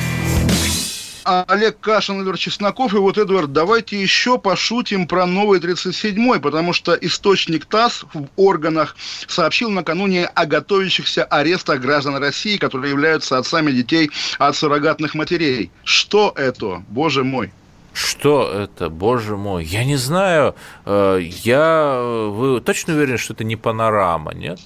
Олег 1.23 1.79
Кашин, 1.79 2.21
Эдвард 2.21 2.39
Чесноков. 2.39 2.93
И 2.93 2.97
вот, 2.97 3.17
Эдвард, 3.17 3.51
давайте 3.53 4.01
еще 4.01 4.37
пошутим 4.37 5.07
про 5.07 5.25
новый 5.25 5.59
37-й, 5.59 6.39
потому 6.39 6.73
что 6.73 6.93
источник 6.93 7.65
ТАСС 7.65 8.05
в 8.13 8.27
органах 8.35 8.95
сообщил 9.27 9.69
накануне 9.69 10.25
о 10.25 10.45
готовящихся 10.45 11.23
арестах 11.23 11.79
граждан 11.81 12.17
России, 12.17 12.57
которые 12.57 12.91
являются 12.91 13.37
отцами 13.37 13.71
детей 13.71 14.11
от 14.39 14.55
суррогатных 14.55 15.13
матерей. 15.15 15.71
Что 15.83 16.33
это, 16.35 16.83
боже 16.89 17.23
мой? 17.23 17.51
Что 17.93 18.49
это, 18.49 18.89
боже 18.89 19.35
мой? 19.35 19.65
Я 19.65 19.83
не 19.83 19.97
знаю. 19.97 20.55
э, 20.85 21.19
Я... 21.43 22.01
Вы 22.31 22.61
точно 22.61 22.93
уверены, 22.93 23.17
что 23.17 23.33
это 23.33 23.43
не 23.43 23.57
панорама, 23.57 24.33
нет? 24.33 24.59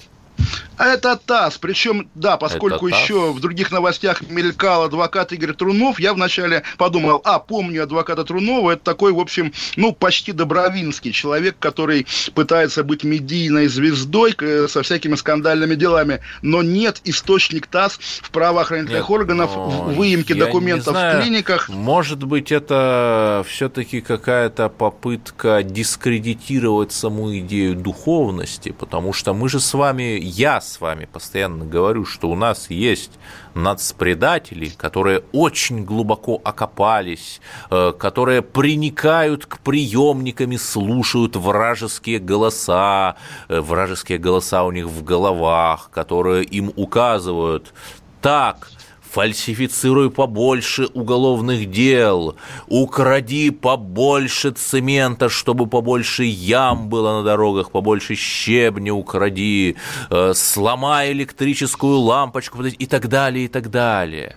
Это 0.78 1.16
ТАСС, 1.16 1.58
причем, 1.58 2.08
да, 2.14 2.36
поскольку 2.36 2.88
Это 2.88 2.96
ТАСС. 2.96 3.02
еще 3.02 3.32
в 3.32 3.40
других 3.40 3.70
новостях 3.70 4.22
мелькал 4.28 4.84
адвокат 4.84 5.32
Игорь 5.32 5.54
Трунов, 5.54 5.98
я 5.98 6.12
вначале 6.12 6.62
подумал, 6.76 7.20
а, 7.24 7.38
помню 7.38 7.82
адвоката 7.84 8.24
Трунова, 8.24 8.72
это 8.72 8.82
такой, 8.82 9.12
в 9.12 9.18
общем, 9.18 9.52
ну, 9.76 9.92
почти 9.92 10.32
добровинский 10.32 11.12
человек, 11.12 11.56
который 11.58 12.06
пытается 12.34 12.84
быть 12.84 13.04
медийной 13.04 13.68
звездой 13.68 14.34
э, 14.38 14.66
со 14.68 14.82
всякими 14.82 15.14
скандальными 15.14 15.74
делами, 15.74 16.20
но 16.42 16.62
нет, 16.62 17.00
источник 17.04 17.66
ТАСС 17.66 17.98
в 18.22 18.30
правоохранительных 18.30 19.08
Нет, 19.08 19.10
органов, 19.10 19.50
но 19.54 19.68
в 19.68 19.94
выемке 19.94 20.34
документов 20.34 20.94
знаю. 20.94 21.20
в 21.20 21.22
клиниках. 21.22 21.68
Может 21.68 22.24
быть, 22.24 22.52
это 22.52 23.44
все-таки 23.48 24.00
какая-то 24.00 24.68
попытка 24.68 25.62
дискредитировать 25.62 26.92
саму 26.92 27.36
идею 27.38 27.74
духовности, 27.74 28.74
потому 28.78 29.12
что 29.12 29.32
мы 29.34 29.48
же 29.48 29.60
с 29.60 29.72
вами, 29.74 30.18
я 30.20 30.60
с 30.66 30.80
вами 30.80 31.08
постоянно 31.10 31.64
говорю, 31.64 32.04
что 32.04 32.28
у 32.28 32.34
нас 32.34 32.70
есть 32.70 33.12
нацпредатели, 33.54 34.68
которые 34.68 35.22
очень 35.32 35.84
глубоко 35.84 36.40
окопались, 36.44 37.40
э, 37.70 37.92
которые 37.98 38.42
приникают 38.42 39.46
к 39.46 39.58
приемникам 39.60 40.52
и 40.52 40.58
слушают 40.58 41.36
вражеские 41.36 42.18
голоса, 42.18 43.16
э, 43.48 43.60
вражеские 43.60 44.18
голоса 44.18 44.64
у 44.64 44.72
них 44.72 44.86
в 44.86 45.04
головах, 45.04 45.90
которые 45.92 46.44
им 46.44 46.72
указывают, 46.76 47.72
так, 48.20 48.68
фальсифицируй 49.16 50.10
побольше 50.10 50.88
уголовных 50.92 51.70
дел, 51.70 52.36
укради 52.68 53.50
побольше 53.50 54.50
цемента, 54.50 55.30
чтобы 55.30 55.66
побольше 55.66 56.24
ям 56.24 56.90
было 56.90 57.18
на 57.18 57.22
дорогах, 57.22 57.70
побольше 57.70 58.14
щебня 58.14 58.92
укради, 58.92 59.76
э, 60.10 60.32
сломай 60.34 61.12
электрическую 61.12 61.96
лампочку 61.96 62.62
и 62.62 62.86
так 62.86 63.08
далее, 63.08 63.46
и 63.46 63.48
так 63.48 63.70
далее. 63.70 64.36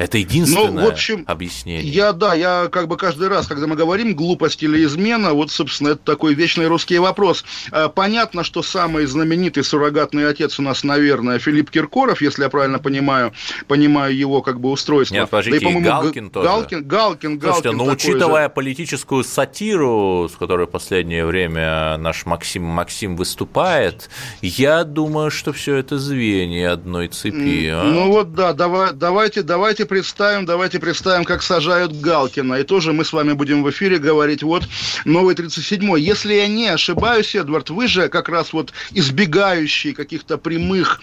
Это 0.00 0.16
единственное 0.16 0.70
Ну, 0.70 0.80
в 0.80 0.88
общем, 0.88 1.24
объяснение. 1.26 1.82
Я, 1.86 2.12
да, 2.12 2.32
я 2.32 2.68
как 2.72 2.88
бы 2.88 2.96
каждый 2.96 3.28
раз, 3.28 3.46
когда 3.46 3.66
мы 3.66 3.76
говорим 3.76 4.14
глупость 4.14 4.62
или 4.62 4.82
измена, 4.84 5.34
вот, 5.34 5.50
собственно, 5.50 5.88
это 5.88 6.00
такой 6.02 6.32
вечный 6.32 6.68
русский 6.68 6.98
вопрос. 6.98 7.44
Э, 7.70 7.90
Понятно, 7.94 8.42
что 8.42 8.62
самый 8.62 9.04
знаменитый 9.04 9.62
суррогатный 9.62 10.26
отец 10.26 10.58
у 10.58 10.62
нас, 10.62 10.84
наверное, 10.84 11.38
Филипп 11.38 11.70
Киркоров, 11.70 12.22
если 12.22 12.44
я 12.44 12.48
правильно 12.48 12.78
понимаю, 12.78 13.34
понимаю 13.68 14.16
его 14.16 14.40
как 14.40 14.58
бы 14.58 14.70
устройство. 14.70 15.16
Нет, 15.16 15.28
подождите, 15.28 15.58
и 15.58 15.60
по-моему, 15.60 15.84
Галкин 15.84 16.30
тоже. 16.30 16.48
Галкин, 16.48 16.88
Галкин, 16.88 17.38
Галкин. 17.38 17.52
Слушайте, 17.52 17.70
ну, 17.72 17.84
такой 17.84 17.94
учитывая 17.94 18.44
же. 18.44 18.54
политическую 18.54 19.22
сатиру, 19.22 20.30
с 20.32 20.36
которой 20.38 20.66
в 20.66 20.70
последнее 20.70 21.26
время 21.26 21.98
наш 21.98 22.24
Максим 22.24 22.64
Максим 22.64 23.16
выступает, 23.16 24.08
я 24.40 24.84
думаю, 24.84 25.30
что 25.30 25.52
все 25.52 25.76
это 25.76 25.98
звенья 25.98 26.72
одной 26.72 27.08
цепи. 27.08 27.68
а? 27.68 27.84
Ну 27.84 28.10
вот 28.10 28.32
да, 28.32 28.54
давай, 28.54 28.94
давайте, 28.94 29.42
давайте 29.42 29.89
представим, 29.90 30.46
давайте 30.46 30.78
представим, 30.78 31.24
как 31.24 31.42
сажают 31.42 31.92
Галкина. 32.00 32.54
И 32.54 32.62
тоже 32.62 32.92
мы 32.92 33.04
с 33.04 33.12
вами 33.12 33.32
будем 33.32 33.64
в 33.64 33.70
эфире 33.70 33.98
говорить, 33.98 34.44
вот, 34.44 34.62
новый 35.04 35.34
37-й. 35.34 36.00
Если 36.00 36.34
я 36.34 36.46
не 36.46 36.68
ошибаюсь, 36.68 37.34
Эдвард, 37.34 37.70
вы 37.70 37.88
же 37.88 38.08
как 38.08 38.28
раз 38.28 38.52
вот 38.52 38.72
избегающий 38.92 39.92
каких-то 39.92 40.38
прямых 40.38 41.02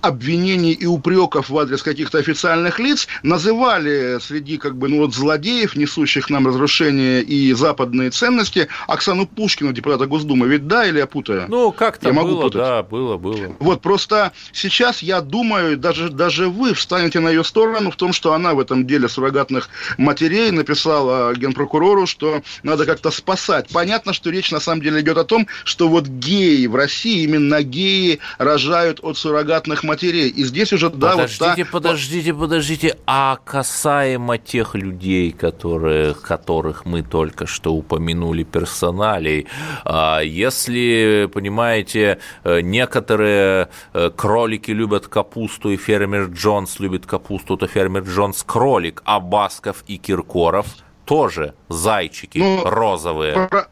обвинений 0.00 0.72
и 0.72 0.86
упреков 0.86 1.50
в 1.50 1.58
адрес 1.58 1.82
каких-то 1.82 2.18
официальных 2.18 2.78
лиц, 2.78 3.08
называли 3.24 4.18
среди 4.20 4.58
как 4.58 4.76
бы, 4.76 4.88
ну 4.88 4.98
вот, 4.98 5.12
злодеев, 5.12 5.74
несущих 5.74 6.30
нам 6.30 6.46
разрушение 6.46 7.22
и 7.22 7.52
западные 7.52 8.10
ценности, 8.10 8.68
Оксану 8.86 9.26
Пушкину, 9.26 9.72
депутата 9.72 10.06
Госдумы. 10.06 10.46
Ведь 10.46 10.68
да, 10.68 10.86
или 10.86 10.98
я 10.98 11.08
путаю? 11.08 11.46
Ну, 11.48 11.72
как-то 11.72 12.06
Я 12.06 12.14
могу 12.14 12.28
было, 12.28 12.42
путать. 12.42 12.60
да, 12.60 12.82
было, 12.84 13.16
было. 13.16 13.56
Вот 13.58 13.82
просто 13.82 14.30
сейчас 14.52 15.02
я 15.02 15.20
думаю, 15.20 15.76
даже, 15.76 16.10
даже 16.10 16.48
вы 16.48 16.74
встанете 16.74 17.18
на 17.18 17.28
ее 17.28 17.42
сторону 17.42 17.90
в 17.90 17.96
том, 17.96 18.12
что 18.20 18.34
она 18.34 18.52
в 18.52 18.60
этом 18.60 18.86
деле 18.86 19.08
суррогатных 19.08 19.70
матерей 19.96 20.50
написала 20.50 21.34
генпрокурору, 21.34 22.06
что 22.06 22.42
надо 22.62 22.84
как-то 22.84 23.10
спасать. 23.10 23.70
Понятно, 23.72 24.12
что 24.12 24.28
речь 24.28 24.50
на 24.50 24.60
самом 24.60 24.82
деле 24.82 25.00
идет 25.00 25.16
о 25.16 25.24
том, 25.24 25.46
что 25.64 25.88
вот 25.88 26.06
геи 26.06 26.66
в 26.66 26.74
России, 26.74 27.22
именно 27.22 27.62
геи 27.62 28.18
рожают 28.36 29.00
от 29.02 29.16
суррогатных 29.16 29.84
матерей. 29.84 30.28
И 30.28 30.44
здесь 30.44 30.70
уже, 30.74 30.90
да, 30.90 31.12
подождите, 31.12 31.46
вот 31.46 31.56
та... 31.56 31.72
подождите, 31.72 32.34
подождите. 32.34 32.96
А 33.06 33.38
касаемо 33.42 34.36
тех 34.36 34.74
людей, 34.74 35.32
которые, 35.32 36.12
которых 36.12 36.84
мы 36.84 37.02
только 37.02 37.46
что 37.46 37.72
упомянули 37.72 38.42
персоналей, 38.42 39.46
а 39.86 40.20
если, 40.20 41.26
понимаете, 41.32 42.18
э, 42.44 42.60
некоторые 42.60 43.70
э, 43.94 44.10
кролики 44.14 44.72
любят 44.72 45.06
капусту, 45.06 45.70
и 45.70 45.78
фермер 45.78 46.26
Джонс 46.26 46.80
любит 46.80 47.06
капусту, 47.06 47.56
то 47.56 47.66
фермер 47.66 48.09
Джонс 48.10 48.42
кролик, 48.42 49.02
а 49.04 49.20
Басков 49.20 49.84
и 49.86 49.96
Киркоров 49.96 50.66
тоже 51.04 51.54
зайчики 51.68 52.38
Ну, 52.38 52.62
розовые. 52.64 53.48
Про- 53.48 53.68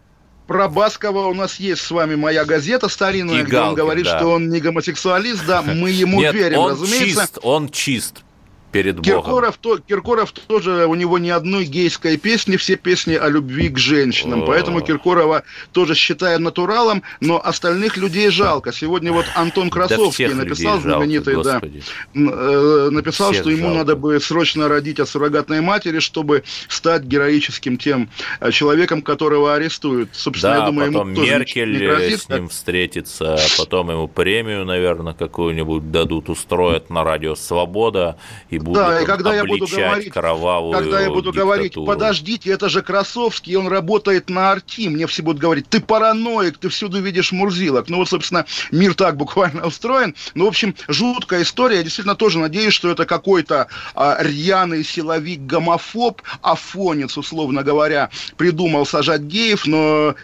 про 0.47 0.69
Баскова 0.69 1.27
у 1.27 1.35
нас 1.35 1.57
есть 1.61 1.83
с 1.83 1.91
вами 1.91 2.15
моя 2.15 2.45
газета 2.47 2.89
старинная, 2.89 3.41
И 3.41 3.43
где 3.43 3.59
он 3.59 3.63
Галкин, 3.67 3.77
говорит, 3.77 4.05
да. 4.07 4.19
что 4.19 4.29
он 4.29 4.49
не 4.49 4.61
гомосексуалист, 4.61 5.45
да, 5.47 5.61
мы 5.63 5.91
ему 5.91 6.21
Нет, 6.21 6.35
верим, 6.35 6.59
он 6.59 6.71
разумеется. 6.73 7.05
чист, 7.27 7.39
он 7.43 7.69
чист 7.69 8.25
перед 8.73 8.97
Богом. 8.97 9.23
Киркоров, 9.23 9.57
то, 9.59 9.79
Киркоров 9.79 10.33
тоже, 10.33 10.87
у 10.87 10.95
него 10.95 11.19
ни 11.19 11.31
одной 11.31 11.65
гейской 11.65 12.17
песни, 12.17 12.57
все 12.57 12.77
песни 12.77 13.15
о 13.15 13.29
любви 13.29 13.69
к 13.69 13.79
женщинам. 13.79 14.43
О. 14.43 14.47
Поэтому 14.47 14.81
Киркорова 14.81 15.43
тоже 15.73 15.95
считаем 15.95 16.43
натуралом, 16.43 17.03
но 17.21 17.41
остальных 17.43 17.97
людей 17.97 18.31
жалко. 18.31 18.73
Сегодня 18.73 19.13
вот 19.13 19.27
Антон 19.35 19.71
Красовский 19.71 20.29
написал 20.29 20.81
жалко, 20.81 20.99
знаменитый, 20.99 21.43
да, 21.43 21.61
э, 22.15 22.89
написал, 22.91 23.33
Всех 23.33 23.43
что 23.43 23.51
ему 23.51 23.69
жалко. 23.69 23.79
надо 23.79 23.97
бы 23.97 24.21
срочно 24.21 24.69
родить 24.69 25.01
от 25.01 25.09
суррогатной 25.09 25.61
матери, 25.61 25.99
чтобы 25.99 26.45
стать 26.69 27.03
героическим 27.03 27.79
тем 27.79 28.11
э, 28.41 28.51
человеком, 28.51 29.03
которого 29.03 29.55
арестуют. 29.55 30.11
Собственно, 30.13 30.55
Да, 30.55 30.61
я 30.61 30.67
думаю, 30.67 30.93
потом 30.93 31.09
ему 31.09 31.17
тоже 31.17 31.33
Меркель 31.33 31.73
не 31.73 31.87
грозит, 31.87 32.21
с 32.23 32.29
ним 32.29 32.49
встретится, 32.49 33.39
потом 33.57 33.91
ему 33.91 34.09
премию, 34.09 34.65
наверное, 34.65 35.15
какую-нибудь 35.15 35.91
дадут, 35.91 36.29
устроят 36.29 36.91
на 36.91 37.05
радио 37.05 37.35
«Свобода» 37.35 38.19
и 38.51 38.58
будут 38.59 38.83
Да, 38.83 39.01
и 39.01 39.05
когда 39.05 39.35
я 39.35 39.45
буду 39.45 39.67
говорить, 39.67 40.13
кровавую 40.13 40.73
когда 40.73 41.01
я 41.01 41.11
буду 41.11 41.33
говорить, 41.33 41.73
диктатуру. 41.73 41.87
подождите, 41.87 42.51
это 42.51 42.69
же 42.69 42.83
Красовский, 42.83 43.57
он 43.57 43.69
работает 43.69 44.31
на 44.31 44.53
арти, 44.53 44.89
мне 44.89 45.07
все 45.07 45.23
будут 45.23 45.41
говорить, 45.41 45.69
ты 45.69 45.81
параноик, 45.81 46.59
ты 46.59 46.69
всюду 46.69 47.01
видишь 47.01 47.33
мурзилок. 47.33 47.89
Ну 47.89 47.99
вот, 47.99 48.09
собственно, 48.09 48.47
мир 48.71 48.95
так 48.95 49.17
буквально 49.17 49.67
устроен. 49.67 50.15
Ну, 50.35 50.45
в 50.45 50.49
общем, 50.49 50.75
жуткая 50.89 51.43
история. 51.43 51.77
Я 51.77 51.83
действительно 51.83 52.17
тоже 52.17 52.39
надеюсь, 52.39 52.75
что 52.75 52.91
это 52.91 53.07
какой-то 53.07 53.69
а, 53.95 54.17
рьяный 54.21 54.85
силовик-гомофоб, 54.85 56.23
афонец, 56.43 57.17
условно 57.17 57.63
говоря, 57.63 58.11
придумал 58.37 58.87
сажать 58.87 59.23
геев, 59.23 59.67
но 59.67 60.15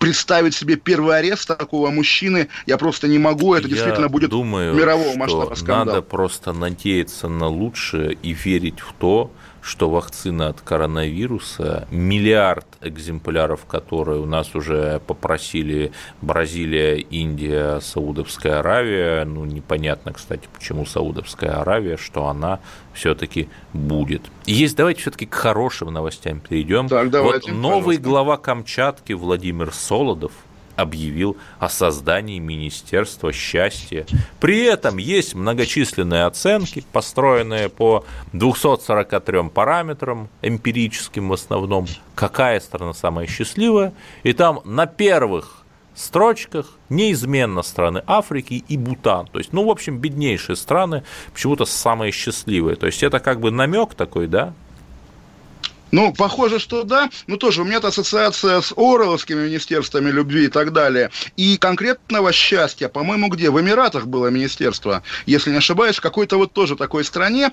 представить 0.00 0.54
себе 0.54 0.76
первый 0.76 1.16
арест 1.18 1.46
такого 1.46 1.90
мужчины 1.90 2.48
я 2.66 2.78
просто 2.78 3.06
не 3.06 3.18
могу. 3.18 3.54
Это 3.54 3.68
Я 3.68 3.74
действительно 3.74 4.08
будет 4.08 4.30
думаю, 4.30 4.74
мирового 4.74 5.16
масштаба 5.16 5.54
скандал. 5.54 5.84
Надо 5.84 6.02
просто 6.02 6.52
надеяться 6.52 7.28
на 7.28 7.46
лучшее 7.46 8.16
и 8.22 8.32
верить 8.32 8.80
в 8.80 8.92
то, 8.98 9.30
что 9.62 9.90
вакцина 9.90 10.48
от 10.48 10.60
коронавируса, 10.60 11.86
миллиард 11.90 12.66
экземпляров, 12.80 13.66
которые 13.66 14.20
у 14.20 14.26
нас 14.26 14.54
уже 14.54 15.00
попросили 15.06 15.92
Бразилия, 16.22 16.98
Индия, 16.98 17.80
Саудовская 17.80 18.60
Аравия, 18.60 19.24
ну 19.24 19.44
непонятно, 19.44 20.12
кстати, 20.12 20.48
почему 20.52 20.86
Саудовская 20.86 21.60
Аравия, 21.60 21.96
что 21.96 22.26
она 22.26 22.60
все-таки 22.92 23.48
будет. 23.72 24.22
Есть, 24.46 24.76
давайте 24.76 25.02
все-таки 25.02 25.26
к 25.26 25.34
хорошим 25.34 25.92
новостям 25.92 26.40
перейдем. 26.40 26.88
Так, 26.88 27.10
давайте, 27.10 27.52
вот 27.52 27.60
новый 27.60 27.96
пожалуйста. 27.96 28.02
глава 28.02 28.36
Камчатки 28.36 29.12
Владимир 29.12 29.72
Солодов 29.72 30.32
объявил 30.80 31.36
о 31.58 31.68
создании 31.68 32.38
Министерства 32.38 33.32
счастья. 33.32 34.06
При 34.40 34.64
этом 34.64 34.96
есть 34.98 35.34
многочисленные 35.34 36.24
оценки, 36.24 36.84
построенные 36.92 37.68
по 37.68 38.04
243 38.32 39.48
параметрам, 39.50 40.28
эмпирическим 40.42 41.28
в 41.28 41.32
основном, 41.32 41.86
какая 42.14 42.60
страна 42.60 42.94
самая 42.94 43.26
счастливая. 43.26 43.92
И 44.22 44.32
там 44.32 44.60
на 44.64 44.86
первых 44.86 45.64
строчках 45.94 46.66
неизменно 46.88 47.62
страны 47.62 48.02
Африки 48.06 48.64
и 48.66 48.76
Бутан. 48.76 49.26
То 49.26 49.38
есть, 49.38 49.52
ну, 49.52 49.64
в 49.64 49.70
общем, 49.70 49.98
беднейшие 49.98 50.56
страны 50.56 51.02
почему-то 51.32 51.64
самые 51.64 52.12
счастливые. 52.12 52.76
То 52.76 52.86
есть, 52.86 53.02
это 53.02 53.20
как 53.20 53.40
бы 53.40 53.50
намек 53.50 53.94
такой, 53.94 54.26
да? 54.26 54.54
Ну, 55.92 56.12
похоже, 56.12 56.58
что 56.58 56.84
да. 56.84 57.10
Но 57.26 57.36
тоже 57.36 57.62
у 57.62 57.64
меня-то 57.64 57.88
ассоциация 57.88 58.60
с 58.60 58.72
Орловскими 58.76 59.46
министерствами 59.46 60.10
любви 60.10 60.44
и 60.44 60.48
так 60.48 60.72
далее. 60.72 61.10
И 61.36 61.56
конкретного 61.56 62.32
счастья, 62.32 62.88
по-моему, 62.88 63.28
где? 63.28 63.50
В 63.50 63.60
Эмиратах 63.60 64.06
было 64.06 64.28
министерство, 64.28 65.02
если 65.26 65.50
не 65.50 65.56
ошибаюсь, 65.56 65.96
в 65.96 66.00
какой-то 66.00 66.36
вот 66.36 66.52
тоже 66.52 66.76
такой 66.76 67.04
стране, 67.04 67.50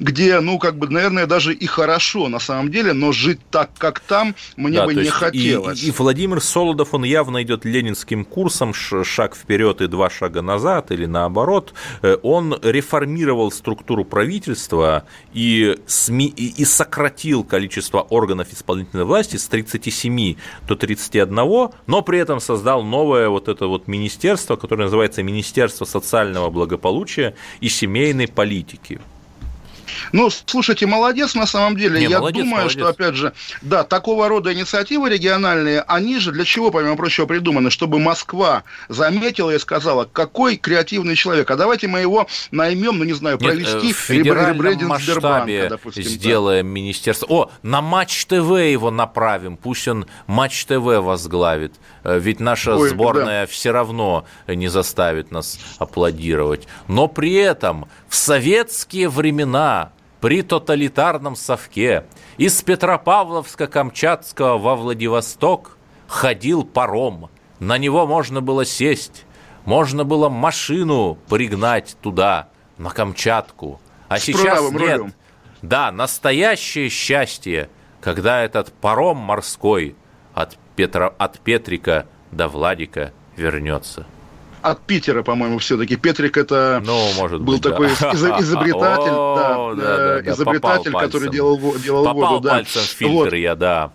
где, 0.00 0.40
ну, 0.40 0.58
как 0.58 0.78
бы, 0.78 0.88
наверное, 0.88 1.26
даже 1.26 1.52
и 1.52 1.66
хорошо 1.66 2.28
на 2.28 2.38
самом 2.38 2.70
деле, 2.70 2.92
но 2.92 3.12
жить 3.12 3.40
так, 3.50 3.70
как 3.76 4.00
там, 4.00 4.34
мне 4.56 4.78
Да, 4.78 4.86
бы 4.86 4.94
не 4.94 5.04
хотелось. 5.04 5.82
И, 5.82 5.88
и 5.88 5.90
Владимир 5.90 6.40
Солодов, 6.40 6.94
он 6.94 7.04
явно 7.04 7.42
идет 7.42 7.64
ленинским 7.64 8.24
курсом, 8.24 8.72
шаг 8.72 9.36
вперед 9.36 9.80
и 9.80 9.86
два 9.86 10.08
шага 10.08 10.42
назад, 10.42 10.90
или 10.90 11.06
наоборот. 11.06 11.74
Э, 12.02 12.16
Он 12.22 12.58
реформировал 12.62 13.52
структуру 13.52 14.04
правительства 14.04 15.04
и, 15.32 15.76
СМИ, 15.86 16.26
и, 16.28 16.62
и 16.62 16.64
сократил 16.64 17.44
количество 17.44 17.73
органов 18.10 18.52
исполнительной 18.52 19.04
власти 19.04 19.36
с 19.36 19.46
37 19.48 20.36
до 20.68 20.76
31, 20.76 21.34
но 21.86 22.02
при 22.02 22.18
этом 22.18 22.40
создал 22.40 22.82
новое 22.82 23.28
вот 23.28 23.48
это 23.48 23.66
вот 23.66 23.88
министерство, 23.88 24.56
которое 24.56 24.84
называется 24.84 25.22
Министерство 25.22 25.84
социального 25.84 26.50
благополучия 26.50 27.34
и 27.60 27.68
семейной 27.68 28.28
политики. 28.28 29.00
Ну, 30.12 30.30
слушайте, 30.30 30.86
молодец 30.86 31.34
на 31.34 31.46
самом 31.46 31.76
деле. 31.76 32.00
Не, 32.00 32.06
Я 32.06 32.18
молодец, 32.18 32.44
думаю, 32.44 32.62
молодец. 32.62 32.72
что, 32.78 32.88
опять 32.88 33.14
же, 33.14 33.32
да, 33.62 33.84
такого 33.84 34.28
рода 34.28 34.52
инициативы 34.52 35.08
региональные, 35.10 35.80
они 35.82 36.18
же 36.18 36.32
для 36.32 36.44
чего, 36.44 36.70
помимо 36.70 36.96
прочего, 36.96 37.26
придуманы? 37.26 37.70
Чтобы 37.70 37.98
Москва 37.98 38.64
заметила 38.88 39.50
и 39.50 39.58
сказала, 39.58 40.04
какой 40.04 40.56
креативный 40.56 41.16
человек, 41.16 41.50
а 41.50 41.56
давайте 41.56 41.86
мы 41.88 42.00
его 42.00 42.26
наймем, 42.50 42.98
ну, 42.98 43.04
не 43.04 43.12
знаю, 43.12 43.38
Нет, 43.40 43.50
провести 43.50 43.90
э, 43.90 43.94
в 43.94 43.96
федеральном 43.96 44.88
масштабе 44.88 45.68
допустим. 45.68 46.02
да. 46.04 46.08
сделаем 46.08 46.66
министерство. 46.66 47.26
О, 47.28 47.50
на 47.62 47.80
Матч 47.80 48.26
ТВ 48.26 48.50
его 48.58 48.90
направим, 48.90 49.56
пусть 49.56 49.88
он 49.88 50.06
Матч 50.26 50.64
ТВ 50.66 50.76
возглавит. 50.80 51.74
Э, 52.04 52.18
Ведь 52.18 52.40
наша 52.40 52.76
Ой, 52.76 52.90
сборная 52.90 53.46
все 53.46 53.70
равно 53.70 54.24
не 54.46 54.68
заставит 54.68 55.30
нас 55.30 55.58
аплодировать. 55.78 56.66
Но 56.88 57.08
при 57.08 57.34
этом 57.34 57.88
в 58.08 58.16
советские 58.16 59.08
времена 59.08 59.73
при 60.24 60.40
тоталитарном 60.40 61.36
совке 61.36 62.06
из 62.38 62.62
Петропавловска-Камчатского 62.62 64.56
во 64.56 64.74
Владивосток 64.74 65.76
ходил 66.06 66.64
паром. 66.64 67.28
На 67.60 67.76
него 67.76 68.06
можно 68.06 68.40
было 68.40 68.64
сесть, 68.64 69.26
можно 69.66 70.04
было 70.04 70.30
машину 70.30 71.18
пригнать 71.28 71.98
туда, 72.00 72.48
на 72.78 72.88
Камчатку. 72.88 73.82
А 74.08 74.18
С 74.18 74.22
сейчас 74.22 74.62
нет. 74.62 74.80
рулем. 74.80 75.12
Да, 75.60 75.92
настоящее 75.92 76.88
счастье, 76.88 77.68
когда 78.00 78.40
этот 78.42 78.72
паром 78.72 79.18
морской 79.18 79.94
от, 80.32 80.56
Петра, 80.74 81.12
от 81.18 81.38
Петрика 81.40 82.06
до 82.30 82.48
Владика 82.48 83.12
вернется. 83.36 84.06
От 84.64 84.80
Питера, 84.80 85.22
по-моему, 85.22 85.58
все-таки. 85.58 85.96
Петрик 85.96 86.36
это 86.38 86.82
Ну, 86.84 86.98
может 87.16 87.40
был 87.42 87.54
быть, 87.54 87.62
да. 87.62 87.70
такой 87.70 87.88
из- 87.88 88.00
изобретатель, 88.00 89.10
О, 89.12 89.74
да, 89.76 89.82
да, 89.82 89.96
да, 89.96 90.18
э, 90.18 90.22
да, 90.22 90.30
изобретатель, 90.32 90.90
попал 90.92 91.02
который 91.02 91.24
пальцем. 91.26 91.30
делал, 91.32 91.74
делал 91.78 92.04
Попал 92.04 92.34
воду. 92.34 92.40
Да. 92.48 92.50
пальцем 92.54 92.80
в 92.82 92.84
фильтр 92.86 93.14
Вот. 93.14 93.32
я, 93.34 93.54
да. 93.54 93.90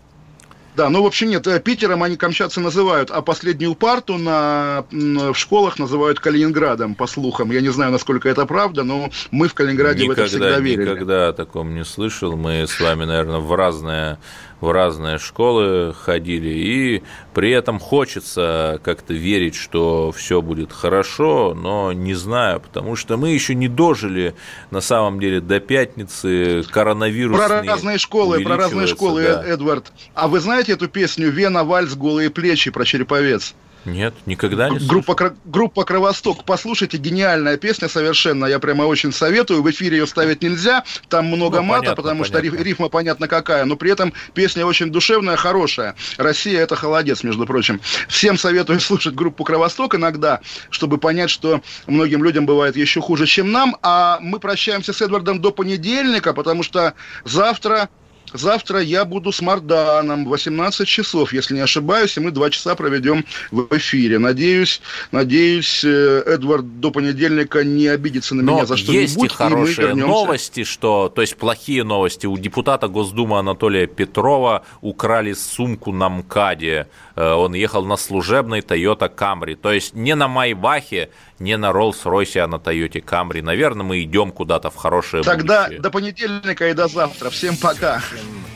Да, 0.75 0.87
ну, 0.89 1.03
в 1.03 1.07
общем, 1.07 1.27
нет, 1.29 1.45
э, 1.47 1.59
Питером 1.59 2.03
они 2.03 2.15
камчатцы 2.15 2.61
называют, 2.61 3.11
а 3.11 3.21
последнюю 3.21 3.73
парту 3.75 4.17
на, 4.17 4.85
в 4.91 5.33
школах 5.33 5.77
называют 5.79 6.19
Калининградом, 6.21 6.95
по 6.95 7.05
слухам. 7.07 7.51
Я 7.51 7.59
не 7.59 7.69
знаю, 7.69 7.91
насколько 7.91 8.29
это 8.29 8.45
правда, 8.45 8.83
но 8.83 9.09
мы 9.31 9.47
в 9.49 9.53
Калининграде 9.55 10.05
в 10.07 10.11
это 10.11 10.27
всегда 10.27 10.51
Никогда, 10.51 10.63
верили. 10.65 10.83
никогда 10.91 11.27
о 11.29 11.33
таком 11.33 11.73
не 11.75 11.83
слышал. 11.83 12.37
Мы 12.37 12.65
с 12.65 12.79
вами, 12.79 13.03
наверное, 13.05 13.39
в 13.39 13.53
разные, 13.55 14.19
в 14.61 14.71
разные 14.71 15.17
школы 15.19 15.93
ходили, 15.93 16.49
и 16.49 17.03
при 17.33 17.51
этом 17.51 17.79
хочется 17.79 18.79
как-то 18.83 19.13
верить, 19.13 19.55
что 19.55 20.11
все 20.11 20.41
будет 20.41 20.73
хорошо, 20.73 21.53
но 21.55 21.93
не 21.93 22.13
знаю, 22.13 22.59
потому 22.59 22.95
что 22.95 23.17
мы 23.17 23.29
еще 23.29 23.55
не 23.55 23.67
дожили 23.67 24.35
на 24.71 24.81
самом 24.81 25.19
деле 25.19 25.39
до 25.39 25.59
пятницы 25.59 26.63
коронавирус. 26.69 27.37
Про 27.37 27.63
разные 27.63 27.97
школы, 27.97 28.43
про 28.43 28.57
разные 28.57 28.87
школы, 28.87 29.23
да. 29.23 29.43
Эд- 29.43 29.53
Эдвард. 29.53 29.91
А 30.13 30.27
вы 30.27 30.39
знаете 30.39 30.73
эту 30.73 30.87
песню 30.87 31.29
«Вена, 31.29 31.63
вальс, 31.63 31.95
голые 31.95 32.29
плечи» 32.29 32.71
про 32.71 32.83
Череповец? 32.85 33.55
Нет, 33.85 34.13
никогда 34.25 34.69
не 34.69 34.77
слышал. 34.77 34.89
Группа, 34.89 35.15
Кра- 35.15 35.35
группа 35.45 35.83
«Кровосток». 35.85 36.43
Послушайте, 36.43 36.97
гениальная 36.97 37.57
песня 37.57 37.87
совершенно. 37.87 38.45
Я 38.45 38.59
прямо 38.59 38.83
очень 38.83 39.11
советую. 39.13 39.61
В 39.63 39.71
эфире 39.71 39.97
ее 39.97 40.07
ставить 40.07 40.43
нельзя. 40.43 40.83
Там 41.07 41.27
много 41.27 41.57
Ну, 41.57 41.63
мата, 41.63 41.79
понятно, 41.81 41.95
потому 41.95 42.23
что 42.25 42.33
понятно. 42.39 42.57
риф- 42.57 42.63
рифма 42.63 42.89
понятно 42.89 43.27
какая. 43.27 43.65
Но 43.65 43.75
при 43.77 43.91
этом 43.91 44.13
песня 44.33 44.65
очень 44.65 44.91
душевная, 44.91 45.37
хорошая. 45.37 45.95
Россия– 46.17 46.61
это 46.61 46.75
холодец, 46.75 47.23
между 47.23 47.45
прочим. 47.45 47.79
Всем 48.07 48.37
советую 48.37 48.79
слушать 48.81 49.15
группу 49.15 49.43
«Кровосток» 49.43 49.95
иногда, 49.95 50.41
чтобы 50.69 50.97
понять, 50.97 51.29
что 51.29 51.61
многим 51.87 52.23
людям 52.23 52.45
бывает 52.45 52.75
еще 52.75 53.01
хуже, 53.01 53.25
чем 53.27 53.51
нам. 53.51 53.77
А 53.81 54.19
мы 54.21 54.39
прощаемся 54.39 54.93
с 54.93 55.01
Эдвардом 55.01 55.39
до 55.41 55.51
понедельника, 55.51 56.33
потому 56.33 56.63
что 56.63 56.93
завтра 57.25 57.89
Завтра 58.33 58.79
я 58.79 59.05
буду 59.05 59.31
с 59.31 59.41
Марданом 59.41 60.25
в 60.25 60.29
18 60.29 60.87
часов, 60.87 61.33
если 61.33 61.55
не 61.55 61.61
ошибаюсь, 61.61 62.17
и 62.17 62.19
мы 62.19 62.31
два 62.31 62.49
часа 62.49 62.75
проведем 62.75 63.25
в 63.51 63.67
эфире. 63.77 64.19
Надеюсь, 64.19 64.81
надеюсь, 65.11 65.83
э, 65.83 66.23
Эдвард 66.25 66.79
до 66.79 66.91
понедельника 66.91 67.63
не 67.63 67.87
обидится 67.87 68.35
на 68.35 68.43
Но 68.43 68.53
меня 68.53 68.65
за 68.65 68.77
что-нибудь. 68.77 69.01
есть 69.01 69.23
и 69.23 69.27
хорошие 69.27 69.95
новости, 69.95 70.63
что, 70.63 71.09
то 71.09 71.21
есть 71.21 71.37
плохие 71.37 71.83
новости. 71.83 72.25
У 72.25 72.37
депутата 72.37 72.87
Госдумы 72.87 73.39
Анатолия 73.39 73.87
Петрова 73.87 74.63
украли 74.81 75.33
сумку 75.33 75.91
на 75.91 76.09
МКАДе. 76.09 76.87
Э, 77.19 77.33
он 77.33 77.53
ехал 77.53 77.83
на 77.83 77.97
служебной 77.97 78.61
Toyota 78.61 79.13
Camry. 79.13 79.55
То 79.55 79.73
есть 79.73 79.93
не 79.93 80.15
на 80.15 80.29
Майбахе, 80.29 81.09
не 81.37 81.57
на 81.57 81.71
Роллс-Ройсе, 81.71 82.39
а 82.39 82.47
на 82.47 82.55
Toyota 82.55 83.03
Camry. 83.03 83.41
Наверное, 83.41 83.83
мы 83.85 84.01
идем 84.03 84.31
куда-то 84.31 84.69
в 84.69 84.77
хорошее 84.77 85.23
Тогда 85.23 85.63
будущее. 85.63 85.81
до 85.81 85.91
понедельника 85.91 86.69
и 86.69 86.73
до 86.73 86.87
завтра. 86.87 87.29
Всем 87.29 87.57
пока. 87.57 88.01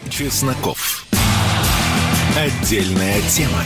Чесноков. 0.09 1.05
Отдельная 2.37 3.19
тема. 3.27 3.63